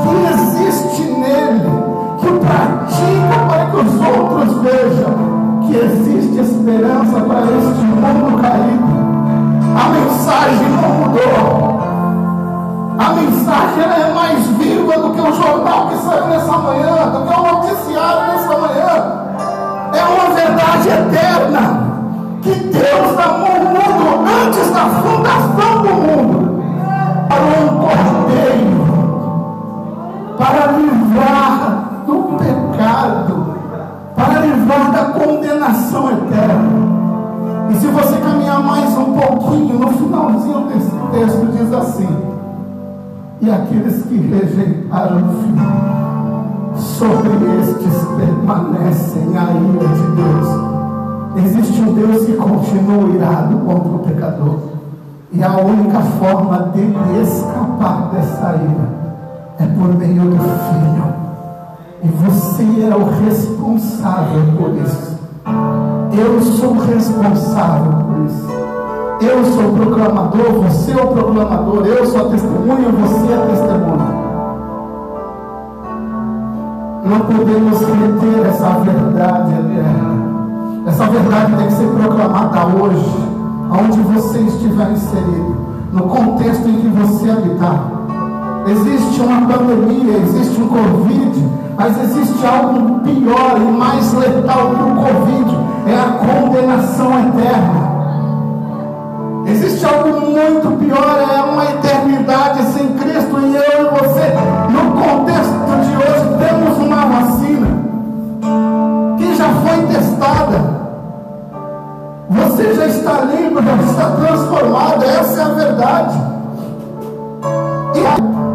que 0.03 0.13
existe 0.35 1.03
nele, 1.03 1.71
que 2.21 2.27
pratica 2.27 3.39
para 3.49 3.67
que 3.67 3.77
os 3.77 3.95
outros 4.01 4.63
vejam 4.63 5.39
que 5.67 5.77
existe 5.77 6.41
esperança 6.41 7.21
para 7.21 7.41
este 7.43 7.85
mundo 7.85 8.41
caído. 8.41 8.99
A 9.77 9.89
mensagem 9.91 10.69
não 10.71 10.91
mudou. 10.99 11.79
A 12.99 13.13
mensagem 13.13 13.85
é 13.85 14.13
mais 14.15 14.47
viva 14.47 14.99
do 14.99 15.15
que 15.15 15.21
o 15.21 15.33
jornal 15.33 15.89
que 15.89 15.98
permanecem 49.09 49.37
a 49.37 49.45
ira 49.53 49.89
de 49.89 50.07
Deus. 50.17 51.45
Existe 51.45 51.81
um 51.81 51.95
Deus 51.95 52.27
que 52.27 52.33
continua 52.35 53.15
irado 53.15 53.57
contra 53.59 53.89
o 53.89 53.99
pecador. 54.01 54.59
E 55.33 55.43
a 55.43 55.57
única 55.59 56.01
forma 56.01 56.59
dele 56.75 56.97
escapar 57.23 58.11
dessa 58.13 58.57
ira 58.57 58.89
é 59.59 59.67
por 59.67 59.95
meio 59.97 60.23
do 60.23 60.37
Filho. 60.37 60.99
E 62.03 62.09
você 62.09 62.63
é 62.85 62.95
o 62.95 63.25
responsável 63.25 64.43
por 64.57 64.77
isso. 64.77 65.19
Eu 66.13 66.41
sou 66.41 66.79
responsável 66.79 67.93
por 67.93 68.27
isso. 68.27 68.49
Eu 69.21 69.45
sou 69.45 69.73
o 69.73 69.75
proclamador, 69.75 70.63
você 70.63 70.93
é 70.93 71.03
o 71.03 71.09
proclamador, 71.09 71.87
eu 71.87 72.07
sou 72.07 72.27
a 72.27 72.31
testemunha, 72.31 72.89
você 72.89 73.33
é 73.33 73.37
a 73.37 73.47
testemunha. 73.47 74.28
Não 77.09 77.21
podemos 77.21 77.81
reter 77.81 78.47
essa 78.51 78.69
verdade 78.81 79.51
eterna. 79.53 80.29
Essa 80.87 81.07
verdade 81.07 81.57
tem 81.57 81.67
que 81.67 81.73
ser 81.73 81.87
proclamada 81.87 82.67
hoje, 82.67 83.15
onde 83.71 84.01
você 84.03 84.41
estiver 84.41 84.91
inserido, 84.93 85.57
no 85.91 86.03
contexto 86.03 86.69
em 86.69 86.81
que 86.81 86.89
você 86.89 87.31
habitar. 87.31 87.91
Existe 88.67 89.23
uma 89.23 89.41
pandemia, 89.49 90.19
existe 90.19 90.61
um 90.61 90.69
Covid, 90.69 91.49
mas 91.79 91.99
existe 91.99 92.47
algo 92.47 93.01
pior 93.01 93.57
e 93.57 93.73
mais 93.73 94.13
letal 94.13 94.69
que 94.69 94.83
o 94.83 94.95
Covid, 94.97 95.59
é 95.87 95.95
a 95.95 96.11
condenação 96.27 97.11
eterna. 97.21 97.89
Existe 99.47 99.87
algo 99.87 100.21
muito 100.21 100.79
pior, 100.79 101.19
é 101.19 101.43
uma 101.43 101.65
eternidade 101.65 102.65
sem 102.65 102.87
Cristo 102.89 103.41
e 103.41 103.57
eu 103.57 103.87
e 103.87 103.99
você, 103.99 104.35
no 104.69 104.91
contexto 105.01 105.58
temos 106.39 106.79
uma 106.79 107.07
vacina 107.07 107.67
que 109.19 109.37
já 109.37 109.49
foi 109.49 109.87
testada. 109.87 110.79
Você 112.31 112.75
já 112.75 112.87
está 112.87 113.21
limpo, 113.23 113.63
já 113.63 113.77
está 113.77 114.11
transformado, 114.11 115.03
essa 115.05 115.41
é 115.41 115.45
a 115.45 115.49
verdade. 115.49 116.19
E 117.95 118.49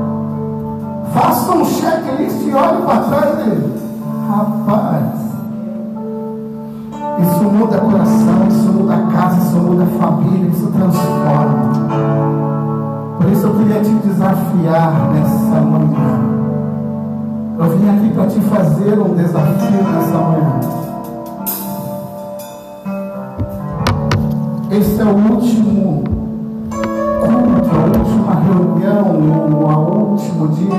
Faça 1.14 1.52
um 1.52 1.64
checklist 1.64 2.42
e 2.42 2.56
olhe 2.56 2.82
para 2.82 3.02
trás 3.02 3.36
dele. 3.36 3.72
Rapaz, 4.28 5.04
isso 7.22 7.44
muda 7.44 7.78
coração, 7.78 8.48
isso 8.50 8.72
muda 8.72 8.98
casa, 9.12 9.38
isso 9.38 9.58
muda 9.58 9.86
família, 10.00 10.50
isso 10.50 10.66
transforma. 10.72 11.70
Por 13.20 13.32
isso 13.32 13.46
eu 13.46 13.54
queria 13.58 13.80
te 13.82 13.92
desafiar 14.08 15.12
nessa 15.14 15.62
manhã. 15.62 16.33
Eu 17.64 17.70
vim 17.78 17.90
aqui 17.90 18.10
para 18.14 18.28
te 18.28 18.42
fazer 18.42 19.00
um 19.00 19.16
desafio 19.16 19.84
nessa 19.84 20.18
manhã. 20.18 20.60
Esse 24.70 25.00
é 25.00 25.06
o 25.06 25.16
último 25.16 26.04
culto, 27.22 27.70
a 27.72 27.86
última 27.98 28.34
reunião, 28.42 29.06
o 29.16 30.12
último 30.12 30.50
dia 30.50 30.76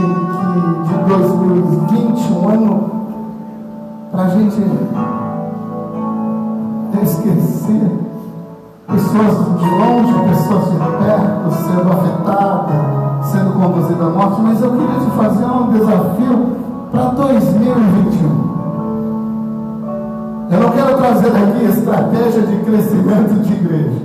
de 0.85 0.95
2020, 1.09 2.33
um 2.35 2.49
ano 2.51 2.91
para 4.13 4.25
a 4.25 4.29
gente 4.29 4.61
esquecer 7.03 7.91
pessoas 8.87 9.59
de 9.59 9.71
longe, 9.71 10.13
pessoas 10.29 10.65
de 10.71 10.77
perto 10.77 11.51
sendo 11.65 11.93
afetadas, 11.93 13.27
sendo 13.33 13.53
conduzidas 13.55 14.07
à 14.07 14.11
morte, 14.11 14.43
mas 14.43 14.61
eu 14.61 14.71
queria 14.71 15.01
te 15.01 15.11
fazer 15.17 15.47
um 15.47 15.73
desafio 15.73 16.54
para 16.95 17.11
2021. 17.11 18.55
Eu 20.53 20.61
não 20.61 20.71
quero 20.71 20.97
trazer 20.97 21.27
aqui 21.27 21.65
estratégia 21.65 22.43
de 22.43 22.57
crescimento 22.65 23.43
de 23.43 23.53
igreja. 23.53 24.03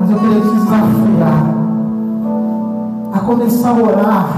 Mas 0.00 0.10
eu 0.10 0.18
queria 0.18 0.40
te 0.40 0.50
desafiar 0.50 1.54
a 3.12 3.18
começar 3.20 3.68
a 3.68 3.74
orar 3.74 4.28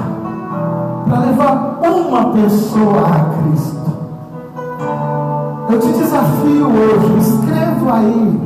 para 1.08 1.18
levar 1.20 1.78
uma 1.82 2.32
pessoa 2.32 3.06
a 3.06 3.24
Cristo. 3.36 3.90
Eu 5.70 5.78
te 5.78 5.92
desafio 5.92 6.66
hoje, 6.66 7.18
escreva 7.18 7.94
aí. 7.94 8.40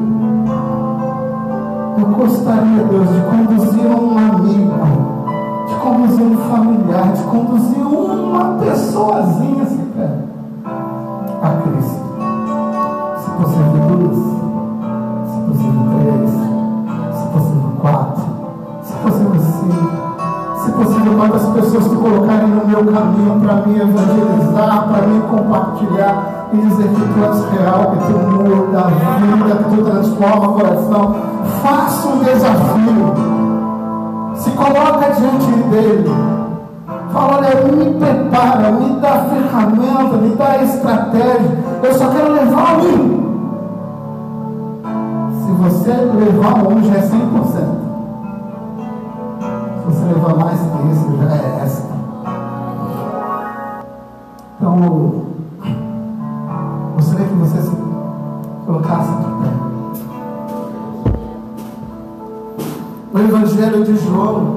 Eu 1.98 2.06
gostaria, 2.06 2.84
Deus, 2.84 3.08
de 3.08 3.20
conduzir 3.30 3.86
um 3.86 4.18
amigo, 4.18 4.74
de 5.68 5.74
conduzir 5.76 6.26
um 6.26 6.36
familiar, 6.50 7.12
de 7.12 7.22
conduzir 7.22 7.84
uma 8.44 8.58
pessoazinha 8.58 9.64
sequer 9.64 10.24
a 11.42 11.48
Cristo. 11.62 12.04
Se 13.18 13.30
possível 13.30 13.80
duas, 13.88 14.16
se 15.30 15.40
possível 15.48 15.84
três 15.98 16.44
possível 17.34 17.72
quatro, 17.80 18.22
se 18.82 18.92
possível 18.92 19.40
cinco, 19.40 20.62
se 20.62 20.72
possível 20.72 21.12
manda 21.18 21.36
as 21.36 21.48
pessoas 21.48 21.88
que 21.88 21.96
colocarem 21.96 22.48
no 22.48 22.66
meu 22.66 22.84
caminho 22.84 23.40
para 23.40 23.66
me 23.66 23.80
evangelizar, 23.80 24.88
para 24.88 25.06
me 25.06 25.20
compartilhar 25.22 26.48
e 26.52 26.56
dizer 26.58 26.88
que 26.88 27.00
tu 27.00 27.24
és 27.24 27.44
real, 27.50 27.90
que 27.90 27.98
tu 27.98 28.12
muda 28.12 28.78
a 28.78 28.86
vida, 28.88 29.56
que 29.56 29.76
tu 29.76 29.84
transforma 29.84 30.48
o 30.48 30.54
coração. 30.54 31.16
Faça 31.62 32.08
um 32.08 32.18
desafio. 32.18 33.14
Se 34.36 34.50
coloca 34.50 35.10
diante 35.12 35.46
dele. 35.70 36.33
Fala, 37.14 37.36
olha, 37.38 37.72
me 37.72 37.94
prepara, 37.94 38.72
me 38.72 39.00
dá 39.00 39.24
ferramenta, 39.30 40.16
me 40.18 40.34
dá 40.36 40.62
estratégia. 40.62 41.64
Eu 41.82 41.94
só 41.94 42.10
quero 42.10 42.32
levar 42.32 42.78
um 42.78 43.24
você 45.64 45.90
levar 45.90 46.66
um 46.66 46.82
já 46.84 46.94
é 46.94 47.02
100%. 47.02 47.08
Se 49.78 49.84
você 49.86 50.04
levar 50.12 50.36
mais 50.36 50.60
que 50.60 50.66
isso, 50.92 51.16
já 51.18 51.34
é 51.34 51.64
extra. 51.64 51.94
Então, 54.56 55.24
gostaria 56.94 57.26
que 57.26 57.34
você 57.34 57.62
se 57.62 57.76
colocasse 58.66 59.10
de 59.10 59.24
pé. 59.24 59.50
O 63.12 63.18
Evangelho 63.18 63.84
de 63.84 63.96
João, 63.96 64.53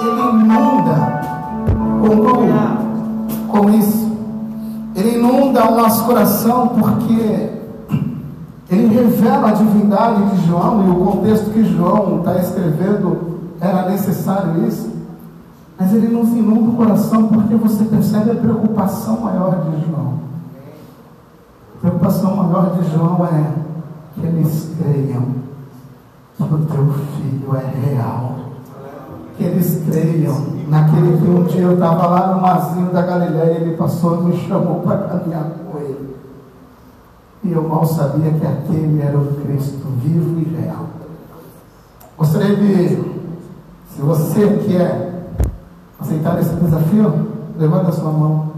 ele 0.00 0.20
inunda 0.30 1.20
com, 2.00 3.58
com 3.58 3.70
isso. 3.70 4.10
Ele 4.94 5.16
inunda 5.18 5.70
o 5.70 5.76
nosso 5.76 6.04
coração 6.04 6.68
porque 6.68 7.50
ele 8.70 8.86
revela 8.86 9.48
a 9.48 9.52
divindade 9.52 10.22
de 10.30 10.46
João 10.46 10.86
e 10.86 10.90
o 10.90 11.04
contexto 11.04 11.50
que 11.50 11.64
João 11.64 12.18
está 12.18 12.36
escrevendo 12.38 13.40
era 13.60 13.88
necessário 13.88 14.66
isso. 14.66 14.90
Mas 15.78 15.92
ele 15.94 16.08
nos 16.08 16.28
inunda 16.28 16.70
o 16.70 16.76
coração 16.76 17.28
porque 17.28 17.54
você 17.54 17.84
percebe 17.84 18.30
a 18.30 18.34
preocupação 18.34 19.20
maior 19.20 19.62
de 19.62 19.86
João. 19.86 20.20
A 21.76 21.80
preocupação 21.80 22.36
maior 22.36 22.76
de 22.76 22.90
João 22.92 23.24
é 23.26 23.52
que 24.14 24.26
eles 24.26 24.70
creiam 24.78 25.40
que 26.36 26.42
o 26.42 26.58
teu 26.58 26.92
filho 26.92 27.56
é 27.56 27.94
real. 27.94 28.39
Que 29.40 29.46
eles 29.46 29.82
creiam 29.88 30.36
naquele 30.68 31.16
que 31.16 31.30
um 31.30 31.44
dia 31.44 31.62
eu 31.62 31.72
estava 31.72 32.06
lá 32.08 32.34
no 32.34 32.42
marzinho 32.42 32.92
da 32.92 33.00
Galileia 33.00 33.52
e 33.52 33.62
ele 33.62 33.74
passou 33.74 34.20
e 34.20 34.24
me 34.24 34.36
chamou 34.46 34.80
para 34.80 34.98
caminhar 34.98 35.44
com 35.64 35.78
ele. 35.78 36.14
E 37.44 37.50
eu 37.50 37.66
mal 37.66 37.86
sabia 37.86 38.32
que 38.32 38.46
aquele 38.46 39.00
era 39.00 39.16
o 39.16 39.36
Cristo 39.36 39.88
vivo 39.96 40.40
e 40.40 40.60
real. 40.60 40.84
Gostaria 42.18 42.54
de, 42.54 43.02
se 43.94 44.02
você 44.02 44.62
quer 44.68 45.32
aceitar 45.98 46.38
esse 46.38 46.54
desafio, 46.56 47.28
levanta 47.58 47.88
a 47.88 47.92
sua 47.92 48.12
mão. 48.12 48.50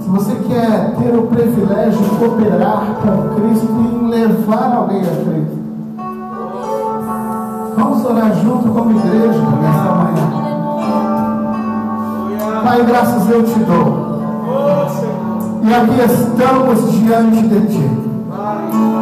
Se 0.00 0.08
você 0.08 0.34
quer 0.48 0.96
ter 0.96 1.14
o 1.14 1.26
privilégio 1.26 2.02
de 2.02 2.08
cooperar 2.16 3.02
com 3.02 3.34
Cristo 3.34 3.68
e 3.68 4.08
levar 4.08 4.72
alguém 4.74 5.02
a 5.02 5.04
Cristo, 5.04 5.63
vamos 7.76 8.04
orar 8.04 8.32
junto 8.42 8.68
como 8.68 8.90
igreja 8.90 9.40
nessa 9.62 9.92
manhã. 9.94 10.44
Pai, 12.64 12.84
graças 12.84 13.28
eu 13.28 13.42
te 13.42 13.58
dou. 13.60 14.04
E 15.62 15.74
aqui 15.74 16.00
estamos 16.12 16.92
diante 16.92 17.42
de 17.48 17.60
Ti. 17.68 17.90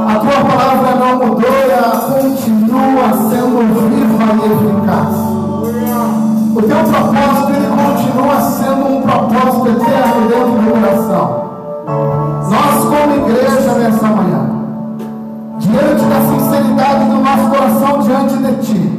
A 0.08 0.14
tua 0.18 0.44
palavra 0.44 0.94
não 0.94 1.16
mudou 1.16 1.50
e 1.50 1.70
ela 1.70 1.96
continua 2.00 3.08
sendo 3.30 3.58
viva 3.90 4.28
e 4.34 4.52
eficaz. 4.52 5.14
O 6.54 6.62
teu 6.62 6.76
propósito 6.84 7.50
ele 7.52 7.66
continua 7.66 8.40
sendo 8.42 8.82
um 8.86 9.02
propósito 9.02 9.68
eterno 9.68 10.28
dentro 10.28 10.52
do 10.52 10.70
coração. 10.70 11.26
Nós, 12.50 12.84
como 12.84 13.12
igreja, 13.26 13.72
nessa 13.78 14.06
manhã, 14.06 14.41
nosso 17.36 17.48
coração 17.48 18.00
diante 18.00 18.36
de 18.36 18.54
Ti, 18.62 18.92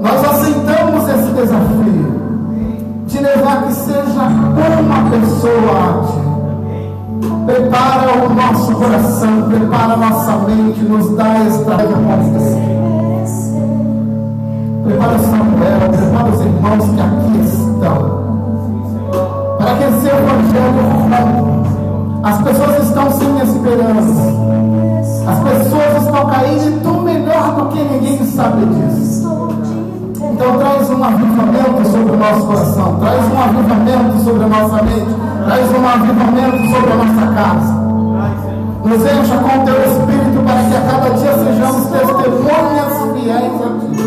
nós 0.00 0.24
aceitamos 0.24 1.08
esse 1.08 1.32
desafio 1.32 2.18
de 3.06 3.18
levar 3.18 3.62
que 3.64 3.72
seja 3.74 4.22
uma 4.22 5.10
pessoa 5.10 5.72
a 5.78 6.04
Ti. 6.06 6.28
Prepara 7.46 8.24
o 8.24 8.34
nosso 8.34 8.72
coração, 8.72 9.42
prepara 9.48 9.94
a 9.94 9.96
nossa 9.96 10.32
mente, 10.46 10.80
nos 10.80 11.16
dá 11.16 11.24
a 11.24 11.44
estratégia 11.46 11.96
Prepara 14.84 15.18
Samuel, 15.18 15.88
prepara 15.90 16.30
os 16.30 16.40
irmãos 16.40 16.84
que 16.94 17.00
aqui 17.00 17.40
estão. 17.44 17.98
Para 19.58 19.74
que 19.74 19.84
esse 19.84 20.06
evangelho 20.08 20.82
As 22.22 22.42
pessoas 22.42 22.82
estão 22.84 23.10
sem 23.12 23.38
esperança. 23.40 24.48
As 25.28 25.38
pessoas 25.40 26.04
estão 26.04 26.26
caindo 26.26 26.68
e 26.68 26.80
tu 26.80 26.97
melhor 27.38 27.54
do 27.54 27.66
que 27.68 27.82
ninguém 27.82 28.24
sabe 28.26 28.66
disso. 28.66 29.28
Então 30.16 30.58
traz 30.58 30.90
um 30.90 31.04
avivamento 31.04 31.88
sobre 31.88 32.12
o 32.12 32.16
nosso 32.16 32.46
coração, 32.46 32.96
traz 32.98 33.32
um 33.32 33.38
avivamento 33.40 34.24
sobre 34.24 34.44
a 34.44 34.48
nossa 34.48 34.82
mente, 34.82 35.16
traz 35.44 35.70
um 35.70 35.88
avivamento 35.88 36.58
sobre 36.72 36.92
a 36.92 36.96
nossa 36.96 37.26
casa. 37.34 37.88
Nos 38.84 39.02
encha 39.02 39.38
com 39.38 39.58
o 39.58 39.64
teu 39.64 39.74
Espírito 39.84 40.42
para 40.44 40.62
que 40.64 40.76
a 40.76 40.80
cada 40.80 41.10
dia 41.10 41.34
sejamos 41.38 41.86
testemunhas 41.86 42.92
fiéis 43.14 43.62
a 43.62 43.68
ti. 43.78 43.98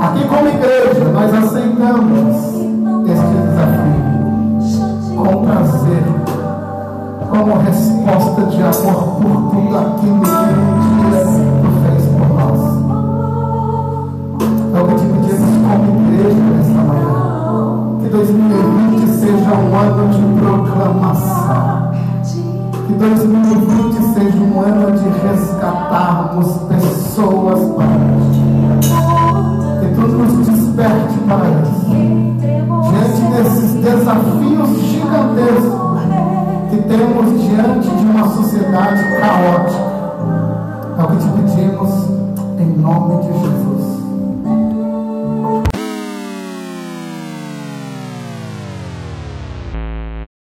Aqui 0.00 0.22
como 0.28 0.48
igreja, 0.48 1.04
nós 1.12 1.34
aceitamos 1.34 2.36
este 3.06 3.32
desafio 3.46 4.10
com 5.16 5.44
prazer, 5.44 6.19
como 7.30 7.58
resposta 7.58 8.42
de 8.46 8.60
amor 8.60 9.20
por 9.20 9.50
tudo 9.50 9.78
aquilo 9.78 10.20
que 10.20 10.30
um 10.30 10.74
dia 11.00 11.22
tu 11.60 11.68
fez 11.80 12.02
por 12.06 12.26
nós. 12.34 12.60
Então 14.68 14.80
eu 14.80 14.96
te 14.96 15.04
pedimos 15.06 15.52
como 15.64 15.86
igreja 16.12 16.42
nesta 16.42 16.80
manhã, 16.82 17.18
que 18.00 18.08
2020 18.08 19.06
seja 19.12 19.52
um 19.54 19.70
ano 19.78 20.04
de 20.08 20.22
proclamação. 20.40 21.90
Que 22.86 22.92
2020 22.94 23.94
seja 24.14 24.42
um 24.42 24.60
ano 24.60 24.98
de 24.98 25.08
resgatarmos 25.28 26.48
pessoas 26.68 27.60
para 27.76 27.86
ti 28.32 28.50
que 29.80 29.86
tu 29.94 30.00
nos 30.00 30.32
desperte 30.48 31.18
para 31.28 31.46
isso. 31.62 31.90
Diante 32.90 33.22
desses 33.32 33.72
desafios 33.74 34.70
gigantescos 34.80 35.79
que 36.70 36.76
temos 36.82 37.42
diante 37.42 37.88
de 37.88 38.04
uma 38.04 38.28
sociedade 38.28 39.02
caótica. 39.18 39.90
É 40.98 41.02
o 41.02 41.06
que 41.08 41.16
te 41.16 41.28
pedimos 41.28 41.90
em 42.58 42.76
nome 42.80 43.22
de 43.22 43.32
Jesus. 43.32 43.69